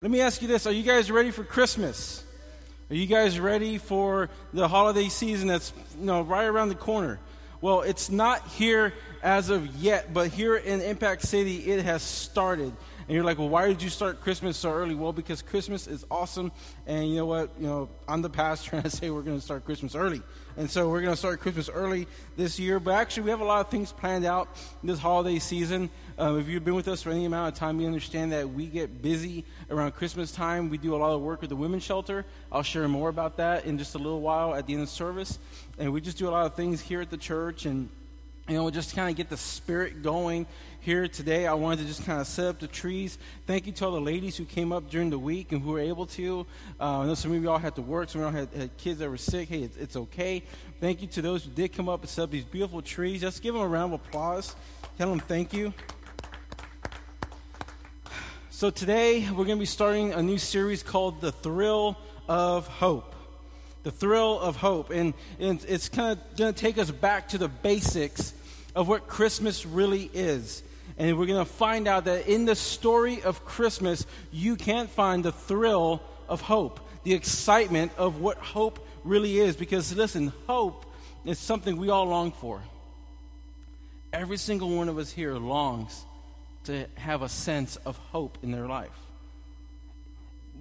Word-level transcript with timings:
Let 0.00 0.12
me 0.12 0.20
ask 0.20 0.40
you 0.42 0.46
this 0.46 0.64
Are 0.68 0.72
you 0.72 0.84
guys 0.84 1.10
ready 1.10 1.32
for 1.32 1.42
Christmas? 1.42 2.22
Are 2.88 2.94
you 2.94 3.06
guys 3.06 3.40
ready 3.40 3.78
for 3.78 4.30
the 4.52 4.68
holiday 4.68 5.08
season 5.08 5.48
that's 5.48 5.72
you 5.98 6.06
know, 6.06 6.22
right 6.22 6.44
around 6.44 6.68
the 6.68 6.76
corner? 6.76 7.18
Well, 7.60 7.80
it's 7.80 8.08
not 8.08 8.46
here 8.46 8.94
as 9.24 9.50
of 9.50 9.66
yet, 9.74 10.14
but 10.14 10.28
here 10.28 10.54
in 10.54 10.80
Impact 10.82 11.22
City, 11.22 11.72
it 11.72 11.84
has 11.84 12.02
started. 12.02 12.72
And 13.08 13.14
you're 13.14 13.24
like, 13.24 13.38
well, 13.38 13.48
why 13.48 13.66
did 13.66 13.82
you 13.82 13.88
start 13.88 14.20
Christmas 14.20 14.56
so 14.56 14.70
early? 14.70 14.94
Well, 14.94 15.12
because 15.12 15.42
Christmas 15.42 15.88
is 15.88 16.06
awesome. 16.12 16.52
And 16.86 17.10
you 17.10 17.16
know 17.16 17.26
what? 17.26 17.50
You 17.58 17.66
know, 17.66 17.90
I'm 18.06 18.22
the 18.22 18.30
pastor 18.30 18.70
and 18.76 18.86
I 18.86 18.88
say 18.90 19.10
we're 19.10 19.22
going 19.22 19.38
to 19.38 19.44
start 19.44 19.64
Christmas 19.64 19.96
early. 19.96 20.22
And 20.56 20.70
so 20.70 20.88
we're 20.88 21.00
going 21.00 21.12
to 21.12 21.18
start 21.18 21.40
Christmas 21.40 21.68
early 21.68 22.06
this 22.36 22.60
year. 22.60 22.78
But 22.78 22.92
actually, 22.92 23.24
we 23.24 23.30
have 23.30 23.40
a 23.40 23.44
lot 23.44 23.62
of 23.62 23.70
things 23.72 23.90
planned 23.90 24.24
out 24.24 24.48
this 24.84 25.00
holiday 25.00 25.40
season. 25.40 25.90
Um, 26.18 26.40
if 26.40 26.48
you've 26.48 26.64
been 26.64 26.74
with 26.74 26.88
us 26.88 27.00
for 27.00 27.10
any 27.10 27.26
amount 27.26 27.54
of 27.54 27.56
time, 27.56 27.78
you 27.78 27.86
understand 27.86 28.32
that 28.32 28.50
we 28.50 28.66
get 28.66 29.00
busy 29.00 29.44
around 29.70 29.92
Christmas 29.92 30.32
time. 30.32 30.68
We 30.68 30.76
do 30.76 30.96
a 30.96 30.98
lot 30.98 31.14
of 31.14 31.20
work 31.20 31.40
with 31.40 31.50
the 31.50 31.54
women's 31.54 31.84
shelter. 31.84 32.26
I'll 32.50 32.64
share 32.64 32.88
more 32.88 33.08
about 33.08 33.36
that 33.36 33.66
in 33.66 33.78
just 33.78 33.94
a 33.94 33.98
little 33.98 34.20
while 34.20 34.52
at 34.52 34.66
the 34.66 34.72
end 34.72 34.82
of 34.82 34.88
service. 34.88 35.38
And 35.78 35.92
we 35.92 36.00
just 36.00 36.18
do 36.18 36.28
a 36.28 36.30
lot 36.30 36.44
of 36.46 36.54
things 36.54 36.80
here 36.80 37.00
at 37.00 37.10
the 37.10 37.16
church 37.16 37.66
and 37.66 37.88
you 38.48 38.56
know, 38.56 38.68
just 38.68 38.96
kind 38.96 39.10
of 39.10 39.14
get 39.14 39.28
the 39.28 39.36
spirit 39.36 40.02
going 40.02 40.46
here 40.80 41.06
today. 41.06 41.46
I 41.46 41.54
wanted 41.54 41.82
to 41.82 41.84
just 41.86 42.04
kind 42.04 42.20
of 42.20 42.26
set 42.26 42.46
up 42.46 42.58
the 42.58 42.66
trees. 42.66 43.18
Thank 43.46 43.66
you 43.66 43.72
to 43.74 43.84
all 43.84 43.92
the 43.92 44.00
ladies 44.00 44.36
who 44.36 44.44
came 44.44 44.72
up 44.72 44.90
during 44.90 45.10
the 45.10 45.18
week 45.18 45.52
and 45.52 45.62
who 45.62 45.72
were 45.72 45.80
able 45.80 46.06
to. 46.06 46.46
Uh, 46.80 47.00
I 47.00 47.06
know 47.06 47.14
some 47.14 47.32
of 47.32 47.40
you 47.40 47.48
all 47.48 47.58
had 47.58 47.76
to 47.76 47.82
work, 47.82 48.08
some 48.08 48.22
of 48.22 48.32
you 48.32 48.38
all 48.38 48.46
had, 48.46 48.60
had 48.60 48.76
kids 48.76 48.98
that 48.98 49.08
were 49.08 49.18
sick. 49.18 49.50
Hey, 49.50 49.62
it's, 49.62 49.76
it's, 49.76 49.96
okay. 49.96 50.42
Thank 50.80 51.02
you 51.02 51.08
to 51.08 51.22
those 51.22 51.44
who 51.44 51.50
did 51.50 51.74
come 51.74 51.88
up 51.88 52.00
and 52.00 52.08
set 52.08 52.22
up 52.22 52.30
these 52.30 52.44
beautiful 52.44 52.82
trees. 52.82 53.20
Just 53.20 53.40
give 53.40 53.54
them 53.54 53.62
a 53.62 53.68
round 53.68 53.92
of 53.92 54.00
applause. 54.00 54.56
Tell 54.96 55.10
them 55.10 55.20
thank 55.20 55.52
you. 55.52 55.72
So 58.58 58.70
today 58.70 59.20
we're 59.20 59.44
going 59.44 59.50
to 59.50 59.60
be 59.60 59.66
starting 59.66 60.12
a 60.12 60.20
new 60.20 60.36
series 60.36 60.82
called 60.82 61.20
The 61.20 61.30
Thrill 61.30 61.96
of 62.28 62.66
Hope 62.66 63.14
the 63.84 63.92
thrill 63.92 64.40
of 64.40 64.56
hope. 64.56 64.90
And, 64.90 65.14
and 65.38 65.64
it's 65.68 65.88
kind 65.88 66.18
of 66.18 66.36
going 66.36 66.52
to 66.52 66.60
take 66.60 66.76
us 66.76 66.90
back 66.90 67.28
to 67.28 67.38
the 67.38 67.46
basics 67.46 68.34
of 68.74 68.88
what 68.88 69.06
Christmas 69.06 69.64
really 69.64 70.10
is. 70.12 70.64
And 70.98 71.16
we're 71.16 71.26
going 71.26 71.38
to 71.38 71.48
find 71.48 71.86
out 71.86 72.06
that 72.06 72.26
in 72.26 72.46
the 72.46 72.56
story 72.56 73.22
of 73.22 73.44
Christmas, 73.44 74.04
you 74.32 74.56
can't 74.56 74.90
find 74.90 75.24
the 75.24 75.30
thrill 75.30 76.02
of 76.28 76.40
hope, 76.40 76.80
the 77.04 77.14
excitement 77.14 77.92
of 77.96 78.20
what 78.20 78.38
hope 78.38 78.84
really 79.04 79.38
is. 79.38 79.54
Because 79.54 79.94
listen, 79.94 80.32
hope 80.48 80.84
is 81.24 81.38
something 81.38 81.76
we 81.76 81.90
all 81.90 82.06
long 82.06 82.32
for. 82.32 82.60
Every 84.12 84.36
single 84.36 84.70
one 84.70 84.88
of 84.88 84.98
us 84.98 85.12
here 85.12 85.34
longs 85.34 86.04
to 86.68 86.86
have 86.94 87.22
a 87.22 87.28
sense 87.28 87.76
of 87.84 87.98
hope 87.98 88.38
in 88.42 88.52
their 88.52 88.66
life 88.66 89.08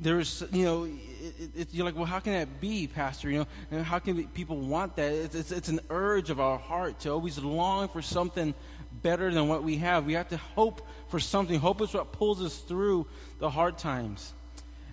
there's, 0.02 0.44
you 0.52 0.66
know, 0.66 0.84
it, 0.86 1.50
it, 1.56 1.68
you're 1.72 1.86
like, 1.86 1.96
well, 1.96 2.06
how 2.06 2.20
can 2.20 2.34
that 2.34 2.62
be, 2.62 2.88
Pastor? 2.88 3.30
You 3.30 3.46
know, 3.72 3.84
how 3.84 4.00
can 4.00 4.28
people 4.28 4.58
want 4.58 4.96
that? 4.98 5.12
It's, 5.12 5.36
it's, 5.36 5.52
it's 5.52 5.70
an 5.70 5.80
urge 5.90 6.30
of 6.30 6.40
our 6.40 6.58
heart 6.58 7.00
to 7.02 7.12
always 7.12 7.40
long 7.40 7.88
for 7.90 8.02
something 8.02 8.54
better 9.02 9.34
than 9.34 9.48
what 9.48 9.64
we 9.64 9.78
have. 9.78 10.06
We 10.06 10.14
have 10.14 10.30
to 10.30 10.38
hope 10.38 10.86
for 11.10 11.20
something. 11.20 11.60
Hope 11.60 11.82
is 11.82 11.94
what 11.94 12.12
pulls 12.12 12.42
us 12.42 12.58
through 12.58 13.08
the 13.40 13.50
hard 13.50 13.78
times. 13.78 14.34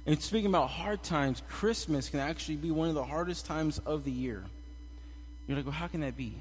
And 0.06 0.21
speaking 0.21 0.49
about 0.49 0.69
hard 0.69 1.03
times, 1.03 1.43
Christmas 1.49 2.09
can 2.09 2.21
actually 2.21 2.56
be 2.56 2.71
one 2.71 2.89
of 2.89 2.95
the 2.95 3.05
hardest 3.05 3.47
times 3.47 3.78
of 3.81 4.05
the 4.05 4.11
year. 4.11 4.45
You're 5.47 5.56
like, 5.56 5.67
well, 5.67 5.75
how 5.75 5.87
can 5.87 6.01
that 6.01 6.17
be? 6.17 6.37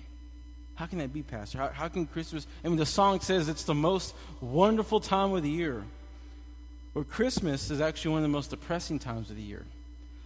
How 0.76 0.86
can 0.86 1.00
that 1.00 1.14
be, 1.14 1.22
Pastor? 1.22 1.60
How, 1.60 1.70
how 1.70 1.88
can 1.88 2.06
Christmas? 2.06 2.48
I 2.64 2.68
mean, 2.68 2.78
the 2.78 2.86
song 2.86 3.20
says 3.20 3.48
it's 3.48 3.64
the 3.64 3.76
most 3.76 4.16
wonderful 4.42 5.00
time 5.00 5.34
of 5.34 5.44
the 5.44 5.50
year. 5.50 5.84
Well, 6.94 7.04
Christmas 7.04 7.70
is 7.70 7.82
actually 7.82 8.12
one 8.12 8.20
of 8.20 8.24
the 8.24 8.30
most 8.30 8.50
depressing 8.50 9.00
times 9.00 9.30
of 9.30 9.36
the 9.36 9.42
year. 9.42 9.66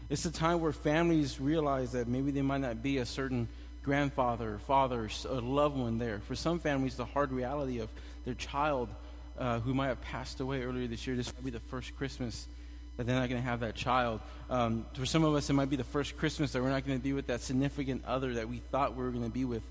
It's 0.09 0.23
the 0.23 0.31
time 0.31 0.61
where 0.61 0.71
families 0.71 1.39
realize 1.39 1.91
that 1.91 2.07
maybe 2.07 2.31
they 2.31 2.41
might 2.41 2.61
not 2.61 2.81
be 2.81 2.97
a 2.99 3.05
certain 3.05 3.47
grandfather, 3.83 4.59
father, 4.65 5.09
a 5.27 5.33
loved 5.33 5.77
one 5.77 5.97
there. 5.97 6.19
For 6.27 6.35
some 6.35 6.59
families, 6.59 6.95
the 6.95 7.05
hard 7.05 7.31
reality 7.31 7.79
of 7.79 7.89
their 8.23 8.33
child 8.33 8.89
uh, 9.37 9.59
who 9.59 9.73
might 9.73 9.87
have 9.87 10.01
passed 10.01 10.39
away 10.39 10.63
earlier 10.63 10.87
this 10.87 11.05
year, 11.05 11.15
this 11.15 11.33
might 11.33 11.43
be 11.43 11.51
the 11.51 11.59
first 11.59 11.95
Christmas 11.97 12.47
that 12.95 13.05
they're 13.05 13.19
not 13.19 13.29
going 13.29 13.41
to 13.41 13.47
have 13.47 13.59
that 13.61 13.75
child. 13.75 14.21
Um, 14.49 14.85
for 14.93 15.05
some 15.05 15.23
of 15.23 15.35
us, 15.35 15.49
it 15.49 15.53
might 15.53 15.69
be 15.69 15.75
the 15.75 15.83
first 15.83 16.17
Christmas 16.17 16.51
that 16.51 16.63
we're 16.63 16.69
not 16.69 16.85
going 16.85 16.97
to 16.97 17.03
be 17.03 17.13
with 17.13 17.27
that 17.27 17.41
significant 17.41 18.03
other 18.05 18.33
that 18.35 18.49
we 18.49 18.61
thought 18.71 18.95
we 18.95 19.03
were 19.03 19.11
going 19.11 19.23
to 19.23 19.29
be 19.29 19.45
with 19.45 19.63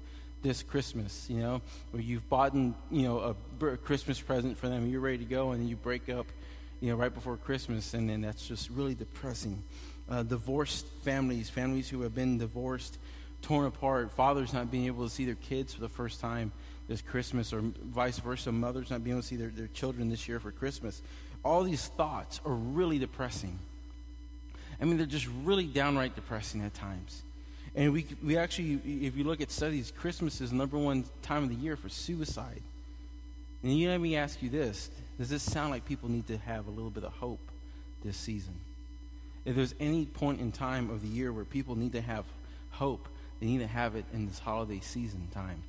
this 0.42 0.62
Christmas, 0.62 1.26
you 1.28 1.40
know, 1.40 1.60
where 1.90 2.02
you've 2.02 2.28
bought, 2.28 2.54
you 2.54 2.74
know, 2.90 3.36
a 3.60 3.76
Christmas 3.78 4.20
present 4.20 4.56
for 4.56 4.68
them, 4.68 4.88
you're 4.88 5.00
ready 5.00 5.18
to 5.18 5.24
go, 5.24 5.52
and 5.52 5.68
you 5.68 5.76
break 5.76 6.08
up 6.08 6.26
you 6.80 6.90
know, 6.90 6.96
right 6.96 7.12
before 7.12 7.36
Christmas, 7.36 7.94
and 7.94 8.08
then 8.08 8.20
that's 8.20 8.46
just 8.46 8.70
really 8.70 8.94
depressing. 8.94 9.62
Uh, 10.08 10.22
divorced 10.22 10.86
families, 11.02 11.48
families 11.48 11.88
who 11.88 12.02
have 12.02 12.14
been 12.14 12.38
divorced, 12.38 12.98
torn 13.42 13.66
apart, 13.66 14.12
fathers 14.12 14.52
not 14.52 14.70
being 14.70 14.86
able 14.86 15.04
to 15.04 15.10
see 15.10 15.24
their 15.24 15.34
kids 15.36 15.74
for 15.74 15.80
the 15.80 15.88
first 15.88 16.20
time 16.20 16.52
this 16.88 17.02
Christmas, 17.02 17.52
or 17.52 17.60
vice 17.60 18.18
versa, 18.18 18.52
mothers 18.52 18.90
not 18.90 19.02
being 19.02 19.16
able 19.16 19.22
to 19.22 19.26
see 19.26 19.36
their, 19.36 19.48
their 19.48 19.66
children 19.68 20.08
this 20.08 20.28
year 20.28 20.38
for 20.38 20.52
Christmas. 20.52 21.02
All 21.44 21.64
these 21.64 21.88
thoughts 21.88 22.40
are 22.44 22.52
really 22.52 22.98
depressing. 22.98 23.58
I 24.80 24.84
mean, 24.84 24.96
they're 24.96 25.06
just 25.06 25.28
really 25.42 25.66
downright 25.66 26.14
depressing 26.14 26.62
at 26.62 26.74
times. 26.74 27.22
And 27.76 27.92
we, 27.92 28.06
we 28.24 28.38
actually, 28.38 28.80
if 29.04 29.16
you 29.16 29.24
look 29.24 29.42
at 29.42 29.50
studies, 29.50 29.92
Christmas 29.96 30.40
is 30.40 30.50
number 30.50 30.78
one 30.78 31.04
time 31.20 31.42
of 31.42 31.50
the 31.50 31.54
year 31.54 31.76
for 31.76 31.90
suicide. 31.90 32.62
And 33.62 33.78
you 33.78 33.90
let 33.90 34.00
me 34.00 34.16
ask 34.16 34.42
you 34.42 34.48
this 34.48 34.90
does 35.18 35.28
this 35.28 35.42
sound 35.42 35.70
like 35.70 35.84
people 35.84 36.10
need 36.10 36.26
to 36.28 36.38
have 36.38 36.66
a 36.66 36.70
little 36.70 36.90
bit 36.90 37.04
of 37.04 37.12
hope 37.12 37.40
this 38.02 38.16
season? 38.16 38.54
If 39.44 39.54
there's 39.54 39.74
any 39.78 40.06
point 40.06 40.40
in 40.40 40.52
time 40.52 40.90
of 40.90 41.02
the 41.02 41.08
year 41.08 41.32
where 41.32 41.44
people 41.44 41.76
need 41.76 41.92
to 41.92 42.00
have 42.00 42.24
hope, 42.70 43.08
they 43.40 43.46
need 43.46 43.58
to 43.58 43.66
have 43.66 43.94
it 43.94 44.04
in 44.12 44.26
this 44.26 44.38
holiday 44.38 44.80
season 44.80 45.28
time. 45.32 45.62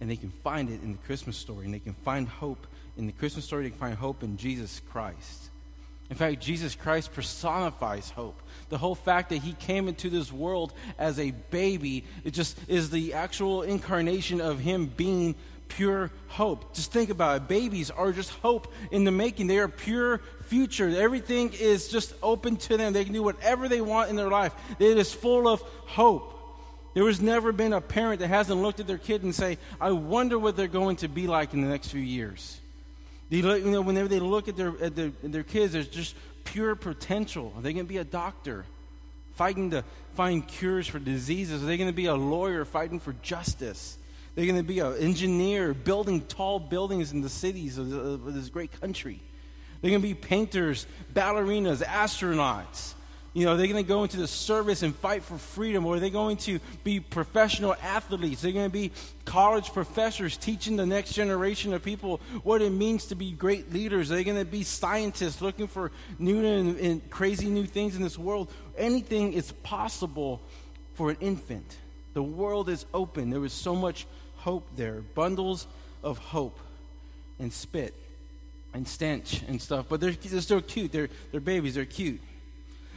And 0.00 0.10
they 0.10 0.16
can 0.16 0.30
find 0.44 0.70
it 0.70 0.82
in 0.82 0.92
the 0.92 0.98
Christmas 0.98 1.36
story, 1.36 1.64
and 1.64 1.74
they 1.74 1.78
can 1.78 1.94
find 1.94 2.28
hope 2.28 2.66
in 2.96 3.06
the 3.06 3.12
Christmas 3.12 3.44
story, 3.44 3.64
they 3.64 3.70
can 3.70 3.78
find 3.78 3.94
hope 3.94 4.22
in 4.22 4.36
Jesus 4.36 4.80
Christ. 4.90 5.50
In 6.12 6.18
fact, 6.18 6.42
Jesus 6.42 6.74
Christ 6.74 7.14
personifies 7.14 8.10
hope. 8.10 8.42
The 8.68 8.76
whole 8.76 8.94
fact 8.94 9.30
that 9.30 9.38
he 9.38 9.54
came 9.54 9.88
into 9.88 10.10
this 10.10 10.30
world 10.30 10.74
as 10.98 11.18
a 11.18 11.30
baby, 11.30 12.04
it 12.22 12.32
just 12.32 12.58
is 12.68 12.90
the 12.90 13.14
actual 13.14 13.62
incarnation 13.62 14.42
of 14.42 14.60
him 14.60 14.92
being 14.94 15.36
pure 15.68 16.10
hope. 16.28 16.74
Just 16.74 16.92
think 16.92 17.08
about 17.08 17.36
it. 17.38 17.48
Babies 17.48 17.90
are 17.90 18.12
just 18.12 18.28
hope 18.28 18.74
in 18.90 19.04
the 19.04 19.10
making. 19.10 19.46
They 19.46 19.56
are 19.56 19.68
pure 19.68 20.20
future. 20.48 20.90
Everything 20.90 21.50
is 21.54 21.88
just 21.88 22.12
open 22.22 22.56
to 22.56 22.76
them. 22.76 22.92
They 22.92 23.04
can 23.04 23.14
do 23.14 23.22
whatever 23.22 23.66
they 23.66 23.80
want 23.80 24.10
in 24.10 24.16
their 24.16 24.28
life. 24.28 24.54
It 24.78 24.98
is 24.98 25.14
full 25.14 25.48
of 25.48 25.62
hope. 25.62 26.28
There 26.92 27.06
has 27.06 27.22
never 27.22 27.52
been 27.52 27.72
a 27.72 27.80
parent 27.80 28.20
that 28.20 28.28
hasn't 28.28 28.60
looked 28.60 28.80
at 28.80 28.86
their 28.86 28.98
kid 28.98 29.22
and 29.22 29.34
say, 29.34 29.56
I 29.80 29.92
wonder 29.92 30.38
what 30.38 30.56
they're 30.56 30.68
going 30.68 30.96
to 30.96 31.08
be 31.08 31.26
like 31.26 31.54
in 31.54 31.62
the 31.62 31.68
next 31.68 31.88
few 31.88 32.02
years. 32.02 32.60
They, 33.32 33.38
you 33.38 33.70
know, 33.70 33.80
whenever 33.80 34.08
they 34.08 34.20
look 34.20 34.48
at 34.48 34.58
their, 34.58 34.74
at 34.82 34.94
their, 34.94 35.10
their 35.22 35.42
kids, 35.42 35.72
there's 35.72 35.88
just 35.88 36.14
pure 36.44 36.76
potential. 36.76 37.50
Are 37.56 37.62
they 37.62 37.72
going 37.72 37.86
to 37.86 37.88
be 37.88 37.96
a 37.96 38.04
doctor 38.04 38.66
fighting 39.36 39.70
to 39.70 39.84
find 40.12 40.46
cures 40.46 40.86
for 40.86 40.98
diseases? 40.98 41.62
Are 41.62 41.66
they 41.66 41.78
going 41.78 41.88
to 41.88 41.96
be 41.96 42.04
a 42.04 42.14
lawyer 42.14 42.66
fighting 42.66 43.00
for 43.00 43.14
justice? 43.22 43.96
They're 44.34 44.44
going 44.44 44.58
to 44.58 44.62
be 44.62 44.80
an 44.80 44.98
engineer 44.98 45.72
building 45.72 46.20
tall 46.20 46.58
buildings 46.58 47.12
in 47.12 47.22
the 47.22 47.30
cities 47.30 47.78
of, 47.78 47.90
of 47.90 48.34
this 48.34 48.50
great 48.50 48.78
country. 48.82 49.18
They're 49.80 49.92
going 49.92 50.02
to 50.02 50.08
be 50.08 50.12
painters, 50.12 50.86
ballerinas, 51.14 51.82
astronauts. 51.82 52.92
You 53.34 53.46
know, 53.46 53.52
are 53.52 53.56
they're 53.56 53.66
going 53.66 53.82
to 53.82 53.88
go 53.88 54.02
into 54.02 54.18
the 54.18 54.28
service 54.28 54.82
and 54.82 54.94
fight 54.94 55.22
for 55.22 55.38
freedom, 55.38 55.86
or 55.86 55.96
are 55.96 56.00
they 56.00 56.10
going 56.10 56.36
to 56.38 56.60
be 56.84 57.00
professional 57.00 57.74
athletes? 57.82 58.42
They're 58.42 58.52
going 58.52 58.68
to 58.68 58.72
be 58.72 58.92
college 59.24 59.72
professors 59.72 60.36
teaching 60.36 60.76
the 60.76 60.84
next 60.84 61.14
generation 61.14 61.72
of 61.72 61.82
people 61.82 62.20
what 62.42 62.60
it 62.60 62.70
means 62.70 63.06
to 63.06 63.14
be 63.14 63.32
great 63.32 63.72
leaders. 63.72 64.10
They're 64.10 64.22
going 64.22 64.36
to 64.36 64.44
be 64.44 64.64
scientists 64.64 65.40
looking 65.40 65.66
for 65.66 65.90
new 66.18 66.44
and, 66.44 66.78
and 66.78 67.10
crazy 67.10 67.48
new 67.48 67.64
things 67.64 67.96
in 67.96 68.02
this 68.02 68.18
world. 68.18 68.52
Anything 68.76 69.32
is 69.32 69.50
possible 69.62 70.42
for 70.94 71.08
an 71.10 71.16
infant. 71.20 71.78
The 72.12 72.22
world 72.22 72.68
is 72.68 72.84
open. 72.92 73.30
There 73.30 73.44
is 73.46 73.54
so 73.54 73.74
much 73.74 74.06
hope 74.36 74.66
there. 74.76 75.00
Bundles 75.14 75.66
of 76.02 76.18
hope 76.18 76.58
and 77.38 77.50
spit 77.50 77.94
and 78.74 78.86
stench 78.86 79.42
and 79.48 79.60
stuff. 79.60 79.86
But 79.88 80.00
they're, 80.00 80.12
they're 80.12 80.40
still 80.42 80.60
cute. 80.60 80.92
They're, 80.92 81.08
they're 81.30 81.40
babies. 81.40 81.74
They're 81.74 81.86
cute. 81.86 82.20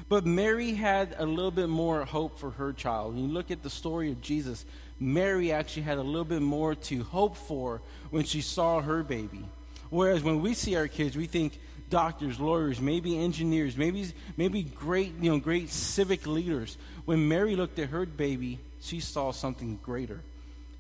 But 0.08 0.26
Mary 0.26 0.74
had 0.74 1.16
a 1.18 1.26
little 1.26 1.52
bit 1.52 1.70
more 1.70 2.06
hope 2.06 2.38
for 2.38 2.52
her 2.52 2.74
child. 2.74 3.16
When 3.16 3.24
you 3.24 3.34
look 3.34 3.50
at 3.50 3.64
the 3.64 3.70
story 3.70 4.12
of 4.12 4.22
Jesus, 4.22 4.66
Mary 5.00 5.52
actually 5.52 5.84
had 5.84 5.98
a 5.98 6.04
little 6.04 6.26
bit 6.26 6.42
more 6.42 6.76
to 6.76 7.04
hope 7.04 7.36
for 7.36 7.82
when 8.12 8.24
she 8.24 8.42
saw 8.42 8.82
her 8.82 9.04
baby. 9.04 9.44
Whereas 9.90 10.24
when 10.24 10.42
we 10.42 10.54
see 10.54 10.76
our 10.76 10.88
kids, 10.88 11.18
we 11.18 11.26
think 11.26 11.60
doctors, 11.90 12.40
lawyers, 12.40 12.80
maybe 12.80 13.18
engineers, 13.18 13.78
maybe 13.78 14.12
maybe 14.38 14.64
great, 14.64 15.14
you 15.20 15.32
know, 15.32 15.40
great 15.40 15.70
civic 15.70 16.28
leaders. 16.28 16.78
When 17.06 17.28
Mary 17.28 17.56
looked 17.56 17.80
at 17.80 17.90
her 17.90 18.06
baby, 18.06 18.60
she 18.82 19.00
saw 19.00 19.32
something 19.32 19.80
greater. 19.82 20.22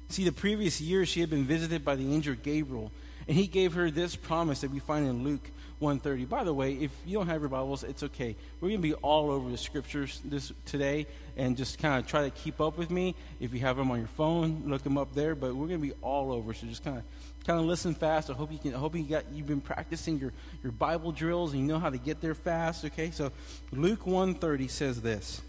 See, 0.10 0.24
the 0.24 0.31
previous 0.31 0.80
year 0.80 1.06
she 1.06 1.19
had 1.19 1.30
been 1.30 1.45
visited 1.45 1.83
by 1.83 1.95
the 1.95 2.13
angel 2.13 2.36
Gabriel, 2.36 2.92
and 3.27 3.36
he 3.36 3.48
gave 3.48 3.74
her 3.74 3.89
this 3.89 4.16
promise 4.16 4.62
that 4.62 4.72
we 4.72 4.80
find 4.80 5.07
in 5.07 5.24
Luke 5.24 5.50
130. 5.86 6.26
By 6.26 6.44
the 6.44 6.54
way, 6.54 6.74
if 6.74 6.92
you 7.06 7.18
don't 7.18 7.28
have 7.28 7.42
your 7.42 7.50
Bibles, 7.50 7.84
it's 7.84 8.04
okay. 8.04 8.36
We're 8.60 8.70
going 8.70 8.82
to 8.82 8.88
be 8.88 8.94
all 8.96 9.32
over 9.32 9.50
the 9.50 9.58
scriptures 9.58 10.20
this 10.26 10.52
today 10.66 11.08
and 11.38 11.56
just 11.56 11.80
kind 11.80 11.98
of 11.98 12.08
try 12.08 12.24
to 12.24 12.30
keep 12.30 12.60
up 12.60 12.78
with 12.78 12.92
me. 12.92 13.16
If 13.40 13.54
you 13.54 13.62
have 13.62 13.78
them 13.78 13.90
on 13.92 14.00
your 14.00 14.08
phone, 14.10 14.64
look 14.66 14.84
them 14.84 14.98
up 14.98 15.16
there, 15.16 15.36
but 15.36 15.56
we're 15.56 15.68
going 15.68 15.80
to 15.80 15.88
be 15.88 15.94
all 16.02 16.32
over. 16.34 16.54
So 16.54 16.68
just 16.68 16.84
kind 16.84 16.98
of 16.98 17.04
kind 17.46 17.60
of 17.60 17.66
listen 17.66 17.94
fast. 17.94 18.30
I 18.30 18.34
hope 18.34 18.52
you 18.52 18.58
can 18.58 18.76
I 18.76 18.80
hope 18.80 18.96
you 18.96 19.04
got 19.04 19.32
you've 19.32 19.48
been 19.48 19.62
practicing 19.62 20.20
your 20.20 20.34
your 20.64 20.74
Bible 20.74 21.12
drills 21.12 21.54
and 21.54 21.62
you 21.62 21.68
know 21.68 21.80
how 21.80 21.90
to 21.90 21.98
get 21.98 22.20
there 22.20 22.36
fast, 22.36 22.84
okay? 22.84 23.12
So 23.12 23.32
Luke 23.72 24.06
130 24.06 24.68
says 24.68 25.02
this. 25.02 25.42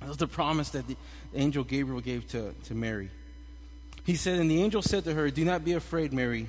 This 0.00 0.10
is 0.10 0.16
the 0.18 0.26
promise 0.26 0.70
that 0.70 0.86
the 0.86 0.96
angel 1.34 1.64
Gabriel 1.64 2.02
gave 2.02 2.28
to, 2.28 2.52
to 2.64 2.74
Mary. 2.74 3.10
He 4.04 4.16
said, 4.16 4.38
And 4.38 4.50
the 4.50 4.62
angel 4.62 4.82
said 4.82 5.04
to 5.04 5.14
her, 5.14 5.30
Do 5.30 5.44
not 5.44 5.64
be 5.64 5.72
afraid, 5.72 6.12
Mary, 6.12 6.48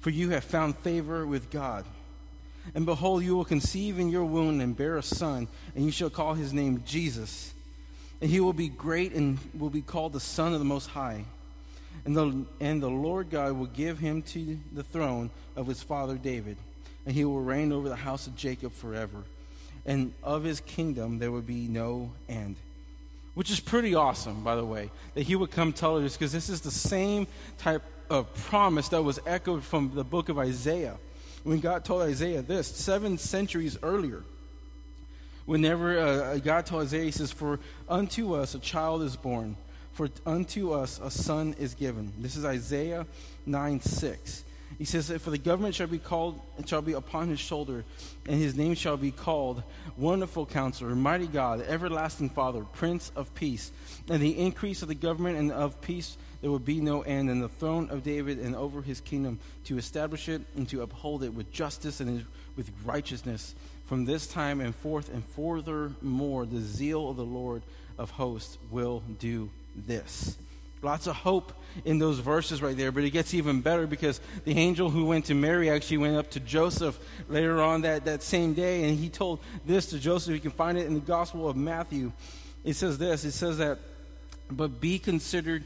for 0.00 0.10
you 0.10 0.30
have 0.30 0.44
found 0.44 0.76
favor 0.78 1.26
with 1.26 1.50
God. 1.50 1.84
And 2.74 2.86
behold, 2.86 3.22
you 3.22 3.36
will 3.36 3.44
conceive 3.44 3.98
in 3.98 4.10
your 4.10 4.24
womb 4.24 4.60
and 4.60 4.76
bear 4.76 4.96
a 4.96 5.02
son, 5.02 5.48
and 5.74 5.84
you 5.84 5.90
shall 5.90 6.10
call 6.10 6.34
his 6.34 6.52
name 6.52 6.82
Jesus. 6.86 7.52
And 8.20 8.30
he 8.30 8.40
will 8.40 8.52
be 8.52 8.68
great 8.68 9.12
and 9.12 9.38
will 9.58 9.70
be 9.70 9.82
called 9.82 10.12
the 10.12 10.20
Son 10.20 10.52
of 10.52 10.58
the 10.58 10.64
Most 10.64 10.86
High. 10.86 11.24
And 12.04 12.16
the, 12.16 12.44
and 12.60 12.82
the 12.82 12.90
Lord 12.90 13.30
God 13.30 13.52
will 13.52 13.66
give 13.66 13.98
him 13.98 14.22
to 14.22 14.58
the 14.72 14.82
throne 14.82 15.30
of 15.56 15.66
his 15.66 15.82
father 15.82 16.16
David, 16.16 16.56
and 17.06 17.14
he 17.14 17.24
will 17.24 17.40
reign 17.40 17.72
over 17.72 17.88
the 17.88 17.96
house 17.96 18.26
of 18.26 18.36
Jacob 18.36 18.72
forever. 18.72 19.24
And 19.86 20.12
of 20.22 20.44
his 20.44 20.60
kingdom 20.60 21.18
there 21.18 21.32
will 21.32 21.40
be 21.40 21.66
no 21.66 22.12
end 22.28 22.56
which 23.34 23.50
is 23.50 23.60
pretty 23.60 23.94
awesome, 23.94 24.42
by 24.42 24.56
the 24.56 24.64
way, 24.64 24.90
that 25.14 25.22
he 25.22 25.36
would 25.36 25.50
come 25.50 25.72
tell 25.72 25.96
us, 26.04 26.16
because 26.16 26.32
this 26.32 26.48
is 26.48 26.60
the 26.60 26.70
same 26.70 27.26
type 27.58 27.82
of 28.08 28.32
promise 28.34 28.88
that 28.88 29.02
was 29.02 29.20
echoed 29.26 29.62
from 29.62 29.92
the 29.94 30.04
book 30.04 30.28
of 30.28 30.38
Isaiah. 30.38 30.96
When 31.42 31.60
God 31.60 31.84
told 31.84 32.02
Isaiah 32.02 32.42
this, 32.42 32.66
seven 32.66 33.16
centuries 33.16 33.78
earlier, 33.82 34.22
whenever 35.46 35.98
uh, 35.98 36.36
God 36.38 36.66
told 36.66 36.82
Isaiah, 36.82 37.04
he 37.04 37.10
says, 37.10 37.32
For 37.32 37.58
unto 37.88 38.34
us 38.34 38.54
a 38.54 38.58
child 38.58 39.02
is 39.02 39.16
born, 39.16 39.56
for 39.92 40.08
unto 40.26 40.72
us 40.72 41.00
a 41.02 41.10
son 41.10 41.54
is 41.58 41.74
given. 41.74 42.12
This 42.18 42.36
is 42.36 42.44
Isaiah 42.44 43.06
9 43.46 43.80
6. 43.80 44.44
He 44.78 44.84
says, 44.84 45.10
For 45.22 45.30
the 45.30 45.38
government 45.38 45.74
shall 45.74 45.86
be 45.86 45.98
called, 45.98 46.40
shall 46.66 46.82
be 46.82 46.92
upon 46.92 47.28
his 47.28 47.40
shoulder, 47.40 47.84
and 48.26 48.40
his 48.40 48.54
name 48.54 48.74
shall 48.74 48.96
be 48.96 49.10
called 49.10 49.62
Wonderful 49.96 50.46
Counselor, 50.46 50.94
Mighty 50.94 51.26
God, 51.26 51.62
Everlasting 51.62 52.30
Father, 52.30 52.62
Prince 52.72 53.12
of 53.16 53.34
Peace. 53.34 53.72
And 54.08 54.22
the 54.22 54.38
increase 54.38 54.82
of 54.82 54.88
the 54.88 54.94
government 54.94 55.38
and 55.38 55.52
of 55.52 55.80
peace 55.80 56.16
there 56.40 56.50
will 56.50 56.58
be 56.58 56.80
no 56.80 57.02
end, 57.02 57.28
and 57.30 57.42
the 57.42 57.48
throne 57.48 57.90
of 57.90 58.02
David 58.02 58.38
and 58.38 58.56
over 58.56 58.82
his 58.82 59.00
kingdom 59.00 59.38
to 59.64 59.78
establish 59.78 60.28
it 60.28 60.42
and 60.56 60.68
to 60.70 60.82
uphold 60.82 61.22
it 61.22 61.34
with 61.34 61.52
justice 61.52 62.00
and 62.00 62.24
with 62.56 62.70
righteousness 62.84 63.54
from 63.86 64.04
this 64.04 64.28
time 64.28 64.60
and 64.60 64.72
forth 64.72 65.12
and 65.12 65.24
furthermore 65.24 66.46
the 66.46 66.60
zeal 66.60 67.10
of 67.10 67.16
the 67.16 67.24
Lord 67.24 67.62
of 67.98 68.10
hosts 68.10 68.56
will 68.70 69.02
do 69.18 69.50
this. 69.74 70.38
Lots 70.82 71.06
of 71.06 71.16
hope 71.16 71.52
in 71.84 71.98
those 71.98 72.20
verses 72.20 72.62
right 72.62 72.76
there, 72.76 72.90
but 72.92 73.04
it 73.04 73.10
gets 73.10 73.34
even 73.34 73.60
better 73.60 73.86
because 73.86 74.20
the 74.44 74.56
angel 74.56 74.88
who 74.88 75.04
went 75.04 75.26
to 75.26 75.34
Mary 75.34 75.68
actually 75.68 75.98
went 75.98 76.16
up 76.16 76.30
to 76.30 76.40
Joseph 76.40 76.98
later 77.28 77.60
on 77.60 77.82
that, 77.82 78.06
that 78.06 78.22
same 78.22 78.54
day, 78.54 78.88
and 78.88 78.98
he 78.98 79.08
told 79.10 79.40
this 79.66 79.86
to 79.86 79.98
Joseph. 79.98 80.32
You 80.32 80.40
can 80.40 80.52
find 80.52 80.78
it 80.78 80.86
in 80.86 80.94
the 80.94 81.00
Gospel 81.00 81.48
of 81.48 81.56
Matthew. 81.56 82.12
It 82.64 82.74
says 82.74 82.96
this 82.96 83.24
it 83.24 83.32
says 83.32 83.58
that, 83.58 83.78
but 84.50 84.80
be 84.80 84.98
considered, 84.98 85.64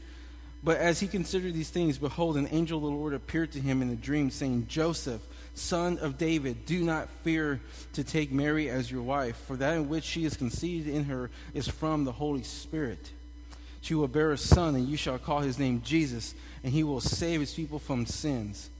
but 0.65 0.79
as 0.79 0.99
he 0.99 1.07
considered 1.07 1.53
these 1.53 1.69
things, 1.69 1.99
behold, 1.99 2.37
an 2.37 2.49
angel 2.51 2.79
of 2.79 2.83
the 2.85 2.89
Lord 2.89 3.13
appeared 3.13 3.51
to 3.51 3.59
him 3.59 3.83
in 3.83 3.91
a 3.91 3.95
dream, 3.95 4.31
saying, 4.31 4.65
Joseph, 4.67 5.21
son 5.53 5.99
of 5.99 6.17
David, 6.17 6.65
do 6.65 6.83
not 6.83 7.07
fear 7.23 7.61
to 7.93 8.03
take 8.03 8.31
Mary 8.31 8.67
as 8.67 8.89
your 8.89 9.03
wife, 9.03 9.37
for 9.45 9.55
that 9.57 9.75
in 9.75 9.89
which 9.89 10.03
she 10.03 10.25
is 10.25 10.35
conceived 10.35 10.87
in 10.87 11.03
her 11.03 11.29
is 11.53 11.67
from 11.67 12.03
the 12.03 12.11
Holy 12.11 12.41
Spirit. 12.41 13.11
She 13.81 13.93
will 13.93 14.07
bear 14.07 14.31
a 14.31 14.39
son, 14.39 14.73
and 14.73 14.89
you 14.89 14.97
shall 14.97 15.19
call 15.19 15.41
his 15.41 15.59
name 15.59 15.83
Jesus, 15.85 16.33
and 16.63 16.73
he 16.73 16.83
will 16.83 16.99
save 16.99 17.41
his 17.41 17.53
people 17.53 17.77
from 17.77 18.07
sins. 18.07 18.71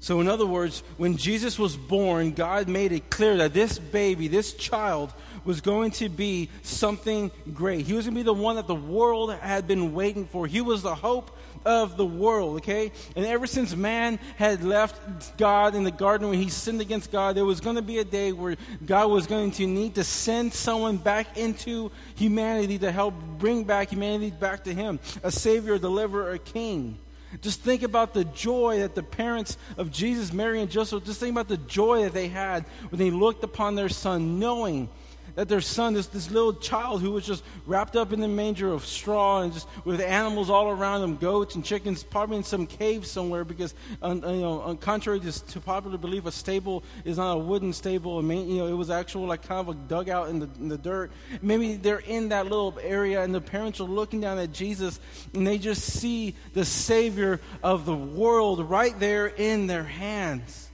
So, 0.00 0.20
in 0.20 0.28
other 0.28 0.46
words, 0.46 0.82
when 0.98 1.16
Jesus 1.16 1.58
was 1.58 1.78
born, 1.78 2.32
God 2.32 2.68
made 2.68 2.92
it 2.92 3.08
clear 3.08 3.38
that 3.38 3.54
this 3.54 3.78
baby, 3.78 4.28
this 4.28 4.52
child, 4.52 5.14
was 5.44 5.60
going 5.60 5.90
to 5.92 6.08
be 6.08 6.48
something 6.62 7.30
great. 7.54 7.86
He 7.86 7.92
was 7.92 8.06
going 8.06 8.14
to 8.14 8.18
be 8.20 8.24
the 8.24 8.32
one 8.32 8.56
that 8.56 8.66
the 8.66 8.74
world 8.74 9.34
had 9.34 9.66
been 9.66 9.94
waiting 9.94 10.26
for. 10.26 10.46
He 10.46 10.60
was 10.60 10.82
the 10.82 10.94
hope 10.94 11.36
of 11.64 11.96
the 11.96 12.06
world, 12.06 12.56
okay? 12.56 12.90
And 13.14 13.26
ever 13.26 13.46
since 13.46 13.74
man 13.76 14.18
had 14.36 14.62
left 14.64 15.36
God 15.36 15.74
in 15.74 15.84
the 15.84 15.90
garden 15.90 16.28
when 16.28 16.38
he 16.38 16.48
sinned 16.48 16.80
against 16.80 17.12
God, 17.12 17.36
there 17.36 17.44
was 17.44 17.60
going 17.60 17.76
to 17.76 17.82
be 17.82 17.98
a 17.98 18.04
day 18.04 18.32
where 18.32 18.56
God 18.84 19.10
was 19.10 19.26
going 19.26 19.50
to 19.52 19.66
need 19.66 19.96
to 19.96 20.04
send 20.04 20.54
someone 20.54 20.96
back 20.96 21.36
into 21.36 21.90
humanity 22.14 22.78
to 22.78 22.90
help 22.90 23.14
bring 23.38 23.64
back 23.64 23.90
humanity 23.90 24.30
back 24.30 24.64
to 24.64 24.74
him 24.74 25.00
a 25.22 25.30
savior, 25.30 25.74
a 25.74 25.78
deliverer, 25.78 26.32
a 26.32 26.38
king. 26.38 26.98
Just 27.42 27.60
think 27.60 27.82
about 27.84 28.12
the 28.12 28.24
joy 28.24 28.80
that 28.80 28.96
the 28.96 29.04
parents 29.04 29.56
of 29.76 29.92
Jesus, 29.92 30.32
Mary 30.32 30.60
and 30.60 30.70
Joseph, 30.70 31.04
just 31.04 31.20
think 31.20 31.32
about 31.32 31.46
the 31.46 31.58
joy 31.58 32.02
that 32.02 32.12
they 32.12 32.26
had 32.26 32.64
when 32.88 32.98
they 32.98 33.10
looked 33.10 33.44
upon 33.44 33.76
their 33.76 33.88
son, 33.88 34.40
knowing 34.40 34.88
that 35.34 35.48
their 35.48 35.60
son, 35.60 35.94
this, 35.94 36.06
this 36.08 36.30
little 36.30 36.52
child 36.54 37.00
who 37.00 37.12
was 37.12 37.26
just 37.26 37.44
wrapped 37.66 37.96
up 37.96 38.12
in 38.12 38.20
the 38.20 38.28
manger 38.28 38.72
of 38.72 38.84
straw 38.84 39.42
and 39.42 39.52
just 39.52 39.66
with 39.84 40.00
animals 40.00 40.50
all 40.50 40.68
around 40.68 41.02
him, 41.02 41.16
goats 41.16 41.54
and 41.54 41.64
chickens, 41.64 42.02
probably 42.02 42.36
in 42.36 42.44
some 42.44 42.66
cave 42.66 43.06
somewhere, 43.06 43.44
because 43.44 43.74
uh, 44.02 44.14
you 44.14 44.20
know, 44.20 44.76
contrary 44.80 45.20
to, 45.20 45.46
to, 45.46 45.60
popular 45.60 45.98
belief, 45.98 46.26
a 46.26 46.32
stable 46.32 46.82
is 47.04 47.16
not 47.18 47.32
a 47.32 47.38
wooden 47.38 47.72
stable. 47.72 48.22
You 48.22 48.58
know, 48.58 48.66
it 48.66 48.72
was 48.72 48.90
actual 48.90 49.26
like 49.26 49.42
kind 49.46 49.60
of 49.60 49.68
a 49.68 49.74
dugout 49.74 50.28
in 50.28 50.40
the, 50.40 50.48
in 50.58 50.68
the 50.68 50.78
dirt. 50.78 51.12
Maybe 51.42 51.76
they're 51.76 51.98
in 51.98 52.30
that 52.30 52.44
little 52.44 52.78
area, 52.82 53.22
and 53.22 53.34
the 53.34 53.40
parents 53.40 53.80
are 53.80 53.84
looking 53.84 54.20
down 54.20 54.38
at 54.38 54.52
Jesus, 54.52 55.00
and 55.34 55.46
they 55.46 55.58
just 55.58 55.82
see 55.82 56.34
the 56.54 56.64
Savior 56.64 57.40
of 57.62 57.86
the 57.86 57.96
world 57.96 58.68
right 58.68 58.98
there 58.98 59.26
in 59.26 59.66
their 59.66 59.84
hands. 59.84 60.68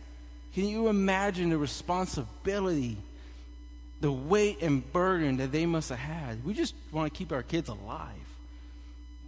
Can 0.55 0.65
you 0.65 0.89
imagine 0.89 1.51
the 1.51 1.59
responsibility? 1.59 2.97
The 4.01 4.13
weight 4.13 4.63
and 4.63 4.91
burden 4.93 5.39
that 5.39 5.53
they 5.53 5.67
must 5.67 5.89
have 5.89 5.99
had. 5.99 6.45
We 6.45 6.55
just 6.55 6.75
want 6.93 7.13
to 7.13 7.17
keep 7.17 7.33
our 7.33 7.43
kids 7.43 7.69
alive. 7.69 8.13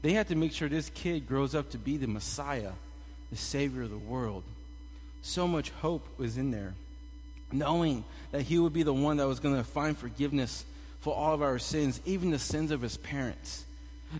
They 0.02 0.12
had 0.12 0.28
to 0.28 0.36
make 0.36 0.52
sure 0.52 0.68
this 0.68 0.90
kid 0.90 1.26
grows 1.26 1.54
up 1.54 1.70
to 1.70 1.78
be 1.78 1.96
the 1.96 2.06
Messiah, 2.06 2.72
the 3.30 3.36
Savior 3.36 3.82
of 3.82 3.90
the 3.90 3.98
world. 3.98 4.44
So 5.22 5.48
much 5.48 5.70
hope 5.70 6.06
was 6.18 6.38
in 6.38 6.50
there, 6.50 6.74
knowing 7.50 8.04
that 8.30 8.42
he 8.42 8.58
would 8.58 8.72
be 8.72 8.84
the 8.84 8.94
one 8.94 9.16
that 9.16 9.26
was 9.26 9.40
going 9.40 9.56
to 9.56 9.64
find 9.64 9.96
forgiveness 9.96 10.64
for 11.00 11.14
all 11.14 11.34
of 11.34 11.42
our 11.42 11.58
sins, 11.58 12.00
even 12.04 12.30
the 12.30 12.38
sins 12.38 12.70
of 12.70 12.80
his 12.80 12.96
parents. 12.96 13.64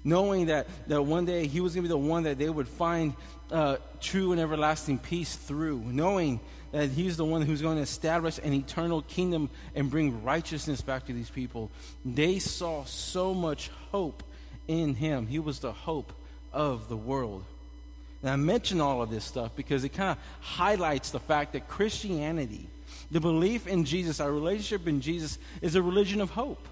Knowing 0.04 0.46
that, 0.46 0.66
that 0.88 1.02
one 1.02 1.24
day 1.24 1.46
he 1.46 1.60
was 1.60 1.74
going 1.74 1.82
to 1.84 1.88
be 1.88 1.92
the 1.92 1.96
one 1.96 2.24
that 2.24 2.38
they 2.38 2.50
would 2.50 2.68
find 2.68 3.14
uh, 3.50 3.76
true 4.00 4.32
and 4.32 4.40
everlasting 4.40 4.98
peace 4.98 5.34
through. 5.34 5.78
Knowing 5.78 6.40
that 6.72 6.90
he's 6.90 7.16
the 7.16 7.24
one 7.24 7.42
who's 7.42 7.62
going 7.62 7.76
to 7.76 7.82
establish 7.82 8.38
an 8.38 8.52
eternal 8.52 9.02
kingdom 9.02 9.50
and 9.74 9.90
bring 9.90 10.22
righteousness 10.22 10.80
back 10.80 11.06
to 11.06 11.12
these 11.12 11.30
people. 11.30 11.70
They 12.04 12.38
saw 12.38 12.84
so 12.84 13.34
much 13.34 13.70
hope 13.90 14.22
in 14.66 14.94
him. 14.94 15.26
He 15.26 15.38
was 15.38 15.60
the 15.60 15.72
hope 15.72 16.12
of 16.52 16.88
the 16.88 16.96
world. 16.96 17.44
And 18.22 18.30
I 18.30 18.36
mention 18.36 18.80
all 18.80 19.02
of 19.02 19.10
this 19.10 19.24
stuff 19.24 19.52
because 19.54 19.84
it 19.84 19.90
kind 19.90 20.10
of 20.10 20.18
highlights 20.40 21.10
the 21.10 21.20
fact 21.20 21.52
that 21.52 21.68
Christianity, 21.68 22.68
the 23.10 23.20
belief 23.20 23.66
in 23.66 23.84
Jesus, 23.84 24.20
our 24.20 24.32
relationship 24.32 24.88
in 24.88 25.00
Jesus, 25.00 25.38
is 25.62 25.74
a 25.74 25.82
religion 25.82 26.20
of 26.20 26.30
hope. 26.30 26.66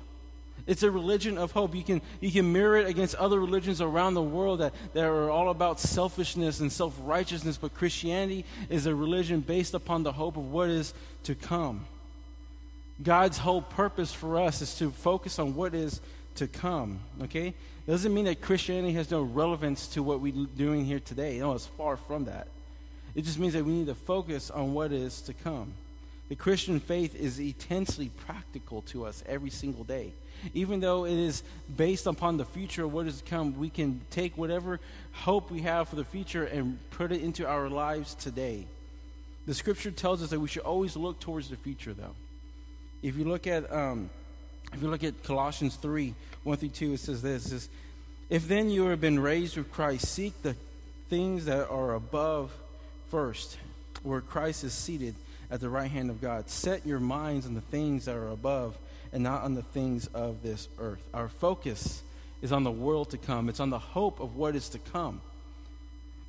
It's 0.66 0.82
a 0.82 0.90
religion 0.90 1.38
of 1.38 1.52
hope. 1.52 1.74
You 1.74 1.84
can, 1.84 2.02
you 2.20 2.32
can 2.32 2.52
mirror 2.52 2.76
it 2.76 2.88
against 2.88 3.14
other 3.14 3.38
religions 3.38 3.80
around 3.80 4.14
the 4.14 4.22
world 4.22 4.60
that, 4.60 4.74
that 4.94 5.04
are 5.04 5.30
all 5.30 5.50
about 5.50 5.78
selfishness 5.78 6.60
and 6.60 6.72
self 6.72 6.96
righteousness, 7.02 7.56
but 7.56 7.74
Christianity 7.74 8.44
is 8.68 8.86
a 8.86 8.94
religion 8.94 9.40
based 9.40 9.74
upon 9.74 10.02
the 10.02 10.12
hope 10.12 10.36
of 10.36 10.50
what 10.50 10.68
is 10.68 10.92
to 11.24 11.34
come. 11.34 11.86
God's 13.02 13.38
whole 13.38 13.62
purpose 13.62 14.12
for 14.12 14.40
us 14.40 14.62
is 14.62 14.74
to 14.78 14.90
focus 14.90 15.38
on 15.38 15.54
what 15.54 15.74
is 15.74 16.00
to 16.36 16.46
come. 16.46 17.00
Okay? 17.22 17.48
It 17.48 17.90
doesn't 17.90 18.12
mean 18.12 18.24
that 18.24 18.40
Christianity 18.40 18.94
has 18.94 19.10
no 19.10 19.22
relevance 19.22 19.86
to 19.88 20.02
what 20.02 20.20
we're 20.20 20.46
doing 20.56 20.84
here 20.84 21.00
today. 21.00 21.38
No, 21.38 21.52
it's 21.52 21.66
far 21.66 21.96
from 21.96 22.24
that. 22.24 22.48
It 23.14 23.24
just 23.24 23.38
means 23.38 23.52
that 23.52 23.64
we 23.64 23.72
need 23.72 23.86
to 23.86 23.94
focus 23.94 24.50
on 24.50 24.74
what 24.74 24.92
is 24.92 25.20
to 25.22 25.32
come. 25.32 25.72
The 26.28 26.34
Christian 26.34 26.80
faith 26.80 27.14
is 27.14 27.38
intensely 27.38 28.08
practical 28.08 28.82
to 28.82 29.06
us 29.06 29.22
every 29.26 29.50
single 29.50 29.84
day. 29.84 30.12
Even 30.54 30.80
though 30.80 31.04
it 31.04 31.18
is 31.18 31.42
based 31.76 32.06
upon 32.06 32.36
the 32.36 32.44
future 32.44 32.84
of 32.84 32.92
what 32.92 33.06
is 33.06 33.20
to 33.20 33.24
come, 33.24 33.58
we 33.58 33.70
can 33.70 34.00
take 34.10 34.36
whatever 34.36 34.80
hope 35.12 35.50
we 35.50 35.62
have 35.62 35.88
for 35.88 35.96
the 35.96 36.04
future 36.04 36.44
and 36.44 36.78
put 36.90 37.12
it 37.12 37.20
into 37.20 37.46
our 37.46 37.68
lives 37.68 38.14
today. 38.14 38.66
The 39.46 39.54
scripture 39.54 39.90
tells 39.90 40.22
us 40.22 40.30
that 40.30 40.40
we 40.40 40.48
should 40.48 40.62
always 40.62 40.96
look 40.96 41.20
towards 41.20 41.48
the 41.48 41.56
future, 41.56 41.94
though. 41.94 42.14
If 43.02 43.16
you 43.16 43.24
look 43.24 43.46
at 43.46 43.72
um, 43.72 44.10
if 44.72 44.82
you 44.82 44.88
look 44.88 45.04
at 45.04 45.22
Colossians 45.22 45.76
3, 45.76 46.14
1 46.42 46.56
through 46.56 46.68
2, 46.70 46.92
it 46.94 47.00
says 47.00 47.22
this 47.22 47.46
it 47.46 47.48
says, 47.50 47.68
If 48.28 48.48
then 48.48 48.70
you 48.70 48.86
have 48.86 49.00
been 49.00 49.20
raised 49.20 49.56
with 49.56 49.70
Christ, 49.70 50.08
seek 50.08 50.40
the 50.42 50.56
things 51.08 51.44
that 51.44 51.68
are 51.68 51.94
above 51.94 52.52
first, 53.08 53.58
where 54.02 54.20
Christ 54.20 54.64
is 54.64 54.72
seated 54.72 55.14
at 55.50 55.60
the 55.60 55.68
right 55.68 55.90
hand 55.90 56.10
of 56.10 56.20
God. 56.20 56.50
Set 56.50 56.86
your 56.86 56.98
minds 56.98 57.46
on 57.46 57.54
the 57.54 57.60
things 57.60 58.06
that 58.06 58.16
are 58.16 58.30
above 58.30 58.76
and 59.16 59.22
not 59.22 59.44
on 59.44 59.54
the 59.54 59.62
things 59.62 60.08
of 60.08 60.42
this 60.42 60.68
earth. 60.78 61.00
Our 61.14 61.30
focus 61.30 62.02
is 62.42 62.52
on 62.52 62.64
the 62.64 62.70
world 62.70 63.12
to 63.12 63.16
come, 63.16 63.48
it's 63.48 63.60
on 63.60 63.70
the 63.70 63.78
hope 63.78 64.20
of 64.20 64.36
what 64.36 64.54
is 64.54 64.68
to 64.68 64.78
come. 64.78 65.22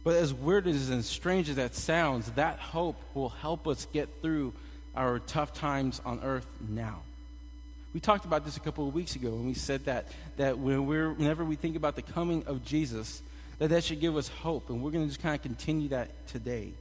But 0.05 0.15
as 0.15 0.33
weird 0.33 0.67
as 0.67 0.89
and 0.89 1.03
strange 1.03 1.49
as 1.49 1.57
that 1.57 1.75
sounds, 1.75 2.31
that 2.31 2.59
hope 2.59 2.95
will 3.13 3.27
help 3.27 3.67
us 3.67 3.85
get 3.91 4.07
through 4.21 4.53
our 4.95 5.19
tough 5.19 5.53
times 5.53 5.99
on 6.05 6.21
earth 6.23 6.47
now. 6.69 7.01
We 7.93 7.99
talked 7.99 8.23
about 8.23 8.45
this 8.45 8.55
a 8.55 8.61
couple 8.61 8.87
of 8.87 8.93
weeks 8.93 9.17
ago 9.17 9.33
and 9.33 9.45
we 9.47 9.53
said 9.53 9.83
that, 9.83 10.07
that 10.37 10.57
when 10.57 10.85
we're, 10.85 11.11
whenever 11.11 11.43
we 11.43 11.57
think 11.57 11.75
about 11.75 11.97
the 11.97 12.01
coming 12.03 12.45
of 12.47 12.63
Jesus, 12.63 13.21
that 13.59 13.67
that 13.71 13.83
should 13.83 13.99
give 13.99 14.15
us 14.15 14.29
hope. 14.29 14.69
And 14.69 14.81
we're 14.81 14.91
going 14.91 15.03
to 15.03 15.09
just 15.09 15.21
kind 15.21 15.35
of 15.35 15.41
continue 15.41 15.89
that 15.89 16.25
today. 16.27 16.71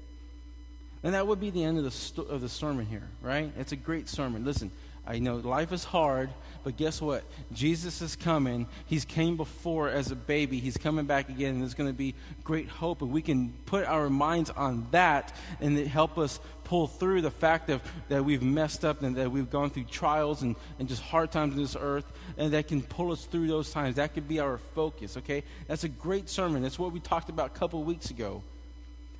And 1.02 1.14
that 1.14 1.26
would 1.26 1.40
be 1.40 1.50
the 1.50 1.64
end 1.64 1.78
of 1.78 1.84
the, 1.84 2.22
of 2.22 2.42
the 2.42 2.48
sermon 2.48 2.86
here, 2.86 3.08
right? 3.20 3.50
It's 3.58 3.72
a 3.72 3.76
great 3.76 4.08
sermon. 4.08 4.44
Listen, 4.44 4.70
I 5.06 5.18
know 5.18 5.36
life 5.36 5.72
is 5.72 5.84
hard, 5.84 6.30
but 6.64 6.76
guess 6.76 7.00
what? 7.00 7.22
Jesus 7.52 8.02
is 8.02 8.16
coming. 8.16 8.66
He's 8.86 9.04
came 9.04 9.36
before 9.36 9.88
as 9.88 10.10
a 10.10 10.16
baby. 10.16 10.58
He's 10.58 10.76
coming 10.76 11.06
back 11.06 11.28
again, 11.28 11.54
and 11.54 11.62
there's 11.62 11.74
going 11.74 11.88
to 11.88 11.96
be 11.96 12.14
great 12.42 12.68
hope. 12.68 13.02
And 13.02 13.12
we 13.12 13.22
can 13.22 13.52
put 13.66 13.86
our 13.86 14.10
minds 14.10 14.50
on 14.50 14.88
that 14.90 15.32
and 15.60 15.78
it 15.78 15.86
help 15.86 16.18
us 16.18 16.40
pull 16.64 16.88
through 16.88 17.22
the 17.22 17.30
fact 17.30 17.70
of, 17.70 17.80
that 18.08 18.24
we've 18.24 18.42
messed 18.42 18.84
up 18.84 19.02
and 19.02 19.14
that 19.14 19.30
we've 19.30 19.48
gone 19.48 19.70
through 19.70 19.84
trials 19.84 20.42
and, 20.42 20.56
and 20.80 20.88
just 20.88 21.02
hard 21.02 21.30
times 21.30 21.54
on 21.54 21.60
this 21.60 21.76
earth, 21.78 22.10
and 22.36 22.52
that 22.52 22.66
can 22.66 22.82
pull 22.82 23.12
us 23.12 23.24
through 23.24 23.46
those 23.46 23.70
times. 23.70 23.94
That 23.94 24.12
could 24.14 24.26
be 24.26 24.40
our 24.40 24.58
focus, 24.58 25.16
okay? 25.18 25.44
That's 25.68 25.84
a 25.84 25.88
great 25.88 26.28
sermon. 26.28 26.62
That's 26.62 26.80
what 26.80 26.90
we 26.90 26.98
talked 26.98 27.28
about 27.28 27.54
a 27.54 27.58
couple 27.58 27.84
weeks 27.84 28.10
ago. 28.10 28.42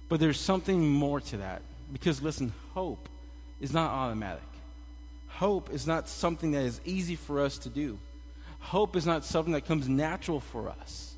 But 0.08 0.18
there's 0.18 0.40
something 0.40 0.88
more 0.88 1.20
to 1.20 1.36
that. 1.36 1.62
Because, 1.92 2.20
listen, 2.20 2.52
hope 2.74 3.08
is 3.60 3.72
not 3.72 3.92
automatic. 3.92 4.42
Hope 5.36 5.70
is 5.70 5.86
not 5.86 6.08
something 6.08 6.52
that 6.52 6.62
is 6.62 6.80
easy 6.86 7.14
for 7.14 7.42
us 7.42 7.58
to 7.58 7.68
do. 7.68 7.98
Hope 8.58 8.96
is 8.96 9.04
not 9.04 9.22
something 9.22 9.52
that 9.52 9.66
comes 9.66 9.86
natural 9.86 10.40
for 10.40 10.70
us. 10.70 11.14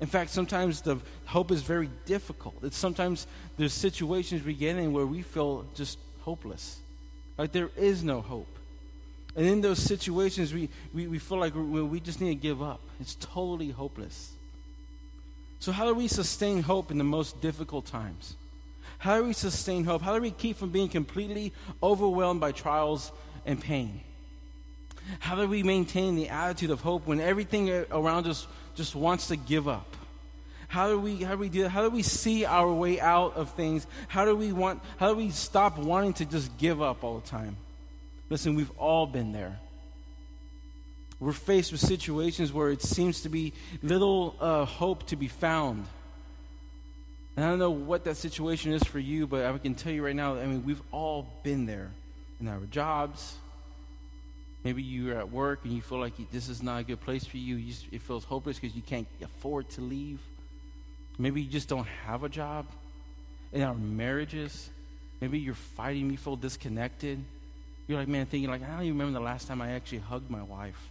In 0.00 0.06
fact, 0.06 0.30
sometimes 0.30 0.82
the 0.82 0.98
hope 1.24 1.50
is 1.50 1.62
very 1.62 1.88
difficult. 2.04 2.56
It's 2.62 2.76
sometimes 2.76 3.26
there's 3.56 3.72
situations 3.72 4.44
we 4.44 4.52
get 4.52 4.76
in 4.76 4.92
where 4.92 5.06
we 5.06 5.22
feel 5.22 5.64
just 5.74 5.98
hopeless. 6.20 6.78
Like 7.38 7.52
there 7.52 7.70
is 7.74 8.04
no 8.04 8.20
hope. 8.20 8.54
And 9.34 9.46
in 9.46 9.62
those 9.62 9.78
situations, 9.78 10.52
we, 10.52 10.68
we, 10.92 11.06
we 11.06 11.18
feel 11.18 11.38
like 11.38 11.54
we, 11.54 11.82
we 11.82 12.00
just 12.00 12.20
need 12.20 12.34
to 12.34 12.34
give 12.34 12.62
up. 12.62 12.80
It's 13.00 13.14
totally 13.14 13.70
hopeless. 13.70 14.32
So, 15.58 15.72
how 15.72 15.86
do 15.86 15.94
we 15.94 16.06
sustain 16.06 16.62
hope 16.62 16.90
in 16.90 16.98
the 16.98 17.04
most 17.04 17.40
difficult 17.40 17.86
times? 17.86 18.36
How 18.98 19.18
do 19.18 19.24
we 19.24 19.32
sustain 19.32 19.84
hope? 19.84 20.02
How 20.02 20.14
do 20.14 20.20
we 20.20 20.30
keep 20.32 20.58
from 20.58 20.68
being 20.68 20.88
completely 20.88 21.52
overwhelmed 21.82 22.40
by 22.40 22.52
trials 22.52 23.10
and 23.46 23.60
pain? 23.60 24.00
How 25.18 25.36
do 25.36 25.46
we 25.46 25.62
maintain 25.62 26.16
the 26.16 26.28
attitude 26.28 26.70
of 26.70 26.80
hope 26.80 27.06
when 27.06 27.20
everything 27.20 27.70
around 27.90 28.26
us 28.26 28.46
just 28.74 28.94
wants 28.94 29.28
to 29.28 29.36
give 29.36 29.68
up? 29.68 29.96
How 30.68 30.88
do 30.88 30.98
we 30.98 31.22
how 31.22 31.32
do 31.32 31.38
we 31.38 31.48
do 31.48 31.62
that? 31.62 31.68
How 31.68 31.82
do 31.82 31.90
we 31.90 32.02
see 32.02 32.44
our 32.44 32.72
way 32.72 33.00
out 33.00 33.36
of 33.36 33.50
things? 33.50 33.86
How 34.08 34.24
do 34.24 34.34
we 34.34 34.52
want 34.52 34.82
how 34.96 35.08
do 35.08 35.14
we 35.14 35.30
stop 35.30 35.78
wanting 35.78 36.14
to 36.14 36.24
just 36.24 36.56
give 36.58 36.82
up 36.82 37.04
all 37.04 37.20
the 37.20 37.28
time? 37.28 37.56
Listen, 38.30 38.54
we've 38.54 38.70
all 38.78 39.06
been 39.06 39.32
there. 39.32 39.58
We're 41.20 41.32
faced 41.32 41.70
with 41.70 41.80
situations 41.80 42.52
where 42.52 42.70
it 42.70 42.82
seems 42.82 43.22
to 43.22 43.28
be 43.28 43.52
little 43.82 44.36
uh, 44.40 44.64
hope 44.64 45.06
to 45.08 45.16
be 45.16 45.28
found. 45.28 45.86
And 47.36 47.44
I 47.44 47.48
don't 47.48 47.58
know 47.58 47.70
what 47.70 48.04
that 48.04 48.16
situation 48.16 48.72
is 48.72 48.82
for 48.82 48.98
you, 48.98 49.26
but 49.26 49.44
I 49.44 49.56
can 49.58 49.74
tell 49.74 49.92
you 49.92 50.04
right 50.04 50.14
now, 50.14 50.36
I 50.36 50.46
mean, 50.46 50.64
we've 50.64 50.82
all 50.92 51.26
been 51.42 51.66
there 51.66 51.90
in 52.40 52.48
our 52.48 52.60
jobs. 52.70 53.36
Maybe 54.64 54.82
you're 54.82 55.18
at 55.18 55.30
work 55.30 55.60
and 55.64 55.72
you 55.72 55.82
feel 55.82 55.98
like 55.98 56.14
this 56.32 56.48
is 56.48 56.62
not 56.62 56.80
a 56.80 56.84
good 56.84 57.00
place 57.00 57.24
for 57.24 57.36
you. 57.36 57.56
you 57.56 57.74
it 57.92 58.00
feels 58.00 58.24
hopeless 58.24 58.58
because 58.58 58.74
you 58.74 58.82
can't 58.82 59.06
afford 59.22 59.68
to 59.70 59.82
leave. 59.82 60.20
Maybe 61.18 61.42
you 61.42 61.50
just 61.50 61.68
don't 61.68 61.86
have 62.06 62.24
a 62.24 62.28
job. 62.28 62.66
In 63.52 63.62
our 63.62 63.74
marriages, 63.74 64.70
maybe 65.20 65.38
you're 65.38 65.54
fighting, 65.54 66.10
you 66.10 66.16
feel 66.16 66.36
disconnected. 66.36 67.22
You're 67.86 67.98
like, 67.98 68.08
man, 68.08 68.26
thinking 68.26 68.50
like, 68.50 68.62
I 68.62 68.68
don't 68.68 68.84
even 68.84 68.98
remember 68.98 69.18
the 69.18 69.24
last 69.24 69.46
time 69.46 69.60
I 69.60 69.72
actually 69.72 69.98
hugged 69.98 70.30
my 70.30 70.42
wife. 70.42 70.90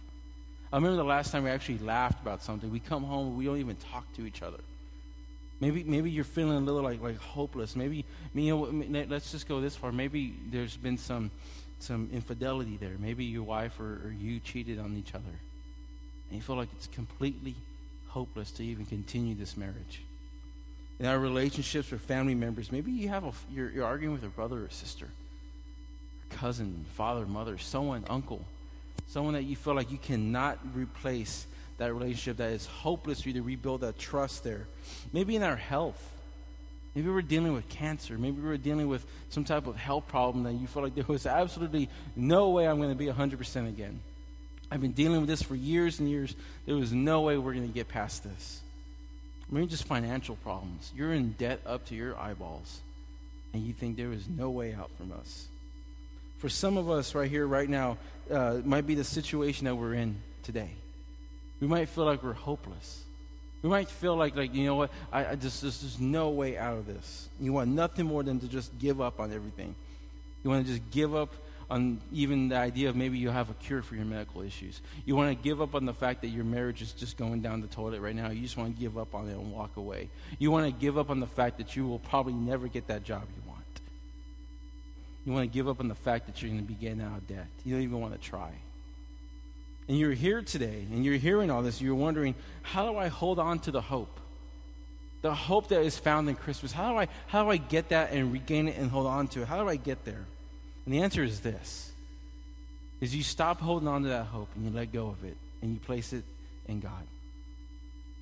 I 0.72 0.76
remember 0.76 0.96
the 0.96 1.04
last 1.04 1.32
time 1.32 1.44
we 1.44 1.50
actually 1.50 1.78
laughed 1.78 2.22
about 2.22 2.42
something. 2.42 2.70
We 2.70 2.80
come 2.80 3.02
home, 3.02 3.36
we 3.36 3.44
don't 3.44 3.58
even 3.58 3.76
talk 3.76 4.10
to 4.14 4.26
each 4.26 4.42
other. 4.42 4.58
Maybe, 5.64 5.82
maybe 5.82 6.10
you're 6.10 6.24
feeling 6.24 6.58
a 6.58 6.60
little 6.60 6.82
like, 6.82 7.00
like 7.00 7.16
hopeless. 7.16 7.74
Maybe, 7.74 8.04
you 8.34 8.54
know, 8.54 9.04
let's 9.08 9.32
just 9.32 9.48
go 9.48 9.62
this 9.62 9.74
far. 9.74 9.92
Maybe 9.92 10.36
there's 10.50 10.76
been 10.76 10.98
some, 10.98 11.30
some 11.78 12.10
infidelity 12.12 12.76
there. 12.76 12.92
Maybe 12.98 13.24
your 13.24 13.44
wife 13.44 13.80
or, 13.80 13.94
or 14.04 14.14
you 14.20 14.40
cheated 14.40 14.78
on 14.78 14.94
each 14.94 15.14
other. 15.14 15.24
And 16.28 16.36
you 16.36 16.42
feel 16.42 16.56
like 16.56 16.68
it's 16.76 16.88
completely 16.88 17.54
hopeless 18.08 18.50
to 18.50 18.62
even 18.62 18.84
continue 18.84 19.34
this 19.34 19.56
marriage. 19.56 20.02
In 21.00 21.06
our 21.06 21.18
relationships 21.18 21.90
with 21.90 22.02
family 22.02 22.34
members, 22.34 22.70
maybe 22.70 22.92
you 22.92 23.08
have 23.08 23.24
a, 23.24 23.32
you're, 23.50 23.70
you're 23.70 23.86
arguing 23.86 24.12
with 24.12 24.24
a 24.24 24.28
brother 24.28 24.64
or 24.64 24.68
sister, 24.68 25.08
cousin, 26.28 26.84
father, 26.92 27.24
mother, 27.24 27.56
someone, 27.56 28.04
uncle, 28.10 28.44
someone 29.06 29.32
that 29.32 29.44
you 29.44 29.56
feel 29.56 29.74
like 29.74 29.90
you 29.90 29.96
cannot 29.96 30.58
replace 30.74 31.46
that 31.78 31.92
relationship 31.92 32.36
that 32.38 32.50
is 32.50 32.66
hopeless 32.66 33.22
for 33.22 33.28
you 33.28 33.34
to 33.34 33.42
rebuild 33.42 33.80
that 33.82 33.98
trust 33.98 34.44
there. 34.44 34.66
Maybe 35.12 35.36
in 35.36 35.42
our 35.42 35.56
health. 35.56 36.10
Maybe 36.94 37.08
we're 37.08 37.22
dealing 37.22 37.52
with 37.52 37.68
cancer. 37.68 38.16
Maybe 38.16 38.40
we're 38.40 38.56
dealing 38.56 38.86
with 38.86 39.04
some 39.30 39.44
type 39.44 39.66
of 39.66 39.74
health 39.74 40.06
problem 40.06 40.44
that 40.44 40.52
you 40.52 40.68
feel 40.68 40.84
like 40.84 40.94
there 40.94 41.04
was 41.08 41.26
absolutely 41.26 41.88
no 42.14 42.50
way 42.50 42.68
I'm 42.68 42.76
going 42.78 42.90
to 42.90 42.94
be 42.94 43.06
100% 43.06 43.68
again. 43.68 44.00
I've 44.70 44.80
been 44.80 44.92
dealing 44.92 45.20
with 45.20 45.28
this 45.28 45.42
for 45.42 45.56
years 45.56 45.98
and 45.98 46.08
years. 46.08 46.34
There 46.66 46.76
was 46.76 46.92
no 46.92 47.22
way 47.22 47.36
we're 47.36 47.54
going 47.54 47.66
to 47.66 47.74
get 47.74 47.88
past 47.88 48.22
this. 48.22 48.60
Maybe 49.50 49.66
just 49.66 49.84
financial 49.84 50.36
problems. 50.36 50.92
You're 50.96 51.12
in 51.12 51.32
debt 51.32 51.60
up 51.66 51.84
to 51.86 51.94
your 51.94 52.18
eyeballs, 52.18 52.80
and 53.52 53.62
you 53.62 53.72
think 53.72 53.96
there 53.96 54.12
is 54.12 54.26
no 54.28 54.50
way 54.50 54.72
out 54.72 54.90
from 54.96 55.12
us. 55.12 55.46
For 56.38 56.48
some 56.48 56.76
of 56.76 56.90
us 56.90 57.14
right 57.14 57.30
here, 57.30 57.46
right 57.46 57.68
now, 57.68 57.98
uh, 58.30 58.60
might 58.64 58.86
be 58.86 58.94
the 58.94 59.04
situation 59.04 59.66
that 59.66 59.74
we're 59.74 59.94
in 59.94 60.16
today. 60.42 60.70
We 61.64 61.70
might 61.70 61.88
feel 61.88 62.04
like 62.04 62.22
we're 62.22 62.34
hopeless. 62.34 63.02
We 63.62 63.70
might 63.70 63.88
feel 63.88 64.16
like, 64.16 64.36
like 64.36 64.54
you 64.54 64.66
know 64.66 64.74
what, 64.74 64.90
I, 65.10 65.28
I 65.28 65.34
just, 65.34 65.62
there's 65.62 65.80
just 65.80 65.98
no 65.98 66.28
way 66.28 66.58
out 66.58 66.76
of 66.76 66.86
this. 66.86 67.26
You 67.40 67.54
want 67.54 67.70
nothing 67.70 68.04
more 68.04 68.22
than 68.22 68.38
to 68.40 68.48
just 68.48 68.78
give 68.78 69.00
up 69.00 69.18
on 69.18 69.32
everything. 69.32 69.74
You 70.42 70.50
want 70.50 70.66
to 70.66 70.70
just 70.70 70.90
give 70.90 71.14
up 71.14 71.32
on 71.70 72.02
even 72.12 72.50
the 72.50 72.56
idea 72.56 72.90
of 72.90 72.96
maybe 72.96 73.16
you 73.16 73.30
have 73.30 73.48
a 73.48 73.54
cure 73.54 73.80
for 73.80 73.94
your 73.94 74.04
medical 74.04 74.42
issues. 74.42 74.82
You 75.06 75.16
want 75.16 75.34
to 75.34 75.42
give 75.42 75.62
up 75.62 75.74
on 75.74 75.86
the 75.86 75.94
fact 75.94 76.20
that 76.20 76.28
your 76.28 76.44
marriage 76.44 76.82
is 76.82 76.92
just 76.92 77.16
going 77.16 77.40
down 77.40 77.62
the 77.62 77.66
toilet 77.66 78.02
right 78.02 78.14
now. 78.14 78.28
You 78.28 78.42
just 78.42 78.58
want 78.58 78.76
to 78.76 78.78
give 78.78 78.98
up 78.98 79.14
on 79.14 79.26
it 79.30 79.32
and 79.32 79.50
walk 79.50 79.78
away. 79.78 80.10
You 80.38 80.50
want 80.50 80.66
to 80.66 80.78
give 80.78 80.98
up 80.98 81.08
on 81.08 81.18
the 81.18 81.26
fact 81.26 81.56
that 81.56 81.74
you 81.74 81.86
will 81.86 82.00
probably 82.00 82.34
never 82.34 82.68
get 82.68 82.88
that 82.88 83.04
job 83.04 83.22
you 83.34 83.42
want. 83.48 83.64
You 85.24 85.32
want 85.32 85.50
to 85.50 85.54
give 85.54 85.66
up 85.66 85.80
on 85.80 85.88
the 85.88 85.94
fact 85.94 86.26
that 86.26 86.42
you're 86.42 86.50
going 86.50 86.60
to 86.60 86.68
be 86.68 86.74
getting 86.74 87.00
out 87.00 87.16
of 87.16 87.26
debt. 87.26 87.46
You 87.64 87.72
don't 87.72 87.84
even 87.84 88.02
want 88.02 88.12
to 88.12 88.20
try 88.20 88.50
and 89.88 89.98
you're 89.98 90.12
here 90.12 90.42
today 90.42 90.86
and 90.90 91.04
you're 91.04 91.16
hearing 91.16 91.50
all 91.50 91.62
this, 91.62 91.80
you're 91.80 91.94
wondering, 91.94 92.34
how 92.62 92.90
do 92.90 92.98
I 92.98 93.08
hold 93.08 93.38
on 93.38 93.58
to 93.60 93.70
the 93.70 93.80
hope? 93.80 94.20
The 95.22 95.34
hope 95.34 95.68
that 95.68 95.82
is 95.82 95.98
found 95.98 96.28
in 96.28 96.34
Christmas. 96.34 96.72
How 96.72 96.92
do 96.92 96.98
I 96.98 97.08
how 97.26 97.44
do 97.44 97.50
I 97.50 97.56
get 97.56 97.88
that 97.90 98.12
and 98.12 98.32
regain 98.32 98.68
it 98.68 98.76
and 98.76 98.90
hold 98.90 99.06
on 99.06 99.28
to 99.28 99.42
it? 99.42 99.48
How 99.48 99.62
do 99.62 99.68
I 99.68 99.76
get 99.76 100.04
there? 100.04 100.26
And 100.84 100.94
the 100.94 101.00
answer 101.00 101.22
is 101.22 101.40
this. 101.40 101.90
Is 103.00 103.14
you 103.14 103.22
stop 103.22 103.60
holding 103.60 103.88
on 103.88 104.02
to 104.02 104.08
that 104.08 104.26
hope 104.26 104.48
and 104.54 104.64
you 104.64 104.70
let 104.70 104.92
go 104.92 105.08
of 105.08 105.24
it 105.24 105.36
and 105.62 105.72
you 105.72 105.80
place 105.80 106.12
it 106.12 106.24
in 106.66 106.80
God. 106.80 107.06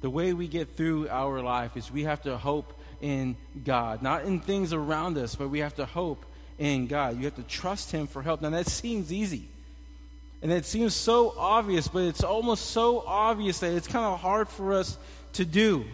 The 0.00 0.11
way 0.11 0.33
we 0.33 0.49
get 0.49 0.76
through 0.76 1.09
our 1.09 1.40
life 1.40 1.76
is 1.76 1.90
we 1.90 2.04
have 2.04 2.23
to 2.23 2.37
hope 2.37 2.73
in 3.00 3.37
God, 3.64 4.02
not 4.02 4.25
in 4.25 4.40
things 4.40 4.73
around 4.73 5.16
us, 5.19 5.35
but 5.35 5.49
we 5.49 5.61
have 5.61 5.75
to 5.76 5.87
hope 5.87 6.25
in 6.59 6.87
God. 6.87 7.19
You 7.19 7.25
have 7.25 7.37
to 7.37 7.42
trust 7.42 7.92
Him 7.92 8.07
for 8.07 8.23
help. 8.23 8.42
Now, 8.42 8.50
that 8.50 8.66
seems 8.66 9.12
easy. 9.12 9.49
And 10.43 10.51
it 10.51 10.67
seems 10.67 10.95
so 10.95 11.35
obvious, 11.39 11.87
but 11.87 12.03
it's 12.03 12.25
almost 12.25 12.71
so 12.73 13.05
obvious 13.07 13.61
that 13.61 13.73
it's 13.73 13.87
kind 13.87 14.05
of 14.05 14.19
hard 14.21 14.49
for 14.49 14.75
us 14.75 14.99
to 15.35 15.45
do. 15.45 15.85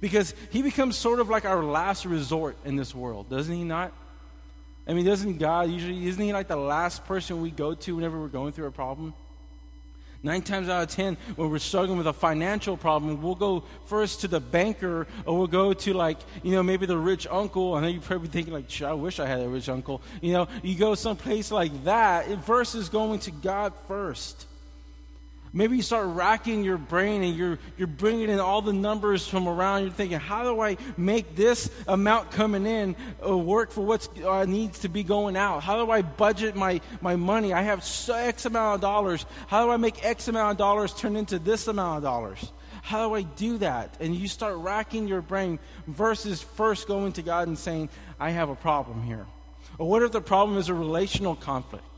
Because 0.00 0.32
he 0.50 0.62
becomes 0.62 0.96
sort 0.96 1.18
of 1.18 1.28
like 1.28 1.44
our 1.44 1.62
last 1.62 2.04
resort 2.04 2.56
in 2.64 2.76
this 2.76 2.94
world, 2.94 3.28
doesn't 3.28 3.52
he 3.52 3.64
not? 3.64 3.92
I 4.86 4.94
mean, 4.94 5.04
doesn't 5.04 5.38
God 5.38 5.70
usually, 5.70 6.06
isn't 6.06 6.22
he 6.22 6.32
like 6.32 6.46
the 6.46 6.56
last 6.56 7.04
person 7.04 7.42
we 7.42 7.50
go 7.50 7.74
to 7.74 7.96
whenever 7.96 8.18
we're 8.18 8.28
going 8.28 8.52
through 8.52 8.66
a 8.66 8.72
problem? 8.72 9.12
Nine 10.22 10.42
times 10.42 10.68
out 10.68 10.82
of 10.82 10.88
ten, 10.88 11.16
when 11.36 11.48
we're 11.48 11.60
struggling 11.60 11.96
with 11.96 12.08
a 12.08 12.12
financial 12.12 12.76
problem, 12.76 13.22
we'll 13.22 13.36
go 13.36 13.62
first 13.86 14.22
to 14.22 14.28
the 14.28 14.40
banker 14.40 15.06
or 15.24 15.38
we'll 15.38 15.46
go 15.46 15.72
to, 15.72 15.94
like, 15.94 16.18
you 16.42 16.52
know, 16.52 16.62
maybe 16.62 16.86
the 16.86 16.98
rich 16.98 17.28
uncle. 17.30 17.74
I 17.74 17.80
know 17.80 17.86
you're 17.86 18.02
probably 18.02 18.28
thinking, 18.28 18.52
like, 18.52 18.82
I 18.82 18.94
wish 18.94 19.20
I 19.20 19.26
had 19.26 19.40
a 19.40 19.48
rich 19.48 19.68
uncle. 19.68 20.02
You 20.20 20.32
know, 20.32 20.48
you 20.64 20.76
go 20.76 20.96
someplace 20.96 21.52
like 21.52 21.84
that 21.84 22.26
versus 22.38 22.88
going 22.88 23.20
to 23.20 23.30
God 23.30 23.72
first. 23.86 24.46
Maybe 25.58 25.74
you 25.74 25.82
start 25.82 26.06
racking 26.10 26.62
your 26.62 26.78
brain 26.78 27.24
and 27.24 27.34
you're, 27.34 27.58
you're 27.76 27.88
bringing 27.88 28.30
in 28.30 28.38
all 28.38 28.62
the 28.62 28.72
numbers 28.72 29.26
from 29.26 29.48
around. 29.48 29.82
You're 29.82 29.90
thinking, 29.90 30.20
how 30.20 30.44
do 30.44 30.60
I 30.60 30.76
make 30.96 31.34
this 31.34 31.68
amount 31.88 32.30
coming 32.30 32.64
in 32.64 32.94
uh, 33.26 33.36
work 33.36 33.72
for 33.72 33.80
what 33.80 34.08
uh, 34.24 34.44
needs 34.44 34.78
to 34.78 34.88
be 34.88 35.02
going 35.02 35.36
out? 35.36 35.64
How 35.64 35.84
do 35.84 35.90
I 35.90 36.02
budget 36.02 36.54
my, 36.54 36.80
my 37.00 37.16
money? 37.16 37.52
I 37.52 37.62
have 37.62 37.84
X 38.08 38.44
amount 38.44 38.76
of 38.76 38.80
dollars. 38.80 39.26
How 39.48 39.64
do 39.64 39.72
I 39.72 39.78
make 39.78 40.04
X 40.04 40.28
amount 40.28 40.52
of 40.52 40.58
dollars 40.58 40.94
turn 40.94 41.16
into 41.16 41.40
this 41.40 41.66
amount 41.66 41.96
of 41.96 42.02
dollars? 42.04 42.52
How 42.82 43.08
do 43.08 43.16
I 43.16 43.22
do 43.22 43.58
that? 43.58 43.96
And 43.98 44.14
you 44.14 44.28
start 44.28 44.54
racking 44.58 45.08
your 45.08 45.22
brain 45.22 45.58
versus 45.88 46.40
first 46.40 46.86
going 46.86 47.14
to 47.14 47.22
God 47.22 47.48
and 47.48 47.58
saying, 47.58 47.88
I 48.20 48.30
have 48.30 48.48
a 48.48 48.54
problem 48.54 49.02
here. 49.02 49.26
Or 49.76 49.88
what 49.90 50.04
if 50.04 50.12
the 50.12 50.20
problem 50.20 50.56
is 50.56 50.68
a 50.68 50.74
relational 50.74 51.34
conflict? 51.34 51.97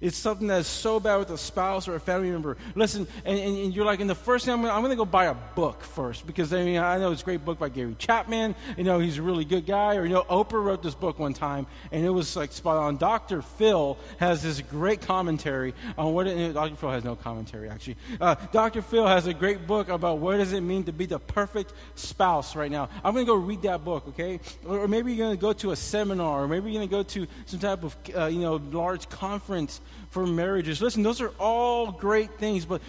It's 0.00 0.16
something 0.16 0.46
that's 0.46 0.68
so 0.68 1.00
bad 1.00 1.16
with 1.16 1.30
a 1.30 1.38
spouse 1.38 1.88
or 1.88 1.94
a 1.94 2.00
family 2.00 2.30
member. 2.30 2.56
Listen, 2.74 3.06
and, 3.24 3.38
and, 3.38 3.56
and 3.58 3.74
you're 3.74 3.84
like, 3.84 4.00
and 4.00 4.08
the 4.08 4.14
first 4.14 4.44
thing 4.44 4.54
I'm 4.54 4.62
going, 4.62 4.90
to 4.90 4.96
go 4.96 5.04
buy 5.04 5.26
a 5.26 5.34
book 5.34 5.82
first 5.82 6.26
because 6.26 6.52
I 6.52 6.64
mean 6.64 6.78
I 6.78 6.98
know 6.98 7.12
it's 7.12 7.22
a 7.22 7.24
great 7.24 7.44
book 7.44 7.58
by 7.58 7.68
Gary 7.68 7.94
Chapman. 7.98 8.54
You 8.76 8.84
know 8.84 8.98
he's 8.98 9.18
a 9.18 9.22
really 9.22 9.44
good 9.44 9.66
guy. 9.66 9.96
Or 9.96 10.04
you 10.04 10.14
know 10.14 10.22
Oprah 10.24 10.62
wrote 10.62 10.82
this 10.82 10.94
book 10.94 11.18
one 11.18 11.34
time 11.34 11.66
and 11.92 12.04
it 12.04 12.10
was 12.10 12.36
like 12.36 12.52
spot 12.52 12.76
on. 12.76 12.96
Dr. 12.96 13.42
Phil 13.42 13.98
has 14.18 14.42
this 14.42 14.60
great 14.60 15.00
commentary 15.00 15.74
on 15.96 16.14
what 16.14 16.26
it, 16.26 16.54
Dr. 16.54 16.76
Phil 16.76 16.90
has 16.90 17.04
no 17.04 17.16
commentary 17.16 17.68
actually. 17.68 17.96
Uh, 18.20 18.34
Dr. 18.52 18.82
Phil 18.82 19.06
has 19.06 19.26
a 19.26 19.34
great 19.34 19.66
book 19.66 19.88
about 19.88 20.18
what 20.18 20.36
does 20.38 20.52
it 20.52 20.60
mean 20.60 20.84
to 20.84 20.92
be 20.92 21.06
the 21.06 21.18
perfect 21.18 21.72
spouse 21.94 22.56
right 22.56 22.70
now. 22.70 22.88
I'm 23.04 23.14
going 23.14 23.26
to 23.26 23.30
go 23.30 23.36
read 23.36 23.62
that 23.62 23.84
book, 23.84 24.08
okay? 24.08 24.40
Or, 24.66 24.80
or 24.80 24.88
maybe 24.88 25.12
you're 25.12 25.26
going 25.26 25.36
to 25.36 25.40
go 25.40 25.52
to 25.52 25.70
a 25.72 25.76
seminar, 25.76 26.44
or 26.44 26.48
maybe 26.48 26.70
you're 26.70 26.80
going 26.80 26.88
to 26.88 26.96
go 26.96 27.02
to 27.02 27.26
some 27.46 27.60
type 27.60 27.84
of 27.84 27.96
uh, 28.16 28.26
you 28.26 28.40
know 28.40 28.56
large 28.70 29.08
conference 29.08 29.80
for 30.10 30.26
marriages. 30.26 30.80
Listen, 30.80 31.02
those 31.02 31.20
are 31.20 31.32
all 31.38 31.92
great 31.92 32.38
things, 32.38 32.64
but 32.64 32.80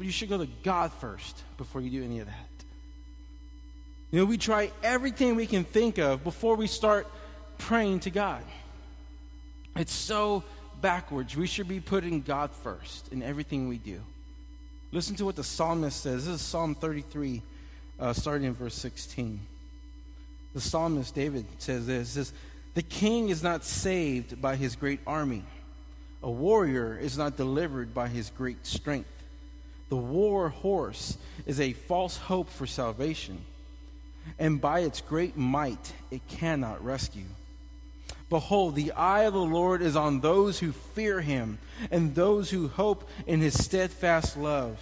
you 0.00 0.10
should 0.10 0.28
go 0.28 0.38
to 0.38 0.48
God 0.62 0.92
first 0.94 1.42
before 1.56 1.80
you 1.80 1.90
do 1.90 2.04
any 2.04 2.20
of 2.20 2.26
that. 2.26 2.48
You 4.10 4.20
know, 4.20 4.24
we 4.26 4.36
try 4.36 4.70
everything 4.82 5.36
we 5.36 5.46
can 5.46 5.64
think 5.64 5.98
of 5.98 6.22
before 6.22 6.56
we 6.56 6.66
start 6.66 7.06
praying 7.58 8.00
to 8.00 8.10
God. 8.10 8.42
It's 9.76 9.92
so 9.92 10.44
backwards. 10.82 11.34
We 11.36 11.46
should 11.46 11.68
be 11.68 11.80
putting 11.80 12.20
God 12.20 12.50
first 12.50 13.10
in 13.12 13.22
everything 13.22 13.68
we 13.68 13.78
do. 13.78 14.00
Listen 14.90 15.16
to 15.16 15.24
what 15.24 15.36
the 15.36 15.44
psalmist 15.44 16.02
says. 16.02 16.26
This 16.26 16.34
is 16.34 16.42
Psalm 16.42 16.74
33, 16.74 17.40
uh, 17.98 18.12
starting 18.12 18.48
in 18.48 18.54
verse 18.54 18.74
16. 18.74 19.40
The 20.52 20.60
psalmist 20.60 21.14
David 21.14 21.46
says 21.58 21.86
this 21.86 22.10
says, 22.10 22.32
The 22.74 22.82
king 22.82 23.30
is 23.30 23.42
not 23.42 23.64
saved 23.64 24.42
by 24.42 24.56
his 24.56 24.76
great 24.76 25.00
army 25.06 25.44
a 26.22 26.30
warrior 26.30 26.96
is 26.96 27.18
not 27.18 27.36
delivered 27.36 27.92
by 27.92 28.08
his 28.08 28.30
great 28.30 28.66
strength. 28.66 29.08
The 29.88 29.96
war 29.96 30.48
horse 30.48 31.18
is 31.46 31.60
a 31.60 31.72
false 31.72 32.16
hope 32.16 32.48
for 32.48 32.66
salvation, 32.66 33.44
and 34.38 34.60
by 34.60 34.80
its 34.80 35.00
great 35.00 35.36
might 35.36 35.92
it 36.10 36.26
cannot 36.28 36.84
rescue. 36.84 37.24
Behold, 38.30 38.74
the 38.74 38.92
eye 38.92 39.24
of 39.24 39.34
the 39.34 39.40
Lord 39.40 39.82
is 39.82 39.94
on 39.94 40.20
those 40.20 40.60
who 40.60 40.72
fear 40.72 41.20
him, 41.20 41.58
and 41.90 42.14
those 42.14 42.48
who 42.48 42.68
hope 42.68 43.06
in 43.26 43.40
his 43.40 43.62
steadfast 43.62 44.38
love, 44.38 44.78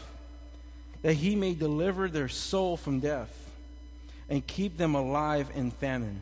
that 1.02 1.14
he 1.14 1.35
may 1.35 1.54
deliver 1.54 2.09
their 2.09 2.28
soul 2.28 2.76
from 2.76 3.00
death 3.00 3.50
and 4.28 4.47
keep 4.47 4.76
them 4.76 4.94
alive 4.94 5.50
in 5.54 5.73
famine. 5.73 6.20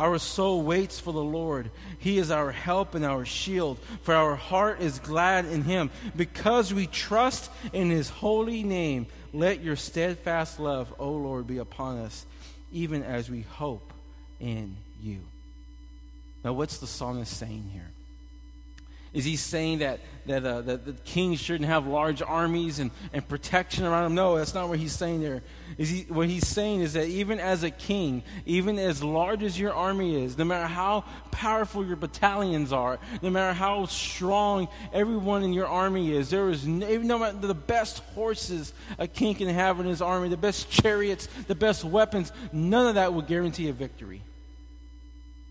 Our 0.00 0.18
soul 0.18 0.62
waits 0.62 0.98
for 0.98 1.12
the 1.12 1.22
Lord. 1.22 1.70
He 1.98 2.16
is 2.16 2.30
our 2.30 2.50
help 2.50 2.94
and 2.94 3.04
our 3.04 3.26
shield, 3.26 3.78
for 4.00 4.14
our 4.14 4.34
heart 4.34 4.80
is 4.80 4.98
glad 4.98 5.44
in 5.44 5.62
him. 5.62 5.90
Because 6.16 6.72
we 6.72 6.86
trust 6.86 7.50
in 7.74 7.90
his 7.90 8.08
holy 8.08 8.62
name, 8.62 9.08
let 9.34 9.62
your 9.62 9.76
steadfast 9.76 10.58
love, 10.58 10.90
O 10.98 11.10
Lord, 11.10 11.46
be 11.46 11.58
upon 11.58 11.98
us, 11.98 12.24
even 12.72 13.02
as 13.02 13.28
we 13.28 13.42
hope 13.42 13.92
in 14.40 14.74
you. 15.02 15.20
Now, 16.42 16.54
what's 16.54 16.78
the 16.78 16.86
psalmist 16.86 17.36
saying 17.36 17.68
here? 17.70 17.90
Is 19.12 19.24
he 19.24 19.34
saying 19.34 19.80
that, 19.80 19.98
that, 20.26 20.46
uh, 20.46 20.60
that 20.60 20.84
the 20.84 20.92
kings 20.92 21.40
shouldn't 21.40 21.68
have 21.68 21.84
large 21.84 22.22
armies 22.22 22.78
and, 22.78 22.92
and 23.12 23.26
protection 23.26 23.84
around 23.84 24.04
them? 24.04 24.14
No, 24.14 24.38
that's 24.38 24.54
not 24.54 24.68
what 24.68 24.78
he's 24.78 24.92
saying 24.92 25.20
there. 25.20 25.42
Is 25.78 25.88
he, 25.88 26.02
what 26.02 26.28
he's 26.28 26.46
saying 26.46 26.80
is 26.80 26.92
that 26.92 27.08
even 27.08 27.40
as 27.40 27.64
a 27.64 27.70
king, 27.70 28.22
even 28.46 28.78
as 28.78 29.02
large 29.02 29.42
as 29.42 29.58
your 29.58 29.72
army 29.72 30.22
is, 30.24 30.38
no 30.38 30.44
matter 30.44 30.68
how 30.68 31.04
powerful 31.32 31.84
your 31.84 31.96
battalions 31.96 32.72
are, 32.72 33.00
no 33.20 33.30
matter 33.30 33.52
how 33.52 33.86
strong 33.86 34.68
everyone 34.92 35.42
in 35.42 35.52
your 35.52 35.66
army 35.66 36.12
is, 36.12 36.30
there 36.30 36.48
is 36.48 36.64
no, 36.64 36.86
no 36.98 37.18
matter 37.18 37.38
the 37.38 37.52
best 37.52 37.98
horses 38.14 38.72
a 38.96 39.08
king 39.08 39.34
can 39.34 39.48
have 39.48 39.80
in 39.80 39.86
his 39.86 40.00
army, 40.00 40.28
the 40.28 40.36
best 40.36 40.70
chariots, 40.70 41.28
the 41.48 41.54
best 41.56 41.84
weapons, 41.84 42.30
none 42.52 42.86
of 42.86 42.94
that 42.94 43.12
will 43.12 43.22
guarantee 43.22 43.68
a 43.68 43.72
victory. 43.72 44.22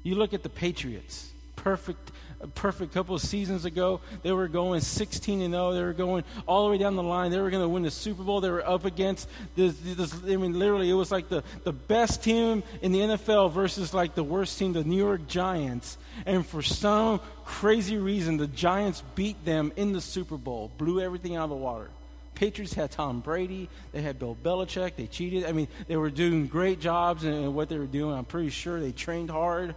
You 0.01 0.15
look 0.15 0.33
at 0.33 0.43
the 0.43 0.49
Patriots, 0.49 1.29
perfect 1.63 2.11
perfect 2.55 2.93
couple 2.93 3.15
of 3.15 3.21
seasons 3.21 3.65
ago. 3.65 3.99
They 4.23 4.31
were 4.31 4.47
going 4.47 4.81
16 4.81 5.41
and 5.41 5.53
0. 5.53 5.73
They 5.73 5.83
were 5.83 5.93
going 5.93 6.23
all 6.47 6.65
the 6.65 6.71
way 6.71 6.77
down 6.77 6.95
the 6.95 7.03
line. 7.03 7.31
They 7.31 7.39
were 7.39 7.49
going 7.49 7.63
to 7.63 7.69
win 7.69 7.83
the 7.83 7.91
Super 7.91 8.23
Bowl. 8.23 8.41
They 8.41 8.49
were 8.49 8.67
up 8.67 8.85
against 8.85 9.29
this, 9.55 9.75
this, 9.83 10.13
I 10.23 10.37
mean, 10.37 10.57
literally, 10.57 10.89
it 10.89 10.93
was 10.93 11.11
like 11.11 11.29
the, 11.29 11.43
the 11.63 11.73
best 11.73 12.23
team 12.23 12.63
in 12.81 12.91
the 12.91 12.99
NFL 12.99 13.51
versus 13.51 13.93
like 13.93 14.15
the 14.15 14.23
worst 14.23 14.57
team, 14.57 14.73
the 14.73 14.83
New 14.83 14.97
York 14.97 15.27
Giants. 15.27 15.97
And 16.25 16.45
for 16.45 16.61
some 16.61 17.19
crazy 17.43 17.97
reason, 17.97 18.37
the 18.37 18.47
Giants 18.47 19.03
beat 19.15 19.43
them 19.43 19.73
in 19.75 19.91
the 19.91 20.01
Super 20.01 20.37
Bowl, 20.37 20.71
blew 20.77 21.01
everything 21.01 21.35
out 21.35 21.43
of 21.45 21.49
the 21.49 21.55
water. 21.55 21.89
Patriots 22.35 22.73
had 22.73 22.89
Tom 22.89 23.19
Brady. 23.19 23.67
They 23.91 24.01
had 24.01 24.17
Bill 24.17 24.37
Belichick. 24.41 24.95
They 24.95 25.07
cheated. 25.07 25.43
I 25.43 25.51
mean, 25.51 25.67
they 25.89 25.97
were 25.97 26.09
doing 26.09 26.47
great 26.47 26.79
jobs 26.79 27.25
in 27.25 27.53
what 27.53 27.67
they 27.67 27.77
were 27.77 27.85
doing. 27.85 28.17
I'm 28.17 28.23
pretty 28.23 28.49
sure 28.49 28.79
they 28.79 28.93
trained 28.93 29.29
hard. 29.29 29.75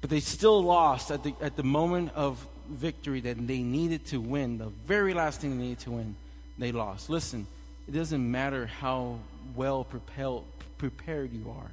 But 0.00 0.10
they 0.10 0.20
still 0.20 0.62
lost 0.62 1.10
at 1.10 1.22
the, 1.22 1.34
at 1.40 1.56
the 1.56 1.62
moment 1.62 2.12
of 2.14 2.46
victory 2.68 3.20
that 3.20 3.46
they 3.46 3.58
needed 3.58 4.06
to 4.06 4.20
win. 4.20 4.58
The 4.58 4.68
very 4.86 5.12
last 5.12 5.40
thing 5.40 5.58
they 5.58 5.64
needed 5.64 5.80
to 5.80 5.90
win, 5.90 6.16
they 6.58 6.72
lost. 6.72 7.10
Listen, 7.10 7.46
it 7.86 7.92
doesn't 7.92 8.30
matter 8.30 8.66
how 8.66 9.18
well 9.54 9.84
prepared, 9.84 10.42
prepared 10.78 11.32
you 11.32 11.50
are, 11.50 11.70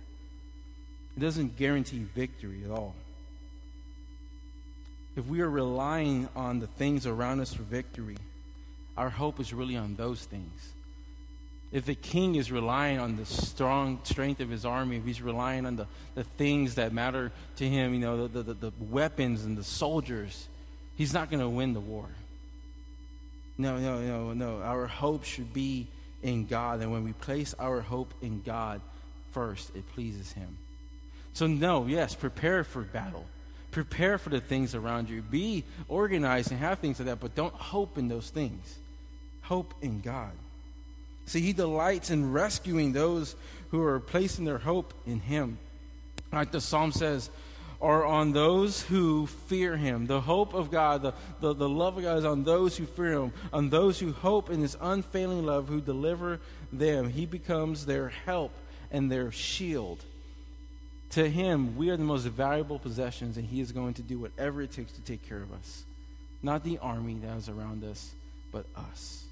it 1.16 1.20
doesn't 1.20 1.58
guarantee 1.58 2.00
victory 2.16 2.64
at 2.66 2.72
all. 2.72 2.96
If 5.16 5.26
we 5.26 5.42
are 5.42 5.50
relying 5.50 6.30
on 6.36 6.60
the 6.60 6.68
things 6.68 7.08
around 7.08 7.40
us 7.40 7.54
for 7.54 7.64
victory, 7.64 8.18
our 8.96 9.10
hope 9.10 9.40
is 9.40 9.54
really 9.54 9.76
on 9.76 9.96
those 9.96 10.24
things. 10.26 10.74
If 11.72 11.86
the 11.86 11.96
king 11.96 12.36
is 12.36 12.52
relying 12.52 13.00
on 13.00 13.18
the 13.18 13.26
strong 13.26 14.00
strength 14.04 14.40
of 14.40 14.50
his 14.50 14.66
army, 14.66 14.98
if 14.98 15.06
he's 15.06 15.22
relying 15.22 15.66
on 15.66 15.76
the, 15.76 15.88
the 16.16 16.24
things 16.24 16.76
that 16.76 16.94
matter 16.94 17.32
to 17.58 17.68
him, 17.68 17.94
you 17.94 18.00
know, 18.00 18.28
the, 18.28 18.42
the, 18.42 18.54
the 18.54 18.72
weapons 18.80 19.44
and 19.44 19.58
the 19.58 19.66
soldiers, 19.66 20.48
he's 20.96 21.14
not 21.14 21.30
going 21.30 21.42
to 21.42 21.50
win 21.50 21.74
the 21.74 21.82
war. 21.82 22.06
No, 23.58 23.78
no, 23.80 24.00
no, 24.00 24.34
no. 24.34 24.62
Our 24.62 24.88
hope 24.88 25.26
should 25.26 25.54
be 25.54 25.88
in 26.24 26.46
God. 26.46 26.82
And 26.82 26.92
when 26.92 27.04
we 27.04 27.12
place 27.14 27.54
our 27.60 27.82
hope 27.82 28.14
in 28.22 28.42
God 28.44 28.82
first, 29.32 29.76
it 29.76 29.84
pleases 29.94 30.32
him. 30.32 30.58
So, 31.34 31.48
no, 31.48 31.86
yes, 31.86 32.16
prepare 32.16 32.64
for 32.64 32.82
battle. 32.82 33.26
Prepare 33.72 34.18
for 34.18 34.30
the 34.30 34.40
things 34.40 34.74
around 34.74 35.10
you. 35.10 35.22
Be 35.22 35.66
organized 35.88 36.52
and 36.52 36.60
have 36.60 36.80
things 36.80 37.00
like 37.00 37.08
that, 37.08 37.20
but 37.20 37.36
don't 37.36 37.54
hope 37.54 37.98
in 37.98 38.08
those 38.08 38.30
things. 38.30 38.78
Hope 39.42 39.74
in 39.82 40.00
God. 40.00 40.32
See, 41.28 41.42
he 41.42 41.54
delights 41.54 42.10
in 42.10 42.32
rescuing 42.32 42.94
those 42.94 43.36
who 43.70 43.84
are 43.84 44.00
placing 44.00 44.46
their 44.46 44.58
hope 44.58 44.94
in 45.06 45.20
him. 45.20 45.60
Like 46.32 46.52
the 46.52 46.62
psalm 46.62 46.92
says, 46.92 47.30
are 47.82 48.06
on 48.06 48.32
those 48.32 48.82
who 48.82 49.28
fear 49.28 49.78
him. 49.78 50.08
The 50.08 50.22
hope 50.22 50.54
of 50.54 50.72
God, 50.72 51.04
the, 51.04 51.14
the, 51.42 51.54
the 51.54 51.70
love 51.70 51.98
of 51.98 52.04
God 52.04 52.18
is 52.18 52.26
on 52.26 52.44
those 52.44 52.76
who 52.76 52.86
fear 52.86 53.12
him, 53.12 53.34
on 53.54 53.70
those 53.70 54.00
who 54.00 54.14
hope 54.14 54.50
in 54.50 54.62
his 54.62 54.76
unfailing 54.82 55.46
love, 55.46 55.68
who 55.68 55.80
deliver 55.80 56.40
them. 56.74 57.10
He 57.10 57.26
becomes 57.26 57.86
their 57.86 58.10
help 58.10 58.52
and 58.90 59.12
their 59.12 59.32
shield. 59.32 60.04
To 61.12 61.30
him, 61.30 61.78
we 61.78 61.90
are 61.90 61.98
the 61.98 62.04
most 62.04 62.24
valuable 62.24 62.80
possessions, 62.80 63.38
and 63.38 63.46
he 63.46 63.62
is 63.62 63.72
going 63.72 63.94
to 63.96 64.02
do 64.02 64.18
whatever 64.18 64.62
it 64.62 64.72
takes 64.72 64.94
to 64.94 65.02
take 65.02 65.28
care 65.28 65.42
of 65.42 65.52
us. 65.54 65.84
Not 66.42 66.64
the 66.64 66.80
army 66.80 67.16
that 67.22 67.38
is 67.38 67.50
around 67.50 67.84
us, 67.84 68.12
but 68.52 68.66
us. 68.76 69.27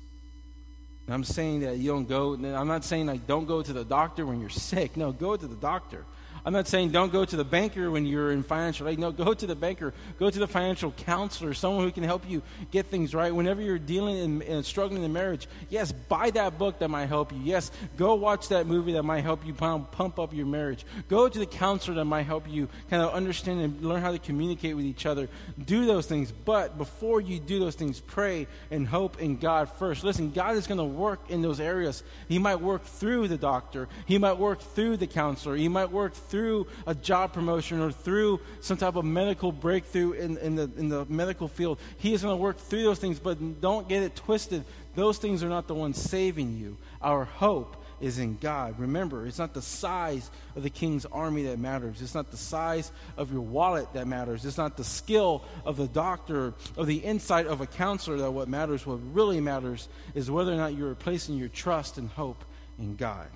And 1.08 1.14
I'm 1.14 1.24
saying 1.24 1.62
that 1.62 1.78
you 1.78 1.92
don't 1.92 2.08
go, 2.08 2.34
I'm 2.34 2.68
not 2.68 2.84
saying 2.84 3.06
like 3.06 3.28
don't 3.28 3.46
go 3.46 3.62
to 3.62 3.74
the 3.74 3.86
doctor 3.86 4.26
when 4.26 4.40
you're 4.40 4.50
sick. 4.50 4.98
No, 4.98 5.12
go 5.12 5.36
to 5.36 5.48
the 5.48 5.56
doctor. 5.56 6.04
I'm 6.46 6.54
not 6.54 6.68
saying 6.68 6.92
don't 6.92 7.12
go 7.12 7.26
to 7.26 7.36
the 7.36 7.44
banker 7.44 7.90
when 7.90 8.06
you're 8.06 8.32
in 8.32 8.44
financial 8.44 8.88
aid. 8.88 9.00
No, 9.00 9.12
go 9.12 9.34
to 9.34 9.48
the 9.48 9.56
banker. 9.56 9.94
Go 10.20 10.30
to 10.30 10.40
the 10.40 10.48
financial 10.48 10.92
counselor, 10.92 11.56
someone 11.56 11.84
who 11.84 11.92
can 11.92 12.04
help 12.04 12.30
you 12.30 12.44
get 12.70 12.86
things 12.86 13.16
right. 13.16 13.34
Whenever 13.34 13.64
you're 13.64 13.80
dealing 13.80 14.20
and 14.20 14.44
uh, 14.44 14.62
struggling 14.62 15.02
in 15.02 15.12
marriage, 15.12 15.48
yes, 15.70 15.92
buy 15.92 16.30
that 16.32 16.60
book 16.60 16.78
that 16.80 16.90
might 16.90 17.08
help 17.08 17.34
you. 17.34 17.40
Yes, 17.44 17.72
go 17.98 18.14
watch 18.14 18.50
that 18.50 18.68
movie 18.68 18.94
that 18.94 19.02
might 19.02 19.22
help 19.22 19.44
you 19.44 19.56
pump, 19.56 19.92
pump 19.92 20.20
up 20.20 20.36
your 20.36 20.46
marriage. 20.46 20.86
Go 21.10 21.28
to 21.28 21.40
the 21.40 21.48
counselor 21.48 21.96
that 21.96 22.06
might 22.06 22.24
help 22.24 22.48
you 22.48 22.70
kind 22.92 23.02
of 23.02 23.12
understand 23.12 23.62
and 23.62 23.82
learn 23.82 24.02
how 24.02 24.12
to 24.12 24.20
communicate 24.20 24.76
with 24.76 24.86
each 24.86 25.08
other. 25.08 25.28
Do 25.66 25.88
those 25.88 26.06
things. 26.06 26.32
But 26.32 26.78
before 26.78 27.22
you 27.22 27.40
do 27.40 27.60
those 27.60 27.76
things, 27.76 28.00
pray 28.00 28.46
and 28.70 28.88
hope 28.88 29.20
in 29.20 29.38
God 29.38 29.72
first. 29.80 30.04
Listen, 30.04 30.30
God 30.30 30.58
is 30.58 30.68
going 30.68 30.78
to 30.78 30.84
work 30.84 31.22
in 31.30 31.42
those 31.42 31.60
areas. 31.60 32.04
He 32.28 32.38
might 32.38 32.62
work 32.62 32.84
through 32.84 33.30
the 33.30 33.38
doctor, 33.38 33.88
He 34.06 34.20
might 34.20 34.38
work 34.38 34.60
through 34.60 34.98
the 34.98 35.08
counselor, 35.08 35.56
He 35.56 35.70
might 35.70 35.90
work 35.90 36.14
through 36.14 36.35
through 36.36 36.68
a 36.86 36.94
job 36.94 37.32
promotion 37.32 37.80
or 37.80 37.94
through 37.94 38.42
some 38.60 38.76
type 38.76 38.98
of 38.98 39.06
medical 39.06 39.54
breakthrough 39.54 40.12
in, 40.12 40.38
in, 40.40 40.56
the, 40.58 40.70
in 40.76 40.90
the 40.90 41.06
medical 41.06 41.48
field. 41.48 41.80
He 41.98 42.14
is 42.14 42.24
going 42.24 42.34
to 42.34 42.42
work 42.42 42.58
through 42.58 42.84
those 42.84 43.00
things, 43.00 43.20
but 43.20 43.62
don't 43.62 43.88
get 43.88 44.04
it 44.04 44.18
twisted. 44.18 44.66
Those 44.96 45.18
things 45.18 45.44
are 45.44 45.48
not 45.48 45.68
the 45.68 45.76
ones 45.76 45.98
saving 45.98 46.58
you. 46.58 46.76
Our 47.02 47.24
hope 47.24 47.78
is 48.02 48.20
in 48.20 48.36
God. 48.36 48.78
Remember, 48.82 49.26
it's 49.26 49.40
not 49.40 49.54
the 49.54 49.62
size 49.62 50.30
of 50.58 50.64
the 50.64 50.70
king's 50.70 51.06
army 51.06 51.44
that 51.44 51.58
matters. 51.58 52.02
It's 52.02 52.14
not 52.14 52.32
the 52.32 52.38
size 52.38 52.92
of 53.16 53.32
your 53.32 53.40
wallet 53.40 53.94
that 53.94 54.06
matters. 54.06 54.44
It's 54.44 54.58
not 54.58 54.76
the 54.76 54.84
skill 54.84 55.42
of 55.64 55.78
the 55.78 55.88
doctor 55.88 56.54
or 56.76 56.86
the 56.86 56.98
insight 56.98 57.48
of 57.48 57.62
a 57.62 57.66
counselor 57.66 58.18
that 58.18 58.32
what 58.32 58.50
matters. 58.50 58.86
What 58.86 59.00
really 59.14 59.40
matters 59.40 59.88
is 60.16 60.30
whether 60.30 60.52
or 60.52 60.58
not 60.58 60.74
you're 60.74 60.96
placing 60.96 61.38
your 61.38 61.48
trust 61.48 61.98
and 61.98 62.10
hope 62.10 62.44
in 62.78 62.98
God. 62.98 63.28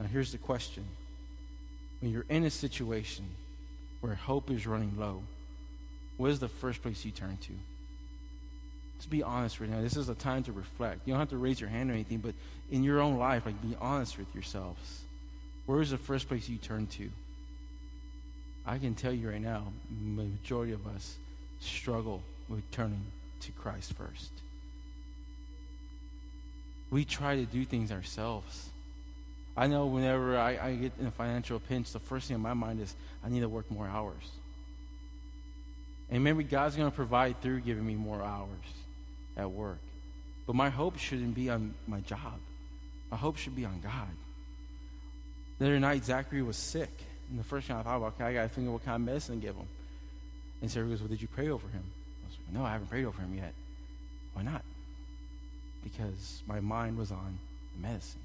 Now, 0.00 0.06
here's 0.06 0.32
the 0.32 0.38
question 0.38 0.86
when 2.00 2.12
you're 2.12 2.26
in 2.28 2.44
a 2.44 2.50
situation 2.50 3.24
where 4.00 4.14
hope 4.14 4.50
is 4.50 4.66
running 4.66 4.94
low, 4.98 5.22
what 6.16 6.30
is 6.30 6.38
the 6.38 6.48
first 6.48 6.82
place 6.82 7.04
you 7.04 7.10
turn 7.10 7.36
to? 7.42 7.52
Let's 8.96 9.06
be 9.06 9.22
honest 9.22 9.60
right 9.60 9.68
now. 9.68 9.82
This 9.82 9.96
is 9.96 10.08
a 10.08 10.14
time 10.14 10.42
to 10.44 10.52
reflect. 10.52 11.00
You 11.04 11.12
don't 11.12 11.20
have 11.20 11.30
to 11.30 11.36
raise 11.36 11.60
your 11.60 11.68
hand 11.68 11.90
or 11.90 11.94
anything, 11.94 12.18
but 12.18 12.34
in 12.70 12.82
your 12.82 13.00
own 13.00 13.18
life, 13.18 13.44
like 13.44 13.60
be 13.60 13.76
honest 13.80 14.18
with 14.18 14.32
yourselves. 14.34 15.02
Where 15.66 15.82
is 15.82 15.90
the 15.90 15.98
first 15.98 16.28
place 16.28 16.48
you 16.48 16.56
turn 16.56 16.86
to? 16.86 17.10
I 18.64 18.78
can 18.78 18.94
tell 18.94 19.12
you 19.12 19.30
right 19.30 19.40
now, 19.40 19.64
the 19.90 20.22
majority 20.22 20.72
of 20.72 20.86
us 20.86 21.16
struggle 21.60 22.22
with 22.48 22.68
turning 22.70 23.04
to 23.40 23.52
Christ 23.52 23.92
first. 23.92 24.30
We 26.90 27.04
try 27.04 27.36
to 27.36 27.44
do 27.44 27.64
things 27.64 27.92
ourselves. 27.92 28.70
I 29.56 29.66
know 29.68 29.86
whenever 29.86 30.36
I, 30.36 30.58
I 30.60 30.74
get 30.74 30.92
in 31.00 31.06
a 31.06 31.10
financial 31.10 31.58
pinch, 31.58 31.92
the 31.92 31.98
first 31.98 32.28
thing 32.28 32.34
in 32.34 32.42
my 32.42 32.52
mind 32.54 32.80
is 32.80 32.94
I 33.24 33.30
need 33.30 33.40
to 33.40 33.48
work 33.48 33.70
more 33.70 33.86
hours. 33.86 34.30
And 36.10 36.22
maybe 36.22 36.44
God's 36.44 36.76
going 36.76 36.90
to 36.90 36.94
provide 36.94 37.40
through 37.40 37.60
giving 37.60 37.86
me 37.86 37.94
more 37.94 38.22
hours 38.22 38.48
at 39.36 39.50
work. 39.50 39.78
But 40.46 40.54
my 40.54 40.68
hope 40.68 40.98
shouldn't 40.98 41.34
be 41.34 41.50
on 41.50 41.74
my 41.88 42.00
job. 42.00 42.38
My 43.10 43.16
hope 43.16 43.38
should 43.38 43.56
be 43.56 43.64
on 43.64 43.80
God. 43.80 44.08
The 45.58 45.66
other 45.66 45.80
night, 45.80 46.04
Zachary 46.04 46.42
was 46.42 46.56
sick. 46.56 46.90
And 47.30 47.38
the 47.38 47.44
first 47.44 47.66
thing 47.66 47.76
I 47.76 47.82
thought 47.82 47.96
about, 47.96 48.14
okay, 48.14 48.24
I 48.24 48.32
got 48.34 48.42
to 48.42 48.48
think 48.48 48.66
of 48.66 48.74
what 48.74 48.84
kind 48.84 48.96
of 48.96 49.00
medicine 49.00 49.40
to 49.40 49.46
give 49.46 49.56
him. 49.56 49.66
And 50.60 50.70
Sarah 50.70 50.86
goes, 50.86 51.00
well, 51.00 51.08
did 51.08 51.20
you 51.20 51.28
pray 51.28 51.48
over 51.48 51.66
him? 51.68 51.82
I 51.82 52.28
was 52.28 52.38
like, 52.46 52.54
no, 52.54 52.64
I 52.64 52.72
haven't 52.72 52.88
prayed 52.88 53.04
over 53.04 53.20
him 53.20 53.34
yet. 53.34 53.52
Why 54.34 54.42
not? 54.42 54.62
Because 55.82 56.42
my 56.46 56.60
mind 56.60 56.98
was 56.98 57.10
on 57.10 57.38
the 57.74 57.88
medicine. 57.88 58.20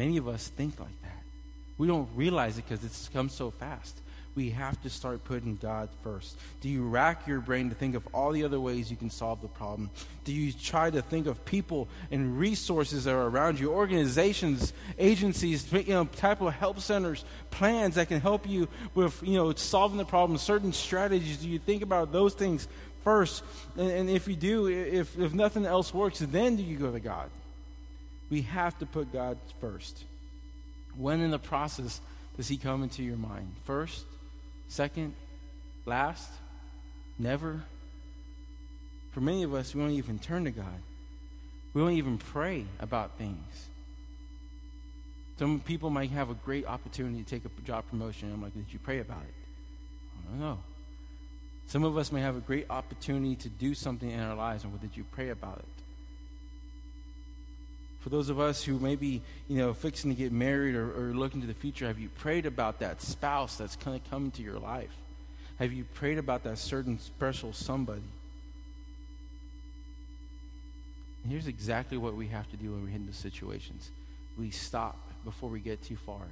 Many 0.00 0.16
of 0.16 0.28
us 0.28 0.48
think 0.48 0.80
like 0.80 1.02
that. 1.02 1.22
We 1.76 1.86
don't 1.86 2.08
realize 2.14 2.56
it 2.56 2.66
because 2.66 2.82
it's 2.86 3.10
come 3.12 3.28
so 3.28 3.50
fast. 3.50 4.00
We 4.34 4.48
have 4.48 4.80
to 4.80 4.88
start 4.88 5.24
putting 5.24 5.56
God 5.56 5.90
first. 6.02 6.38
Do 6.62 6.70
you 6.70 6.88
rack 6.88 7.26
your 7.26 7.40
brain 7.40 7.68
to 7.68 7.74
think 7.74 7.94
of 7.94 8.08
all 8.14 8.32
the 8.32 8.42
other 8.44 8.58
ways 8.58 8.90
you 8.90 8.96
can 8.96 9.10
solve 9.10 9.42
the 9.42 9.48
problem? 9.48 9.90
Do 10.24 10.32
you 10.32 10.54
try 10.54 10.88
to 10.88 11.02
think 11.02 11.26
of 11.26 11.44
people 11.44 11.86
and 12.10 12.38
resources 12.38 13.04
that 13.04 13.12
are 13.12 13.28
around 13.28 13.60
you, 13.60 13.72
organizations, 13.72 14.72
agencies, 14.98 15.70
you 15.70 15.92
know, 15.92 16.06
type 16.06 16.40
of 16.40 16.54
help 16.54 16.80
centers, 16.80 17.26
plans 17.50 17.96
that 17.96 18.08
can 18.08 18.22
help 18.22 18.48
you 18.48 18.68
with, 18.94 19.22
you 19.22 19.36
know, 19.36 19.52
solving 19.52 19.98
the 19.98 20.06
problem, 20.06 20.38
certain 20.38 20.72
strategies? 20.72 21.36
Do 21.36 21.48
you 21.50 21.58
think 21.58 21.82
about 21.82 22.10
those 22.10 22.32
things 22.32 22.68
first? 23.04 23.44
And, 23.76 23.90
and 23.90 24.08
if 24.08 24.28
you 24.28 24.36
do, 24.36 24.66
if, 24.66 25.18
if 25.18 25.34
nothing 25.34 25.66
else 25.66 25.92
works, 25.92 26.20
then 26.20 26.56
do 26.56 26.62
you 26.62 26.78
go 26.78 26.90
to 26.90 27.00
God? 27.00 27.28
We 28.30 28.42
have 28.42 28.78
to 28.78 28.86
put 28.86 29.12
God 29.12 29.38
first. 29.60 30.04
When 30.96 31.20
in 31.20 31.30
the 31.30 31.38
process 31.38 32.00
does 32.36 32.48
He 32.48 32.56
come 32.56 32.82
into 32.82 33.02
your 33.02 33.16
mind? 33.16 33.52
First, 33.64 34.04
second, 34.68 35.14
last, 35.84 36.30
never? 37.18 37.62
For 39.12 39.20
many 39.20 39.42
of 39.42 39.52
us, 39.52 39.74
we 39.74 39.80
won't 39.80 39.94
even 39.94 40.18
turn 40.18 40.44
to 40.44 40.50
God. 40.50 40.80
We 41.74 41.82
won't 41.82 41.96
even 41.96 42.18
pray 42.18 42.64
about 42.78 43.18
things. 43.18 43.68
Some 45.38 45.60
people 45.60 45.90
might 45.90 46.10
have 46.10 46.30
a 46.30 46.34
great 46.34 46.66
opportunity 46.66 47.22
to 47.22 47.28
take 47.28 47.44
a 47.44 47.62
job 47.62 47.88
promotion. 47.88 48.32
I'm 48.32 48.42
like, 48.42 48.54
did 48.54 48.66
you 48.70 48.78
pray 48.78 48.98
about 48.98 49.22
it? 49.22 49.34
I 50.14 50.30
don't 50.30 50.40
know. 50.40 50.58
Some 51.66 51.84
of 51.84 51.96
us 51.96 52.12
may 52.12 52.20
have 52.20 52.36
a 52.36 52.40
great 52.40 52.66
opportunity 52.68 53.36
to 53.36 53.48
do 53.48 53.74
something 53.74 54.10
in 54.10 54.20
our 54.20 54.34
lives, 54.34 54.64
and 54.64 54.72
what 54.72 54.82
did 54.82 54.96
you 54.96 55.04
pray 55.12 55.30
about 55.30 55.58
it? 55.58 55.79
For 58.00 58.08
those 58.08 58.30
of 58.30 58.40
us 58.40 58.62
who 58.62 58.78
may 58.78 58.96
be, 58.96 59.20
you 59.46 59.58
know, 59.58 59.74
fixing 59.74 60.10
to 60.10 60.16
get 60.16 60.32
married 60.32 60.74
or, 60.74 60.90
or 60.90 61.14
looking 61.14 61.42
to 61.42 61.46
the 61.46 61.54
future, 61.54 61.86
have 61.86 61.98
you 61.98 62.08
prayed 62.08 62.46
about 62.46 62.80
that 62.80 63.02
spouse 63.02 63.56
that's 63.56 63.76
going 63.76 64.00
to 64.00 64.10
come 64.10 64.26
into 64.26 64.42
your 64.42 64.58
life? 64.58 64.90
Have 65.58 65.72
you 65.74 65.84
prayed 65.94 66.16
about 66.16 66.42
that 66.44 66.58
certain 66.58 66.98
special 66.98 67.52
somebody? 67.52 68.02
And 71.22 71.30
here's 71.30 71.46
exactly 71.46 71.98
what 71.98 72.14
we 72.14 72.28
have 72.28 72.50
to 72.50 72.56
do 72.56 72.72
when 72.72 72.84
we 72.84 72.90
hit 72.90 73.02
into 73.02 73.12
situations. 73.12 73.90
We 74.38 74.50
stop 74.50 74.96
before 75.24 75.50
we 75.50 75.60
get 75.60 75.82
too 75.82 75.96
far 75.96 76.22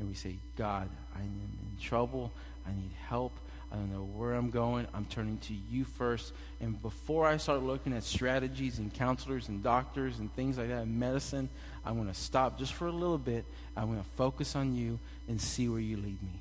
and 0.00 0.08
we 0.08 0.14
say, 0.14 0.34
God, 0.56 0.88
I 1.14 1.20
am 1.20 1.26
in 1.26 1.80
trouble. 1.80 2.32
I 2.66 2.70
need 2.70 2.90
help. 3.08 3.32
I 3.72 3.76
don't 3.76 3.90
know 3.90 4.04
where 4.04 4.34
I'm 4.34 4.50
going. 4.50 4.86
I'm 4.92 5.06
turning 5.06 5.38
to 5.38 5.54
you 5.54 5.84
first. 5.84 6.34
And 6.60 6.80
before 6.82 7.26
I 7.26 7.38
start 7.38 7.62
looking 7.62 7.94
at 7.94 8.04
strategies 8.04 8.78
and 8.78 8.92
counselors 8.92 9.48
and 9.48 9.62
doctors 9.62 10.18
and 10.18 10.32
things 10.34 10.58
like 10.58 10.68
that, 10.68 10.86
medicine, 10.86 11.48
I'm 11.84 11.94
going 11.96 12.08
to 12.08 12.14
stop 12.14 12.58
just 12.58 12.74
for 12.74 12.86
a 12.86 12.92
little 12.92 13.16
bit. 13.16 13.46
I'm 13.74 13.86
going 13.86 14.02
to 14.02 14.10
focus 14.10 14.56
on 14.56 14.74
you 14.74 14.98
and 15.26 15.40
see 15.40 15.70
where 15.70 15.80
you 15.80 15.96
lead 15.96 16.22
me. 16.22 16.40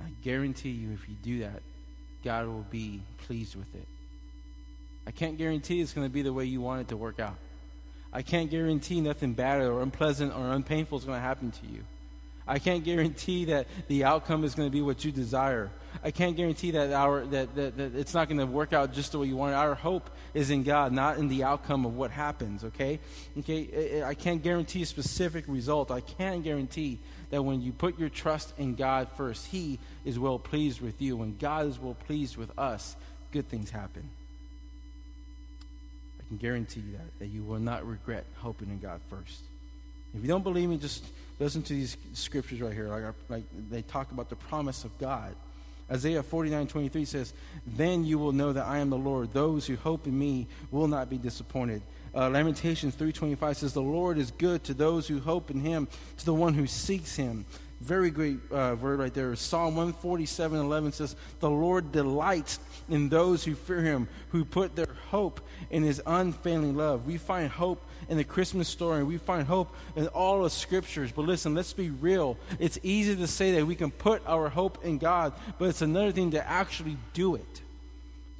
I 0.00 0.08
guarantee 0.22 0.70
you, 0.70 0.92
if 0.92 1.06
you 1.06 1.14
do 1.22 1.40
that, 1.40 1.60
God 2.24 2.46
will 2.46 2.66
be 2.70 3.02
pleased 3.26 3.54
with 3.54 3.74
it. 3.74 3.86
I 5.06 5.10
can't 5.10 5.36
guarantee 5.36 5.82
it's 5.82 5.92
going 5.92 6.06
to 6.06 6.12
be 6.12 6.22
the 6.22 6.32
way 6.32 6.46
you 6.46 6.62
want 6.62 6.80
it 6.80 6.88
to 6.88 6.96
work 6.96 7.20
out. 7.20 7.36
I 8.14 8.22
can't 8.22 8.50
guarantee 8.50 9.02
nothing 9.02 9.34
bad 9.34 9.60
or 9.60 9.82
unpleasant 9.82 10.34
or 10.34 10.52
unpainful 10.52 10.98
is 10.98 11.04
going 11.04 11.18
to 11.18 11.22
happen 11.22 11.50
to 11.50 11.66
you. 11.66 11.84
I 12.50 12.58
can't 12.58 12.82
guarantee 12.82 13.44
that 13.44 13.68
the 13.86 14.02
outcome 14.02 14.42
is 14.42 14.56
going 14.56 14.66
to 14.66 14.72
be 14.72 14.82
what 14.82 15.04
you 15.04 15.12
desire. 15.12 15.70
I 16.02 16.10
can't 16.10 16.36
guarantee 16.36 16.72
that, 16.72 16.92
our, 16.92 17.24
that, 17.26 17.54
that, 17.54 17.76
that 17.76 17.94
it's 17.94 18.12
not 18.12 18.28
going 18.28 18.38
to 18.38 18.46
work 18.46 18.72
out 18.72 18.92
just 18.92 19.12
the 19.12 19.20
way 19.20 19.28
you 19.28 19.36
want 19.36 19.52
it. 19.52 19.54
Our 19.54 19.76
hope 19.76 20.10
is 20.34 20.50
in 20.50 20.64
God, 20.64 20.92
not 20.92 21.18
in 21.18 21.28
the 21.28 21.44
outcome 21.44 21.86
of 21.86 21.94
what 21.94 22.10
happens, 22.10 22.64
okay? 22.64 22.98
Okay, 23.38 24.02
I 24.02 24.14
can't 24.14 24.42
guarantee 24.42 24.82
a 24.82 24.86
specific 24.86 25.44
result. 25.46 25.92
I 25.92 26.00
can 26.00 26.42
guarantee 26.42 26.98
that 27.30 27.40
when 27.40 27.60
you 27.62 27.70
put 27.70 28.00
your 28.00 28.08
trust 28.08 28.52
in 28.58 28.74
God 28.74 29.06
first, 29.16 29.46
He 29.46 29.78
is 30.04 30.18
well 30.18 30.40
pleased 30.40 30.80
with 30.80 31.00
you. 31.00 31.16
When 31.16 31.36
God 31.36 31.66
is 31.66 31.78
well 31.78 31.96
pleased 32.06 32.36
with 32.36 32.50
us, 32.58 32.96
good 33.30 33.48
things 33.48 33.70
happen. 33.70 34.10
I 36.18 36.26
can 36.26 36.36
guarantee 36.38 36.80
you 36.80 36.92
that, 36.94 37.18
that 37.20 37.26
you 37.28 37.44
will 37.44 37.60
not 37.60 37.86
regret 37.86 38.24
hoping 38.38 38.70
in 38.70 38.80
God 38.80 39.00
first. 39.08 39.40
If 40.16 40.22
you 40.22 40.28
don't 40.28 40.42
believe 40.42 40.68
me, 40.68 40.76
just 40.76 41.04
listen 41.40 41.62
to 41.62 41.72
these 41.72 41.96
scriptures 42.12 42.60
right 42.60 42.72
here. 42.72 42.88
Like, 42.88 43.14
like 43.28 43.44
they 43.70 43.82
talk 43.82 44.12
about 44.12 44.28
the 44.28 44.36
promise 44.36 44.84
of 44.84 44.96
God. 44.98 45.34
Isaiah 45.90 46.22
49 46.22 46.68
23 46.68 47.04
says, 47.04 47.34
Then 47.66 48.04
you 48.04 48.18
will 48.18 48.32
know 48.32 48.52
that 48.52 48.66
I 48.66 48.78
am 48.78 48.90
the 48.90 48.98
Lord. 48.98 49.32
Those 49.32 49.66
who 49.66 49.74
hope 49.74 50.06
in 50.06 50.16
me 50.16 50.46
will 50.70 50.86
not 50.86 51.10
be 51.10 51.18
disappointed. 51.18 51.82
Uh, 52.14 52.28
Lamentations 52.28 52.94
3.25 52.94 53.56
says, 53.56 53.72
The 53.72 53.82
Lord 53.82 54.18
is 54.18 54.30
good 54.30 54.62
to 54.64 54.74
those 54.74 55.08
who 55.08 55.18
hope 55.20 55.50
in 55.50 55.60
him, 55.60 55.88
to 56.18 56.24
the 56.24 56.34
one 56.34 56.54
who 56.54 56.66
seeks 56.66 57.16
him. 57.16 57.44
Very 57.80 58.10
great 58.10 58.38
uh, 58.52 58.76
word 58.78 58.98
right 58.98 59.14
there. 59.14 59.34
Psalm 59.36 59.74
147 59.74 60.58
11 60.58 60.92
says, 60.92 61.16
The 61.40 61.48
Lord 61.48 61.92
delights 61.92 62.60
in 62.90 63.08
those 63.08 63.42
who 63.42 63.54
fear 63.54 63.80
him, 63.80 64.06
who 64.30 64.44
put 64.44 64.76
their 64.76 64.94
hope 65.08 65.40
in 65.70 65.82
his 65.82 66.02
unfailing 66.04 66.76
love. 66.76 67.06
We 67.06 67.16
find 67.16 67.48
hope 67.50 67.82
in 68.10 68.18
the 68.18 68.24
Christmas 68.24 68.68
story, 68.68 69.02
we 69.02 69.16
find 69.16 69.46
hope 69.46 69.74
in 69.96 70.08
all 70.08 70.42
the 70.42 70.50
scriptures. 70.50 71.10
But 71.10 71.22
listen, 71.22 71.54
let's 71.54 71.72
be 71.72 71.88
real. 71.88 72.36
It's 72.58 72.78
easy 72.82 73.16
to 73.16 73.26
say 73.26 73.52
that 73.52 73.66
we 73.66 73.76
can 73.76 73.90
put 73.90 74.22
our 74.26 74.50
hope 74.50 74.84
in 74.84 74.98
God, 74.98 75.32
but 75.58 75.68
it's 75.68 75.80
another 75.80 76.12
thing 76.12 76.32
to 76.32 76.46
actually 76.46 76.98
do 77.14 77.36
it. 77.36 77.62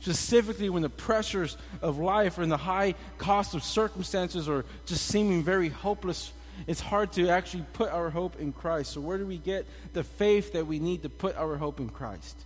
Specifically, 0.01 0.71
when 0.71 0.83
the 0.83 0.89
pressures 0.89 1.57
of 1.81 1.99
life 1.99 2.39
and 2.39 2.51
the 2.51 2.57
high 2.57 2.95
cost 3.19 3.55
of 3.55 3.63
circumstances 3.63 4.49
are 4.49 4.65
just 4.87 5.07
seeming 5.07 5.43
very 5.43 5.69
hopeless 5.69 6.33
it's 6.67 6.81
hard 6.81 7.13
to 7.13 7.29
actually 7.29 7.65
put 7.73 7.91
our 7.91 8.11
hope 8.11 8.39
in 8.39 8.53
Christ. 8.53 8.93
So, 8.93 9.01
where 9.01 9.19
do 9.19 9.27
we 9.27 9.39
get 9.39 9.67
the 9.93 10.05
faith 10.05 10.53
that 10.53 10.67
we 10.67 10.79
need 10.79 11.03
to 11.03 11.09
put 11.09 11.37
our 11.37 11.57
hope 11.57 11.81
in 11.81 11.89
Christ? 11.89 12.37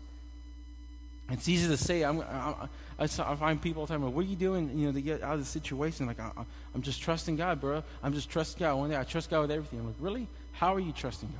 It's 1.30 1.48
easy 1.48 1.68
to 1.68 1.76
say. 1.76 2.02
I'm, 2.02 2.20
I, 2.20 2.68
I, 2.98 3.04
I 3.04 3.06
find 3.06 3.60
people 3.60 3.80
all 3.80 3.86
the 3.86 3.94
time, 3.94 4.02
what 4.02 4.24
are 4.24 4.28
you 4.28 4.36
doing, 4.36 4.78
you 4.78 4.86
know, 4.86 4.92
to 4.92 5.00
get 5.00 5.22
out 5.22 5.34
of 5.34 5.40
the 5.40 5.46
situation? 5.46 6.06
Like, 6.06 6.20
I, 6.20 6.30
am 6.74 6.82
just 6.82 7.02
trusting 7.02 7.36
God, 7.36 7.60
bro. 7.60 7.82
I'm 8.02 8.12
just 8.12 8.30
trusting 8.30 8.60
God. 8.60 8.76
One 8.76 8.90
day 8.90 8.96
I 8.96 9.04
trust 9.04 9.30
God 9.30 9.42
with 9.42 9.50
everything. 9.50 9.80
I'm 9.80 9.86
like, 9.86 9.96
really? 9.98 10.28
How 10.52 10.74
are 10.74 10.80
you 10.80 10.92
trusting 10.92 11.32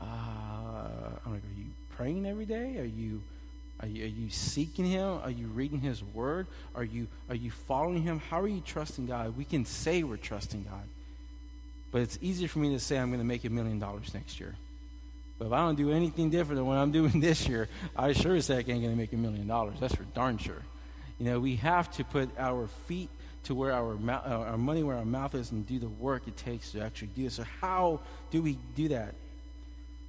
God? 0.00 0.08
Uh, 0.08 1.18
I'm 1.24 1.32
like, 1.32 1.42
are 1.42 1.58
you 1.58 1.66
praying 1.96 2.26
every 2.26 2.46
day? 2.46 2.78
Are 2.78 2.84
you, 2.84 3.22
are 3.80 3.88
you, 3.88 4.04
are 4.04 4.08
you 4.08 4.30
seeking 4.30 4.86
Him? 4.86 5.20
Are 5.22 5.30
you 5.30 5.46
reading 5.48 5.80
His 5.80 6.02
Word? 6.02 6.46
Are 6.74 6.84
you, 6.84 7.06
are 7.28 7.36
you 7.36 7.50
following 7.50 8.02
Him? 8.02 8.20
How 8.30 8.40
are 8.40 8.48
you 8.48 8.62
trusting 8.64 9.06
God? 9.06 9.36
We 9.36 9.44
can 9.44 9.64
say 9.64 10.02
we're 10.02 10.16
trusting 10.16 10.64
God. 10.64 10.82
But 11.94 12.02
it's 12.02 12.18
easier 12.20 12.48
for 12.48 12.58
me 12.58 12.70
to 12.70 12.80
say 12.80 12.98
I'm 12.98 13.10
going 13.10 13.20
to 13.20 13.24
make 13.24 13.44
a 13.44 13.50
million 13.50 13.78
dollars 13.78 14.12
next 14.14 14.40
year. 14.40 14.56
But 15.38 15.46
if 15.46 15.52
I 15.52 15.58
don't 15.58 15.76
do 15.76 15.92
anything 15.92 16.28
different 16.28 16.56
than 16.56 16.66
what 16.66 16.76
I'm 16.76 16.90
doing 17.00 17.20
this 17.20 17.46
year, 17.46 17.68
I 17.94 18.12
sure 18.14 18.34
as 18.34 18.48
heck 18.48 18.68
ain't 18.68 18.82
going 18.82 18.90
to 18.90 18.96
make 18.96 19.12
a 19.12 19.16
million 19.16 19.46
dollars. 19.46 19.76
That's 19.78 19.94
for 19.94 20.02
darn 20.02 20.38
sure. 20.38 20.60
You 21.20 21.26
know, 21.26 21.38
we 21.38 21.54
have 21.54 21.92
to 21.92 22.02
put 22.02 22.30
our 22.36 22.66
feet 22.88 23.10
to 23.44 23.54
where 23.54 23.70
our, 23.70 23.92
uh, 23.94 24.10
our 24.26 24.58
money 24.58 24.82
where 24.82 24.96
our 24.96 25.04
mouth 25.04 25.36
is 25.36 25.52
and 25.52 25.64
do 25.68 25.78
the 25.78 25.88
work 25.88 26.26
it 26.26 26.36
takes 26.36 26.72
to 26.72 26.80
actually 26.80 27.10
do 27.14 27.26
it. 27.26 27.32
So 27.32 27.44
how 27.60 28.00
do 28.32 28.42
we 28.42 28.58
do 28.74 28.88
that? 28.88 29.14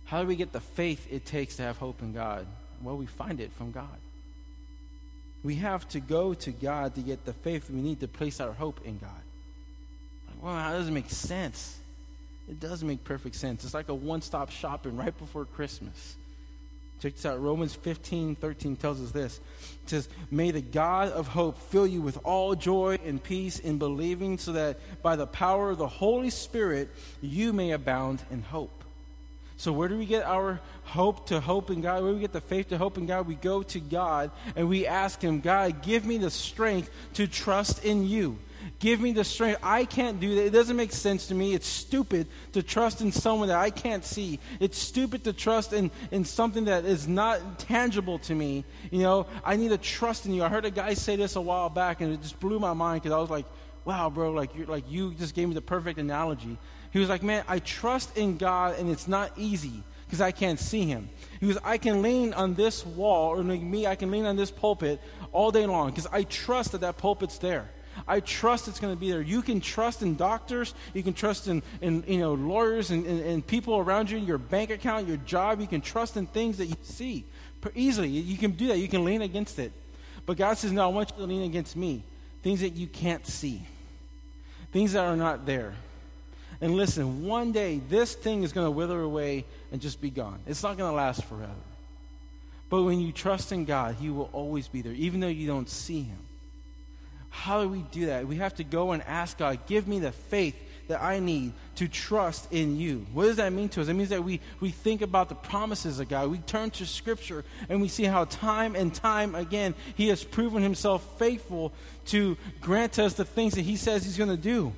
How 0.05 0.23
do 0.23 0.27
we 0.27 0.37
get 0.37 0.53
the 0.53 0.61
faith 0.61 1.05
it 1.11 1.23
takes 1.23 1.57
to 1.57 1.61
have 1.61 1.77
hope 1.77 2.01
in 2.01 2.13
God? 2.13 2.47
Well, 2.81 2.97
we 2.97 3.05
find 3.05 3.39
it 3.39 3.53
from 3.53 3.69
God. 3.69 3.99
We 5.43 5.53
have 5.57 5.87
to 5.89 5.99
go 5.99 6.33
to 6.33 6.51
God 6.51 6.95
to 6.95 7.01
get 7.01 7.25
the 7.25 7.33
faith 7.33 7.69
we 7.69 7.81
need 7.81 7.99
to 7.99 8.07
place 8.07 8.41
our 8.41 8.53
hope 8.53 8.79
in 8.83 8.97
God. 8.97 9.24
Well, 10.45 10.53
that 10.53 10.73
doesn't 10.73 10.93
make 10.93 11.09
sense. 11.09 11.75
It 12.47 12.59
does 12.59 12.83
make 12.83 13.03
perfect 13.03 13.35
sense. 13.35 13.63
It's 13.63 13.73
like 13.73 13.89
a 13.89 13.95
one 13.95 14.21
stop 14.21 14.51
shopping 14.51 14.95
right 14.95 15.17
before 15.17 15.45
Christmas. 15.45 16.15
Check 17.01 17.15
this 17.15 17.25
out. 17.25 17.41
Romans 17.41 17.73
15, 17.73 18.35
13 18.35 18.75
tells 18.75 19.01
us 19.01 19.09
this. 19.09 19.39
It 19.85 19.89
says, 19.89 20.07
May 20.29 20.51
the 20.51 20.61
God 20.61 21.11
of 21.13 21.27
hope 21.27 21.57
fill 21.57 21.87
you 21.87 21.99
with 21.99 22.19
all 22.23 22.53
joy 22.53 22.99
and 23.03 23.23
peace 23.23 23.57
in 23.57 23.79
believing, 23.79 24.37
so 24.37 24.51
that 24.51 24.77
by 25.01 25.15
the 25.15 25.25
power 25.25 25.71
of 25.71 25.79
the 25.79 25.87
Holy 25.87 26.29
Spirit 26.29 26.91
you 27.21 27.51
may 27.51 27.71
abound 27.71 28.21
in 28.29 28.43
hope. 28.43 28.83
So, 29.57 29.71
where 29.71 29.87
do 29.87 29.97
we 29.97 30.05
get 30.05 30.25
our 30.25 30.59
hope 30.83 31.25
to 31.29 31.39
hope 31.39 31.71
in 31.71 31.81
God? 31.81 32.03
Where 32.03 32.11
do 32.11 32.17
we 32.17 32.21
get 32.21 32.33
the 32.33 32.41
faith 32.41 32.69
to 32.69 32.77
hope 32.77 32.99
in 32.99 33.07
God? 33.07 33.25
We 33.25 33.33
go 33.33 33.63
to 33.63 33.79
God 33.79 34.29
and 34.55 34.69
we 34.69 34.85
ask 34.85 35.19
Him, 35.19 35.41
God, 35.41 35.81
give 35.81 36.05
me 36.05 36.19
the 36.19 36.29
strength 36.29 36.91
to 37.15 37.25
trust 37.25 37.83
in 37.83 38.07
you. 38.07 38.37
Give 38.79 38.99
me 38.99 39.13
the 39.13 39.23
strength. 39.23 39.59
I 39.63 39.85
can't 39.85 40.19
do 40.19 40.35
that. 40.35 40.45
It 40.45 40.49
doesn't 40.49 40.75
make 40.75 40.91
sense 40.91 41.27
to 41.27 41.35
me. 41.35 41.53
It's 41.53 41.67
stupid 41.67 42.27
to 42.51 42.61
trust 42.61 43.01
in 43.01 43.11
someone 43.11 43.47
that 43.47 43.57
I 43.57 43.69
can't 43.69 44.03
see. 44.03 44.39
It's 44.59 44.77
stupid 44.77 45.23
to 45.23 45.33
trust 45.33 45.71
in, 45.71 45.91
in 46.11 46.25
something 46.25 46.65
that 46.65 46.83
is 46.83 47.07
not 47.07 47.59
tangible 47.59 48.19
to 48.19 48.35
me. 48.35 48.65
You 48.91 49.03
know, 49.03 49.27
I 49.45 49.55
need 49.55 49.69
to 49.69 49.77
trust 49.77 50.25
in 50.25 50.33
you. 50.33 50.43
I 50.43 50.49
heard 50.49 50.65
a 50.65 50.71
guy 50.71 50.93
say 50.93 51.15
this 51.15 51.37
a 51.37 51.41
while 51.41 51.69
back, 51.69 52.01
and 52.01 52.13
it 52.13 52.21
just 52.21 52.39
blew 52.39 52.59
my 52.59 52.73
mind 52.73 53.01
because 53.01 53.15
I 53.15 53.19
was 53.19 53.29
like, 53.29 53.45
wow, 53.85 54.09
bro, 54.09 54.31
like, 54.31 54.53
you're, 54.55 54.67
like 54.67 54.89
you 54.89 55.13
just 55.13 55.35
gave 55.35 55.47
me 55.47 55.53
the 55.53 55.61
perfect 55.61 55.97
analogy. 55.97 56.57
He 56.91 56.99
was 56.99 57.07
like, 57.07 57.23
man, 57.23 57.43
I 57.47 57.59
trust 57.59 58.17
in 58.17 58.37
God, 58.37 58.77
and 58.77 58.89
it's 58.89 59.07
not 59.07 59.31
easy 59.37 59.83
because 60.05 60.21
I 60.21 60.31
can't 60.31 60.59
see 60.59 60.85
him. 60.85 61.09
He 61.39 61.47
goes, 61.47 61.57
I 61.63 61.77
can 61.77 62.01
lean 62.01 62.33
on 62.33 62.55
this 62.55 62.85
wall, 62.85 63.29
or 63.29 63.43
like 63.43 63.61
me, 63.61 63.87
I 63.87 63.95
can 63.95 64.11
lean 64.11 64.25
on 64.25 64.35
this 64.35 64.51
pulpit 64.51 64.99
all 65.31 65.51
day 65.51 65.65
long 65.65 65.91
because 65.91 66.07
I 66.07 66.23
trust 66.23 66.73
that 66.73 66.81
that 66.81 66.97
pulpit's 66.97 67.37
there. 67.37 67.69
I 68.07 68.19
trust 68.19 68.67
it's 68.67 68.79
going 68.79 68.93
to 68.93 68.99
be 68.99 69.11
there. 69.11 69.21
You 69.21 69.41
can 69.41 69.61
trust 69.61 70.01
in 70.01 70.15
doctors. 70.15 70.73
You 70.93 71.03
can 71.03 71.13
trust 71.13 71.47
in, 71.47 71.63
in 71.81 72.03
you 72.07 72.19
know, 72.19 72.33
lawyers 72.33 72.91
and, 72.91 73.05
and, 73.05 73.21
and 73.21 73.45
people 73.45 73.77
around 73.77 74.09
you, 74.09 74.17
your 74.17 74.37
bank 74.37 74.69
account, 74.69 75.07
your 75.07 75.17
job. 75.17 75.61
You 75.61 75.67
can 75.67 75.81
trust 75.81 76.17
in 76.17 76.27
things 76.27 76.57
that 76.57 76.65
you 76.65 76.75
see 76.83 77.25
easily. 77.73 78.09
You 78.09 78.37
can 78.37 78.51
do 78.51 78.67
that. 78.67 78.77
You 78.77 78.87
can 78.87 79.03
lean 79.03 79.21
against 79.21 79.57
it. 79.57 79.71
But 80.25 80.37
God 80.37 80.57
says, 80.57 80.71
no, 80.71 80.83
I 80.83 80.87
want 80.87 81.11
you 81.11 81.17
to 81.17 81.23
lean 81.23 81.43
against 81.43 81.75
me. 81.75 82.03
Things 82.43 82.61
that 82.61 82.75
you 82.75 82.87
can't 82.87 83.25
see. 83.25 83.65
Things 84.71 84.93
that 84.93 85.05
are 85.05 85.15
not 85.15 85.45
there. 85.45 85.73
And 86.61 86.75
listen, 86.75 87.25
one 87.25 87.51
day 87.51 87.81
this 87.89 88.13
thing 88.13 88.43
is 88.43 88.53
going 88.53 88.67
to 88.67 88.71
wither 88.71 88.99
away 88.99 89.45
and 89.71 89.81
just 89.81 90.01
be 90.01 90.09
gone. 90.09 90.39
It's 90.45 90.63
not 90.63 90.77
going 90.77 90.91
to 90.91 90.95
last 90.95 91.23
forever. 91.25 91.51
But 92.69 92.83
when 92.83 92.99
you 92.99 93.11
trust 93.11 93.51
in 93.51 93.65
God, 93.65 93.95
He 93.95 94.09
will 94.09 94.29
always 94.33 94.67
be 94.67 94.81
there, 94.81 94.93
even 94.93 95.19
though 95.19 95.27
you 95.27 95.47
don't 95.47 95.69
see 95.69 96.01
Him. 96.01 96.17
How 97.35 97.61
do 97.61 97.69
we 97.69 97.83
do 97.91 98.07
that? 98.07 98.27
We 98.27 98.37
have 98.37 98.55
to 98.55 98.63
go 98.63 98.93
and 98.93 99.03
ask 99.03 99.37
God, 99.37 99.59
give 99.67 99.87
me 99.87 99.99
the 99.99 100.13
faith 100.13 100.55
that 100.87 101.01
I 101.01 101.19
need 101.19 101.53
to 101.75 101.87
trust 101.87 102.51
in 102.51 102.77
you. 102.77 103.05
What 103.13 103.25
does 103.25 103.35
that 103.35 103.51
mean 103.51 103.69
to 103.69 103.81
us? 103.81 103.87
It 103.87 103.93
means 103.93 104.09
that 104.09 104.23
we, 104.23 104.39
we 104.61 104.69
think 104.69 105.01
about 105.01 105.29
the 105.29 105.35
promises 105.35 105.99
of 105.99 106.07
God. 106.07 106.31
We 106.31 106.37
turn 106.39 106.71
to 106.71 106.85
Scripture 106.85 107.43
and 107.67 107.81
we 107.81 107.87
see 107.87 108.05
how 108.05 108.25
time 108.25 108.75
and 108.75 108.93
time 108.93 109.35
again 109.35 109.75
He 109.95 110.07
has 110.07 110.23
proven 110.23 110.63
Himself 110.63 111.19
faithful 111.19 111.73
to 112.05 112.37
grant 112.61 112.97
us 112.99 113.13
the 113.13 113.25
things 113.25 113.55
that 113.55 113.61
He 113.61 113.75
says 113.75 114.03
He's 114.05 114.17
going 114.17 114.29
to 114.29 114.37
do. 114.37 114.73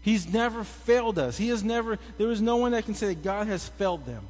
He's 0.00 0.32
never 0.32 0.64
failed 0.64 1.18
us. 1.18 1.36
He 1.36 1.48
has 1.48 1.62
never, 1.62 1.98
there 2.16 2.30
is 2.30 2.40
no 2.40 2.56
one 2.56 2.72
that 2.72 2.84
can 2.84 2.94
say 2.94 3.08
that 3.08 3.22
God 3.22 3.48
has 3.48 3.68
failed 3.68 4.06
them. 4.06 4.28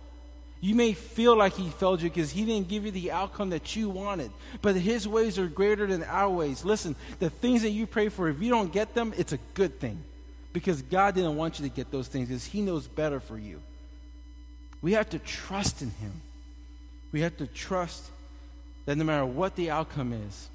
You 0.61 0.75
may 0.75 0.95
feel 0.95 1.37
like 1.37 1.55
he 1.55 1.69
failed 1.69 2.01
you 2.01 2.09
because 2.09 2.31
he 2.31 2.45
didn't 2.45 2.69
give 2.69 2.85
you 2.85 2.91
the 2.91 3.13
outcome 3.13 3.51
that 3.51 3.77
you 3.77 3.89
wanted. 3.89 4.31
But 4.63 4.77
his 4.77 5.07
ways 5.07 5.39
are 5.39 5.47
greater 5.47 5.87
than 5.87 6.03
our 6.05 6.31
ways. 6.31 6.65
Listen, 6.65 6.97
the 7.19 7.31
things 7.31 7.63
that 7.63 7.71
you 7.71 7.87
pray 7.87 8.09
for, 8.09 8.29
if 8.29 8.41
you 8.41 8.51
don't 8.51 8.73
get 8.73 8.95
them, 8.95 9.13
it's 9.17 9.33
a 9.33 9.39
good 9.55 9.79
thing. 9.79 10.03
Because 10.53 10.81
God 10.81 11.15
didn't 11.15 11.37
want 11.37 11.59
you 11.59 11.69
to 11.69 11.75
get 11.75 11.91
those 11.91 12.09
things 12.09 12.29
because 12.29 12.47
he 12.47 12.63
knows 12.63 12.87
better 12.87 13.21
for 13.21 13.39
you. 13.39 13.61
We 14.81 14.93
have 14.93 15.11
to 15.11 15.19
trust 15.19 15.83
in 15.83 15.91
him. 15.91 16.13
We 17.13 17.21
have 17.21 17.37
to 17.37 17.47
trust 17.47 18.07
that 18.87 18.97
no 18.97 19.05
matter 19.05 19.27
what 19.27 19.57
the 19.57 19.71
outcome 19.71 20.13
is, 20.13 20.49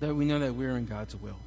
that 0.00 0.14
we 0.14 0.24
know 0.24 0.40
that 0.40 0.54
we're 0.54 0.76
in 0.76 0.86
God's 0.86 1.14
will. 1.14 1.38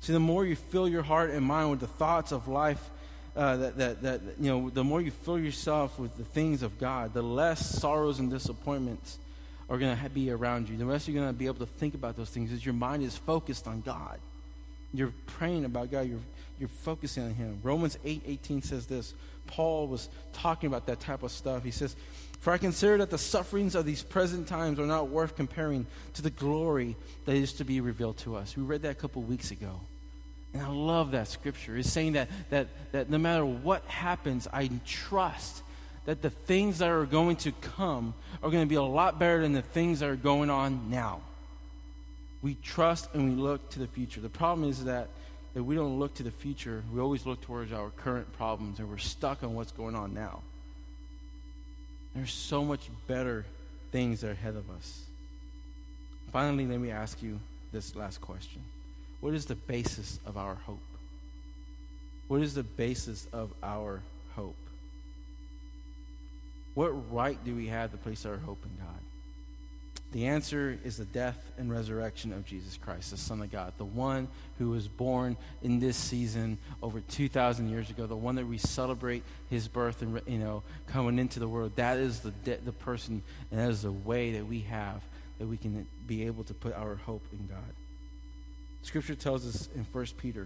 See, 0.00 0.12
the 0.12 0.20
more 0.20 0.46
you 0.46 0.56
fill 0.56 0.88
your 0.88 1.02
heart 1.02 1.30
and 1.30 1.44
mind 1.44 1.70
with 1.70 1.80
the 1.80 1.86
thoughts 1.86 2.32
of 2.32 2.46
life 2.46 2.90
uh, 3.36 3.56
that, 3.58 3.76
that, 3.76 4.02
that, 4.02 4.20
you 4.40 4.50
know, 4.50 4.70
the 4.70 4.82
more 4.82 5.00
you 5.00 5.10
fill 5.10 5.38
yourself 5.38 5.98
with 5.98 6.16
the 6.16 6.24
things 6.24 6.62
of 6.62 6.78
God, 6.78 7.12
the 7.12 7.22
less 7.22 7.78
sorrows 7.78 8.18
and 8.18 8.30
disappointments 8.30 9.18
are 9.68 9.78
going 9.78 9.96
to 9.96 10.08
be 10.10 10.30
around 10.30 10.68
you. 10.68 10.76
The 10.76 10.86
less 10.86 11.06
you're 11.06 11.20
going 11.20 11.32
to 11.32 11.38
be 11.38 11.46
able 11.46 11.58
to 11.58 11.66
think 11.66 11.94
about 11.94 12.16
those 12.16 12.30
things 12.30 12.52
as 12.52 12.64
your 12.64 12.74
mind 12.74 13.02
is 13.02 13.16
focused 13.16 13.66
on 13.66 13.82
God. 13.82 14.18
You're 14.94 15.12
praying 15.26 15.64
about 15.64 15.90
God. 15.90 16.08
You're, 16.08 16.20
you're 16.58 16.68
focusing 16.68 17.24
on 17.24 17.34
Him. 17.34 17.60
Romans 17.62 17.98
8 18.04 18.22
18 18.26 18.62
says 18.62 18.86
this. 18.86 19.12
Paul 19.46 19.86
was 19.86 20.08
talking 20.32 20.68
about 20.68 20.86
that 20.86 21.00
type 21.00 21.22
of 21.22 21.30
stuff. 21.30 21.62
He 21.62 21.70
says, 21.70 21.94
For 22.40 22.52
I 22.52 22.58
consider 22.58 22.98
that 22.98 23.10
the 23.10 23.18
sufferings 23.18 23.74
of 23.74 23.84
these 23.84 24.02
present 24.02 24.48
times 24.48 24.78
are 24.78 24.86
not 24.86 25.08
worth 25.08 25.36
comparing 25.36 25.86
to 26.14 26.22
the 26.22 26.30
glory 26.30 26.96
that 27.26 27.36
is 27.36 27.52
to 27.54 27.64
be 27.64 27.80
revealed 27.80 28.16
to 28.18 28.36
us. 28.36 28.56
We 28.56 28.62
read 28.62 28.82
that 28.82 28.92
a 28.92 28.94
couple 28.94 29.22
weeks 29.22 29.50
ago. 29.50 29.80
And 30.56 30.64
I 30.64 30.70
love 30.70 31.10
that 31.10 31.28
scripture. 31.28 31.76
It's 31.76 31.92
saying 31.92 32.14
that, 32.14 32.30
that, 32.48 32.68
that 32.92 33.10
no 33.10 33.18
matter 33.18 33.44
what 33.44 33.84
happens, 33.84 34.48
I 34.50 34.70
trust 34.86 35.62
that 36.06 36.22
the 36.22 36.30
things 36.30 36.78
that 36.78 36.88
are 36.88 37.04
going 37.04 37.36
to 37.36 37.52
come 37.52 38.14
are 38.42 38.48
going 38.48 38.62
to 38.62 38.68
be 38.68 38.76
a 38.76 38.82
lot 38.82 39.18
better 39.18 39.42
than 39.42 39.52
the 39.52 39.60
things 39.60 40.00
that 40.00 40.08
are 40.08 40.16
going 40.16 40.48
on 40.48 40.88
now. 40.88 41.20
We 42.40 42.54
trust 42.54 43.12
and 43.12 43.36
we 43.36 43.42
look 43.42 43.68
to 43.72 43.80
the 43.80 43.86
future. 43.86 44.22
The 44.22 44.30
problem 44.30 44.66
is 44.70 44.84
that 44.84 45.08
if 45.54 45.62
we 45.62 45.74
don't 45.74 45.98
look 45.98 46.14
to 46.14 46.22
the 46.22 46.30
future, 46.30 46.82
we 46.90 47.02
always 47.02 47.26
look 47.26 47.42
towards 47.42 47.70
our 47.70 47.90
current 47.90 48.32
problems 48.38 48.78
and 48.78 48.88
we're 48.88 48.96
stuck 48.96 49.42
on 49.42 49.54
what's 49.54 49.72
going 49.72 49.94
on 49.94 50.14
now. 50.14 50.40
There's 52.14 52.32
so 52.32 52.64
much 52.64 52.88
better 53.06 53.44
things 53.92 54.22
that 54.22 54.28
are 54.28 54.30
ahead 54.30 54.56
of 54.56 54.70
us. 54.70 55.02
Finally, 56.32 56.64
let 56.64 56.80
me 56.80 56.92
ask 56.92 57.22
you 57.22 57.38
this 57.72 57.94
last 57.94 58.22
question. 58.22 58.62
What 59.20 59.34
is 59.34 59.46
the 59.46 59.54
basis 59.54 60.18
of 60.26 60.36
our 60.36 60.54
hope? 60.54 60.80
What 62.28 62.42
is 62.42 62.54
the 62.54 62.62
basis 62.62 63.26
of 63.32 63.52
our 63.62 64.02
hope? 64.34 64.56
What 66.74 67.12
right 67.12 67.42
do 67.44 67.54
we 67.54 67.68
have 67.68 67.92
to 67.92 67.96
place 67.96 68.26
our 68.26 68.36
hope 68.36 68.64
in 68.64 68.84
God? 68.84 68.94
The 70.12 70.26
answer 70.26 70.78
is 70.84 70.98
the 70.98 71.04
death 71.04 71.38
and 71.58 71.70
resurrection 71.70 72.32
of 72.32 72.44
Jesus 72.44 72.76
Christ, 72.76 73.10
the 73.10 73.16
Son 73.16 73.42
of 73.42 73.50
God, 73.50 73.72
the 73.76 73.84
one 73.84 74.28
who 74.58 74.70
was 74.70 74.86
born 74.86 75.36
in 75.62 75.80
this 75.80 75.96
season 75.96 76.58
over 76.82 77.00
2,000 77.00 77.68
years 77.68 77.90
ago, 77.90 78.06
the 78.06 78.16
one 78.16 78.36
that 78.36 78.46
we 78.46 78.58
celebrate 78.58 79.24
his 79.50 79.68
birth 79.68 80.02
and, 80.02 80.20
you 80.26 80.38
know, 80.38 80.62
coming 80.86 81.18
into 81.18 81.40
the 81.40 81.48
world. 81.48 81.72
That 81.76 81.98
is 81.98 82.20
the, 82.20 82.30
de- 82.30 82.58
the 82.58 82.72
person, 82.72 83.22
and 83.50 83.60
that 83.60 83.70
is 83.70 83.82
the 83.82 83.92
way 83.92 84.32
that 84.32 84.46
we 84.46 84.60
have 84.60 85.02
that 85.38 85.46
we 85.46 85.56
can 85.56 85.86
be 86.06 86.26
able 86.26 86.44
to 86.44 86.54
put 86.54 86.74
our 86.74 86.94
hope 86.94 87.26
in 87.32 87.46
God. 87.46 87.74
Scripture 88.86 89.16
tells 89.16 89.44
us 89.44 89.68
in 89.74 89.84
1 89.90 90.06
Peter, 90.16 90.42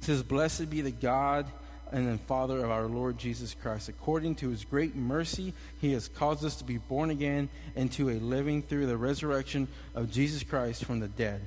it 0.00 0.04
says, 0.04 0.22
Blessed 0.22 0.70
be 0.70 0.80
the 0.80 0.92
God 0.92 1.44
and 1.90 2.06
the 2.06 2.18
Father 2.18 2.64
of 2.64 2.70
our 2.70 2.86
Lord 2.86 3.18
Jesus 3.18 3.52
Christ. 3.60 3.88
According 3.88 4.36
to 4.36 4.50
his 4.50 4.64
great 4.64 4.94
mercy, 4.94 5.54
he 5.80 5.92
has 5.92 6.06
caused 6.06 6.44
us 6.44 6.54
to 6.56 6.64
be 6.64 6.78
born 6.78 7.10
again 7.10 7.48
into 7.74 8.10
a 8.10 8.20
living 8.20 8.62
through 8.62 8.86
the 8.86 8.96
resurrection 8.96 9.66
of 9.96 10.12
Jesus 10.12 10.44
Christ 10.44 10.84
from 10.84 11.00
the 11.00 11.08
dead, 11.08 11.40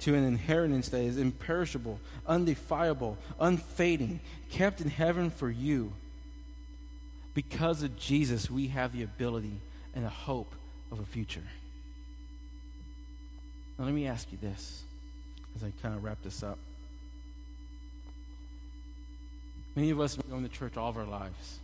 to 0.00 0.14
an 0.14 0.22
inheritance 0.22 0.90
that 0.90 1.02
is 1.02 1.18
imperishable, 1.18 1.98
undefilable, 2.28 3.18
unfading, 3.40 4.20
kept 4.50 4.80
in 4.80 4.88
heaven 4.88 5.30
for 5.30 5.50
you. 5.50 5.92
Because 7.34 7.82
of 7.82 7.98
Jesus, 7.98 8.48
we 8.48 8.68
have 8.68 8.92
the 8.92 9.02
ability 9.02 9.58
and 9.92 10.04
the 10.04 10.08
hope 10.08 10.54
of 10.92 11.00
a 11.00 11.04
future. 11.04 11.42
Now, 13.82 13.86
let 13.86 13.96
me 13.96 14.06
ask 14.06 14.30
you 14.30 14.38
this 14.40 14.84
as 15.56 15.64
I 15.64 15.72
kind 15.82 15.96
of 15.96 16.04
wrap 16.04 16.22
this 16.22 16.44
up. 16.44 16.56
Many 19.74 19.90
of 19.90 19.98
us 19.98 20.14
have 20.14 20.24
been 20.24 20.30
going 20.30 20.48
to 20.48 20.56
church 20.56 20.76
all 20.76 20.88
of 20.88 20.96
our 20.96 21.04
lives. 21.04 21.58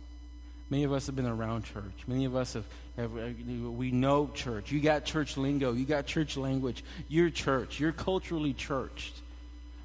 Many 0.69 0.83
of 0.83 0.91
us 0.91 1.05
have 1.05 1.15
been 1.15 1.25
around 1.25 1.63
church. 1.63 2.03
Many 2.07 2.25
of 2.25 2.35
us 2.35 2.55
have, 2.55 2.65
have, 2.97 3.13
we 3.13 3.91
know 3.91 4.29
church. 4.33 4.69
You 4.69 4.81
got 4.81 5.05
church 5.05 5.37
lingo. 5.37 5.71
You 5.71 5.85
got 5.85 6.07
church 6.07 6.35
language. 6.35 6.83
You're 7.07 7.29
church. 7.29 7.79
You're 7.79 7.93
culturally 7.93 8.51
churched. 8.51 9.15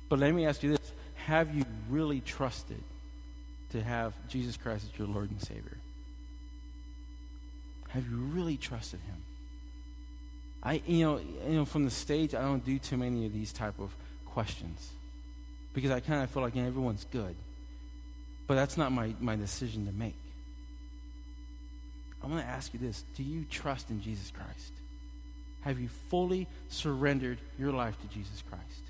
But 0.08 0.18
let 0.18 0.34
me 0.34 0.44
ask 0.44 0.60
you 0.64 0.72
this 0.72 0.92
Have 1.26 1.54
you 1.54 1.64
really 1.88 2.20
trusted 2.20 2.82
to 3.70 3.80
have 3.80 4.12
Jesus 4.28 4.56
Christ 4.56 4.86
as 4.92 4.98
your 4.98 5.06
Lord 5.06 5.30
and 5.30 5.40
Savior? 5.40 5.78
Have 7.90 8.10
you 8.10 8.16
really 8.16 8.56
trusted 8.56 8.98
Him? 9.06 9.22
I, 10.64 10.82
you 10.86 11.04
know, 11.04 11.20
you 11.46 11.56
know, 11.56 11.64
from 11.64 11.84
the 11.84 11.90
stage, 11.90 12.34
I 12.34 12.40
don't 12.40 12.64
do 12.64 12.78
too 12.78 12.96
many 12.96 13.26
of 13.26 13.32
these 13.32 13.52
type 13.52 13.78
of 13.78 13.94
questions 14.24 14.90
because 15.74 15.90
I 15.90 16.00
kind 16.00 16.22
of 16.22 16.30
feel 16.30 16.42
like 16.42 16.54
you 16.54 16.62
know, 16.62 16.68
everyone's 16.68 17.04
good. 17.10 17.36
But 18.46 18.54
that's 18.54 18.76
not 18.76 18.92
my, 18.92 19.14
my 19.20 19.36
decision 19.36 19.86
to 19.86 19.92
make. 19.92 20.16
I 22.22 22.26
want 22.26 22.40
to 22.40 22.48
ask 22.48 22.72
you 22.72 22.80
this 22.80 23.04
Do 23.16 23.22
you 23.22 23.44
trust 23.44 23.90
in 23.90 24.00
Jesus 24.00 24.30
Christ? 24.30 24.72
Have 25.60 25.78
you 25.78 25.88
fully 26.10 26.46
surrendered 26.68 27.38
your 27.58 27.72
life 27.72 28.00
to 28.00 28.06
Jesus 28.08 28.42
Christ? 28.48 28.82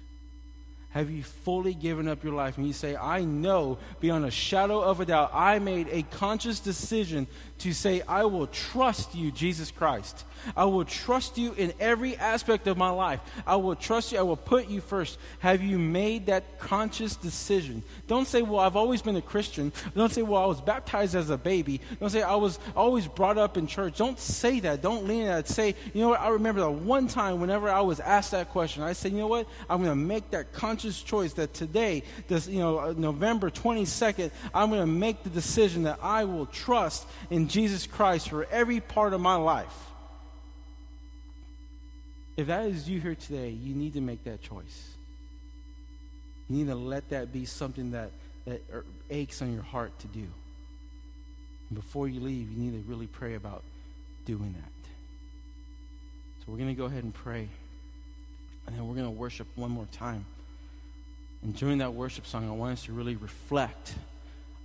Have 0.94 1.10
you 1.10 1.24
fully 1.24 1.74
given 1.74 2.06
up 2.06 2.22
your 2.22 2.34
life? 2.34 2.56
And 2.56 2.64
you 2.68 2.72
say, 2.72 2.94
I 2.94 3.24
know 3.24 3.78
beyond 3.98 4.26
a 4.26 4.30
shadow 4.30 4.80
of 4.80 5.00
a 5.00 5.04
doubt, 5.04 5.32
I 5.34 5.58
made 5.58 5.88
a 5.90 6.02
conscious 6.04 6.60
decision 6.60 7.26
to 7.58 7.72
say, 7.72 8.02
I 8.02 8.26
will 8.26 8.46
trust 8.46 9.14
you, 9.14 9.32
Jesus 9.32 9.72
Christ. 9.72 10.24
I 10.56 10.66
will 10.66 10.84
trust 10.84 11.38
you 11.38 11.52
in 11.54 11.72
every 11.80 12.16
aspect 12.16 12.68
of 12.68 12.76
my 12.76 12.90
life. 12.90 13.20
I 13.46 13.56
will 13.56 13.74
trust 13.74 14.12
you. 14.12 14.18
I 14.18 14.22
will 14.22 14.36
put 14.36 14.68
you 14.68 14.80
first. 14.80 15.18
Have 15.38 15.62
you 15.62 15.78
made 15.78 16.26
that 16.26 16.58
conscious 16.58 17.16
decision? 17.16 17.82
Don't 18.06 18.28
say, 18.28 18.42
well, 18.42 18.60
I've 18.60 18.76
always 18.76 19.02
been 19.02 19.16
a 19.16 19.22
Christian. 19.22 19.72
Don't 19.96 20.12
say, 20.12 20.22
well, 20.22 20.42
I 20.42 20.46
was 20.46 20.60
baptized 20.60 21.16
as 21.16 21.30
a 21.30 21.38
baby. 21.38 21.80
Don't 21.98 22.10
say, 22.10 22.22
I 22.22 22.34
was 22.34 22.58
always 22.76 23.08
brought 23.08 23.38
up 23.38 23.56
in 23.56 23.66
church. 23.66 23.96
Don't 23.96 24.20
say 24.20 24.60
that. 24.60 24.82
Don't 24.82 25.06
lean 25.06 25.24
that. 25.24 25.48
Say, 25.48 25.74
you 25.92 26.02
know 26.02 26.10
what? 26.10 26.20
I 26.20 26.28
remember 26.28 26.60
that 26.60 26.70
one 26.70 27.08
time 27.08 27.40
whenever 27.40 27.68
I 27.68 27.80
was 27.80 27.98
asked 27.98 28.32
that 28.32 28.50
question, 28.50 28.82
I 28.82 28.92
said, 28.92 29.12
you 29.12 29.18
know 29.18 29.28
what? 29.28 29.48
I'm 29.70 29.82
going 29.82 29.90
to 29.90 29.96
make 29.96 30.30
that 30.30 30.52
conscious 30.52 30.83
choice 30.92 31.32
that 31.34 31.54
today, 31.54 32.02
this, 32.28 32.46
you 32.46 32.58
know, 32.58 32.78
uh, 32.78 32.94
November 32.96 33.50
22nd, 33.50 34.30
I'm 34.52 34.68
going 34.68 34.80
to 34.80 34.86
make 34.86 35.22
the 35.22 35.30
decision 35.30 35.84
that 35.84 35.98
I 36.02 36.24
will 36.24 36.46
trust 36.46 37.06
in 37.30 37.48
Jesus 37.48 37.86
Christ 37.86 38.28
for 38.28 38.44
every 38.50 38.80
part 38.80 39.12
of 39.12 39.20
my 39.20 39.36
life. 39.36 39.74
If 42.36 42.48
that 42.48 42.66
is 42.66 42.88
you 42.88 43.00
here 43.00 43.14
today, 43.14 43.50
you 43.50 43.74
need 43.74 43.94
to 43.94 44.00
make 44.00 44.24
that 44.24 44.42
choice. 44.42 44.94
You 46.48 46.56
need 46.56 46.66
to 46.66 46.74
let 46.74 47.08
that 47.10 47.32
be 47.32 47.44
something 47.44 47.92
that, 47.92 48.10
that 48.44 48.62
er, 48.72 48.84
aches 49.08 49.40
on 49.40 49.52
your 49.52 49.62
heart 49.62 49.98
to 50.00 50.06
do. 50.08 50.26
And 51.70 51.78
before 51.78 52.08
you 52.08 52.20
leave, 52.20 52.50
you 52.50 52.58
need 52.58 52.72
to 52.82 52.88
really 52.88 53.06
pray 53.06 53.34
about 53.34 53.62
doing 54.24 54.52
that. 54.52 54.70
So 56.40 56.52
we're 56.52 56.58
going 56.58 56.68
to 56.68 56.74
go 56.74 56.84
ahead 56.84 57.04
and 57.04 57.14
pray. 57.14 57.48
And 58.66 58.76
then 58.76 58.86
we're 58.86 58.94
going 58.94 59.06
to 59.06 59.10
worship 59.10 59.46
one 59.54 59.70
more 59.70 59.86
time. 59.92 60.26
And 61.44 61.54
during 61.54 61.78
that 61.78 61.92
worship 61.92 62.26
song, 62.26 62.48
I 62.48 62.52
want 62.52 62.72
us 62.72 62.84
to 62.86 62.92
really 62.92 63.16
reflect 63.16 63.94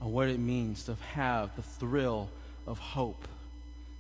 on 0.02 0.12
what 0.12 0.30
it 0.30 0.40
means 0.40 0.86
to 0.86 0.96
have 1.14 1.54
the 1.58 1.62
thrill 1.62 2.30
of 2.66 2.80
hope. 2.80 3.28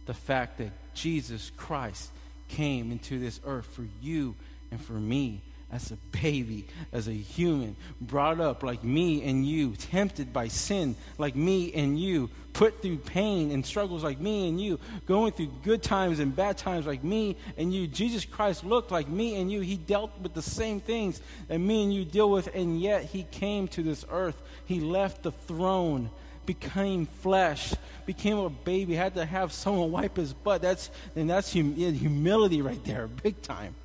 The 0.06 0.14
fact 0.14 0.58
that 0.60 0.72
Jesus 0.96 1.52
Christ 1.58 2.10
came 2.48 2.92
into 2.92 3.20
this 3.20 3.40
earth 3.46 3.66
for 3.66 3.86
you 4.02 4.34
and 4.72 4.82
for 4.82 4.94
me 4.94 5.42
as 5.72 5.92
a 5.92 5.98
baby, 6.12 6.68
as 6.92 7.08
a 7.08 7.14
human, 7.14 7.76
brought 8.02 8.40
up 8.40 8.64
like 8.64 8.84
me 8.84 9.24
and 9.24 9.46
you, 9.46 9.76
tempted 9.76 10.34
by 10.34 10.48
sin 10.48 10.96
like 11.18 11.36
me 11.36 11.74
and 11.74 12.00
you, 12.00 12.30
put 12.54 12.82
through 12.82 12.98
pain 12.98 13.52
and 13.52 13.66
struggles 13.66 14.04
like 14.04 14.20
me 14.20 14.50
and 14.50 14.60
you, 14.60 14.80
going 15.06 15.32
through 15.32 15.52
good 15.64 15.84
times 15.84 16.20
and 16.20 16.36
bad 16.36 16.58
times 16.58 16.86
like 16.86 17.04
me 17.04 17.38
and 17.58 17.74
you. 17.74 17.88
Jesus 17.88 18.26
Christ 18.26 18.64
looked 18.64 18.92
like 18.92 19.08
me 19.08 19.40
and 19.40 19.52
you. 19.52 19.62
He 19.62 19.78
dealt 19.78 20.12
with 20.22 20.34
the 20.34 20.42
same 20.42 20.80
things 20.80 21.22
that 21.48 21.60
me 21.60 21.84
and 21.84 21.94
you 21.94 22.04
deal 22.04 22.32
with, 22.32 22.54
and 22.56 22.82
yet 22.82 23.06
He 23.06 23.24
came 23.24 23.68
to 23.70 23.84
this 23.84 24.06
earth. 24.10 24.42
He 24.66 24.80
left 24.80 25.24
the 25.24 25.32
throne 25.32 26.10
became 26.46 27.06
flesh, 27.06 27.76
became 28.08 28.40
a 28.40 28.50
baby, 28.50 28.96
had 28.96 29.14
to 29.14 29.24
have 29.24 29.54
someone 29.54 29.92
wipe 29.92 30.18
his 30.18 30.34
butt. 30.34 30.64
That's 30.64 30.90
and 31.16 31.30
that's 31.30 31.54
hum, 31.54 31.76
humility 31.76 32.64
right 32.64 32.84
there, 32.86 33.08
big 33.08 33.40
time. 33.44 33.76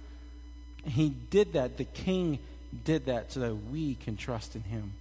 He 0.87 1.09
did 1.09 1.55
that. 1.55 1.77
The 1.77 1.85
king 1.85 2.39
did 2.85 3.07
that 3.07 3.33
so 3.33 3.41
that 3.41 3.55
we 3.71 3.95
can 3.95 4.17
trust 4.17 4.55
in 4.55 4.63
him. 4.63 4.93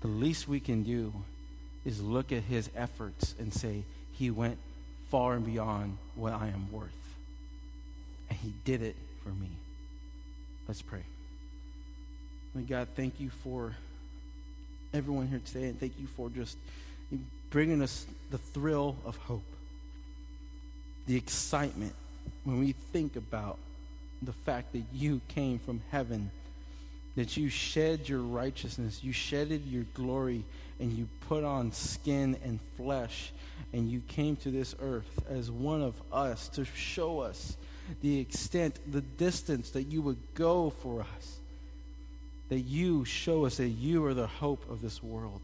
The 0.00 0.08
least 0.08 0.48
we 0.48 0.60
can 0.60 0.82
do 0.82 1.12
is 1.84 2.00
look 2.00 2.32
at 2.32 2.42
his 2.42 2.70
efforts 2.76 3.34
and 3.38 3.52
say, 3.52 3.84
He 4.12 4.30
went 4.30 4.58
far 5.10 5.34
and 5.34 5.44
beyond 5.44 5.98
what 6.14 6.32
I 6.32 6.48
am 6.48 6.70
worth. 6.72 6.90
And 8.28 8.38
he 8.38 8.52
did 8.64 8.82
it 8.82 8.96
for 9.22 9.30
me. 9.30 9.48
Let's 10.66 10.82
pray. 10.82 11.02
My 12.54 12.62
God, 12.62 12.88
thank 12.94 13.20
you 13.20 13.30
for 13.42 13.74
everyone 14.92 15.26
here 15.26 15.40
today, 15.44 15.68
and 15.68 15.78
thank 15.80 15.98
you 15.98 16.06
for 16.06 16.28
just 16.28 16.56
bringing 17.50 17.82
us 17.82 18.06
the 18.30 18.38
thrill 18.38 18.96
of 19.04 19.16
hope, 19.16 19.44
the 21.06 21.16
excitement 21.16 21.94
when 22.44 22.58
we 22.58 22.72
think 22.92 23.16
about 23.16 23.58
the 24.22 24.32
fact 24.32 24.72
that 24.72 24.84
you 24.92 25.20
came 25.28 25.58
from 25.58 25.80
heaven, 25.90 26.30
that 27.16 27.36
you 27.36 27.48
shed 27.48 28.08
your 28.08 28.20
righteousness, 28.20 29.00
you 29.02 29.12
shedded 29.12 29.66
your 29.66 29.84
glory, 29.94 30.44
and 30.80 30.92
you 30.92 31.08
put 31.28 31.44
on 31.44 31.72
skin 31.72 32.36
and 32.44 32.60
flesh, 32.76 33.32
and 33.72 33.90
you 33.90 34.00
came 34.08 34.36
to 34.36 34.50
this 34.50 34.74
earth 34.80 35.24
as 35.28 35.50
one 35.50 35.82
of 35.82 35.94
us 36.12 36.48
to 36.48 36.64
show 36.64 37.20
us 37.20 37.56
the 38.00 38.18
extent, 38.20 38.78
the 38.90 39.00
distance 39.00 39.70
that 39.70 39.84
you 39.84 40.02
would 40.02 40.18
go 40.34 40.70
for 40.70 41.02
us. 41.02 41.38
That 42.48 42.60
you 42.60 43.04
show 43.04 43.46
us 43.46 43.56
that 43.56 43.68
you 43.68 44.04
are 44.04 44.14
the 44.14 44.26
hope 44.26 44.68
of 44.70 44.82
this 44.82 45.02
world. 45.02 45.40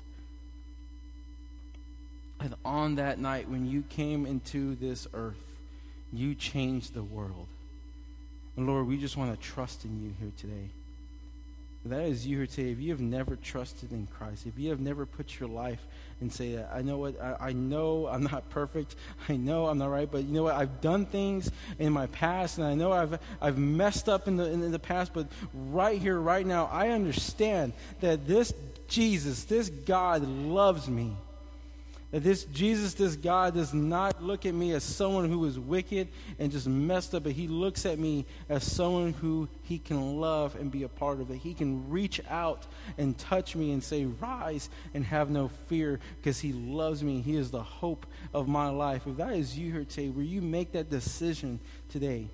And 2.40 2.54
on 2.64 2.96
that 2.96 3.18
night 3.18 3.48
when 3.48 3.68
you 3.68 3.82
came 3.88 4.26
into 4.26 4.76
this 4.76 5.06
earth, 5.14 5.36
you 6.12 6.34
changed 6.34 6.94
the 6.94 7.02
world. 7.02 7.46
And 8.58 8.66
Lord, 8.66 8.88
we 8.88 8.96
just 8.96 9.16
want 9.16 9.40
to 9.40 9.48
trust 9.48 9.84
in 9.84 10.02
you 10.02 10.12
here 10.18 10.32
today. 10.36 10.68
That 11.84 12.06
is 12.06 12.26
you 12.26 12.38
here 12.38 12.46
today. 12.48 12.72
If 12.72 12.80
you 12.80 12.90
have 12.90 13.00
never 13.00 13.36
trusted 13.36 13.92
in 13.92 14.08
Christ, 14.08 14.48
if 14.48 14.58
you 14.58 14.70
have 14.70 14.80
never 14.80 15.06
put 15.06 15.38
your 15.38 15.48
life 15.48 15.86
and 16.20 16.32
say, 16.32 16.60
I 16.72 16.82
know 16.82 16.98
what, 16.98 17.22
I, 17.22 17.36
I, 17.38 17.52
know 17.52 18.08
I'm 18.08 18.24
not 18.24 18.50
perfect. 18.50 18.96
I 19.28 19.36
know 19.36 19.68
I'm 19.68 19.78
not 19.78 19.90
right, 19.90 20.10
but 20.10 20.24
you 20.24 20.34
know 20.34 20.42
what? 20.42 20.56
I've 20.56 20.80
done 20.80 21.06
things 21.06 21.52
in 21.78 21.92
my 21.92 22.08
past, 22.08 22.58
and 22.58 22.66
I 22.66 22.74
know 22.74 22.90
I've, 22.90 23.20
I've 23.40 23.58
messed 23.58 24.08
up 24.08 24.26
in 24.26 24.36
the, 24.36 24.50
in 24.50 24.72
the 24.72 24.78
past, 24.80 25.14
but 25.14 25.28
right 25.54 26.02
here, 26.02 26.18
right 26.18 26.44
now, 26.44 26.66
I 26.66 26.88
understand 26.88 27.74
that 28.00 28.26
this 28.26 28.52
Jesus, 28.88 29.44
this 29.44 29.68
God 29.68 30.26
loves 30.26 30.88
me. 30.88 31.16
That 32.10 32.22
this 32.22 32.44
Jesus, 32.44 32.94
this 32.94 33.16
God, 33.16 33.54
does 33.54 33.74
not 33.74 34.22
look 34.22 34.46
at 34.46 34.54
me 34.54 34.72
as 34.72 34.82
someone 34.82 35.28
who 35.28 35.44
is 35.44 35.58
wicked 35.58 36.08
and 36.38 36.50
just 36.50 36.66
messed 36.66 37.14
up, 37.14 37.24
but 37.24 37.32
he 37.32 37.48
looks 37.48 37.84
at 37.84 37.98
me 37.98 38.24
as 38.48 38.64
someone 38.64 39.12
who 39.12 39.46
he 39.62 39.78
can 39.78 40.18
love 40.18 40.54
and 40.54 40.70
be 40.70 40.84
a 40.84 40.88
part 40.88 41.20
of. 41.20 41.28
That 41.28 41.36
he 41.36 41.52
can 41.52 41.90
reach 41.90 42.20
out 42.30 42.66
and 42.96 43.16
touch 43.18 43.54
me 43.54 43.72
and 43.72 43.84
say, 43.84 44.06
Rise 44.06 44.70
and 44.94 45.04
have 45.04 45.28
no 45.28 45.48
fear 45.68 46.00
because 46.16 46.40
he 46.40 46.54
loves 46.54 47.02
me. 47.02 47.20
He 47.20 47.36
is 47.36 47.50
the 47.50 47.62
hope 47.62 48.06
of 48.32 48.48
my 48.48 48.70
life. 48.70 49.06
If 49.06 49.18
that 49.18 49.34
is 49.34 49.58
you 49.58 49.70
here 49.70 49.84
today, 49.84 50.08
will 50.08 50.22
you 50.22 50.40
make 50.40 50.72
that 50.72 50.88
decision 50.88 51.60
today? 51.90 52.30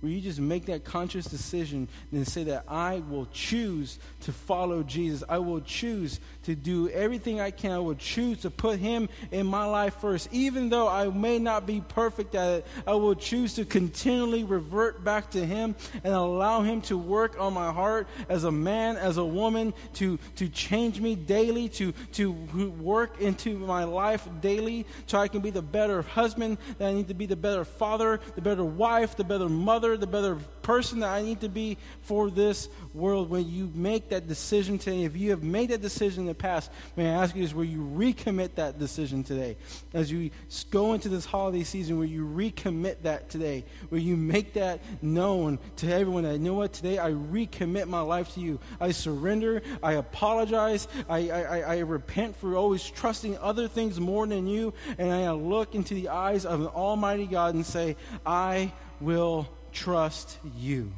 Where 0.00 0.12
you 0.12 0.20
just 0.20 0.38
make 0.38 0.66
that 0.66 0.84
conscious 0.84 1.26
decision 1.26 1.88
and 2.12 2.26
say 2.26 2.44
that 2.44 2.64
I 2.68 3.02
will 3.08 3.26
choose 3.32 3.98
to 4.20 4.32
follow 4.32 4.82
Jesus. 4.82 5.24
I 5.28 5.38
will 5.38 5.60
choose 5.60 6.20
to 6.44 6.54
do 6.54 6.88
everything 6.90 7.40
I 7.40 7.50
can. 7.50 7.72
I 7.72 7.78
will 7.80 7.96
choose 7.96 8.38
to 8.42 8.50
put 8.50 8.78
Him 8.78 9.08
in 9.32 9.46
my 9.46 9.64
life 9.64 9.94
first. 10.00 10.28
Even 10.30 10.68
though 10.68 10.88
I 10.88 11.08
may 11.08 11.38
not 11.38 11.66
be 11.66 11.80
perfect 11.80 12.34
at 12.34 12.48
it, 12.58 12.66
I 12.86 12.92
will 12.92 13.16
choose 13.16 13.54
to 13.54 13.64
continually 13.64 14.44
revert 14.44 15.02
back 15.02 15.30
to 15.30 15.44
Him 15.44 15.74
and 16.04 16.14
allow 16.14 16.62
Him 16.62 16.80
to 16.82 16.96
work 16.96 17.36
on 17.40 17.52
my 17.52 17.72
heart 17.72 18.06
as 18.28 18.44
a 18.44 18.52
man, 18.52 18.96
as 18.96 19.16
a 19.16 19.24
woman, 19.24 19.74
to, 19.94 20.18
to 20.36 20.48
change 20.48 21.00
me 21.00 21.16
daily, 21.16 21.68
to, 21.70 21.92
to 22.12 22.30
work 22.30 23.20
into 23.20 23.58
my 23.58 23.82
life 23.84 24.28
daily 24.40 24.86
so 25.06 25.18
I 25.18 25.26
can 25.26 25.40
be 25.40 25.50
the 25.50 25.62
better 25.62 26.02
husband, 26.02 26.58
that 26.78 26.88
I 26.88 26.92
need 26.92 27.08
to 27.08 27.14
be 27.14 27.26
the 27.26 27.36
better 27.36 27.64
father, 27.64 28.20
the 28.36 28.42
better 28.42 28.64
wife, 28.64 29.16
the 29.16 29.24
better 29.24 29.48
mother 29.48 29.87
brother, 29.88 29.96
the 29.96 30.06
better 30.06 30.34
person 30.62 31.00
that 31.00 31.08
I 31.08 31.22
need 31.22 31.40
to 31.40 31.48
be 31.48 31.78
for 32.02 32.30
this 32.30 32.68
world. 32.92 33.30
When 33.30 33.48
you 33.48 33.70
make 33.74 34.10
that 34.10 34.28
decision 34.28 34.78
today, 34.78 35.04
if 35.04 35.16
you 35.16 35.30
have 35.30 35.42
made 35.42 35.70
that 35.70 35.80
decision 35.80 36.24
in 36.24 36.26
the 36.26 36.34
past, 36.34 36.70
may 36.96 37.08
I 37.08 37.22
ask 37.22 37.34
you 37.34 37.42
this, 37.42 37.54
will 37.54 37.64
you 37.64 37.80
recommit 37.80 38.56
that 38.56 38.78
decision 38.78 39.24
today? 39.24 39.56
As 39.94 40.12
you 40.12 40.30
go 40.70 40.92
into 40.92 41.08
this 41.08 41.24
holiday 41.24 41.64
season, 41.64 41.98
will 41.98 42.04
you 42.04 42.26
recommit 42.26 43.02
that 43.02 43.30
today? 43.30 43.64
Will 43.90 44.00
you 44.00 44.16
make 44.16 44.52
that 44.54 44.80
known 45.02 45.58
to 45.76 45.90
everyone 45.90 46.24
that, 46.24 46.34
you 46.34 46.38
know 46.40 46.54
what, 46.54 46.74
today 46.74 46.98
I 46.98 47.12
recommit 47.12 47.86
my 47.86 48.00
life 48.00 48.34
to 48.34 48.40
you. 48.40 48.60
I 48.80 48.90
surrender. 48.90 49.62
I 49.82 49.94
apologize. 49.94 50.86
I, 51.08 51.30
I, 51.30 51.60
I 51.60 51.78
repent 51.78 52.36
for 52.36 52.56
always 52.56 52.84
trusting 52.84 53.38
other 53.38 53.68
things 53.68 53.98
more 53.98 54.26
than 54.26 54.46
you. 54.46 54.74
And 54.98 55.10
I 55.10 55.30
look 55.30 55.74
into 55.74 55.94
the 55.94 56.10
eyes 56.10 56.44
of 56.44 56.60
an 56.60 56.66
almighty 56.66 57.26
God 57.26 57.54
and 57.54 57.64
say, 57.64 57.96
I 58.26 58.72
will 59.00 59.48
trust 59.72 60.38
you. 60.56 60.92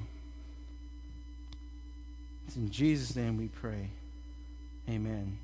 It's 2.46 2.56
in 2.56 2.70
Jesus' 2.70 3.14
name 3.14 3.38
we 3.38 3.48
pray. 3.48 3.90
Amen. 4.88 5.38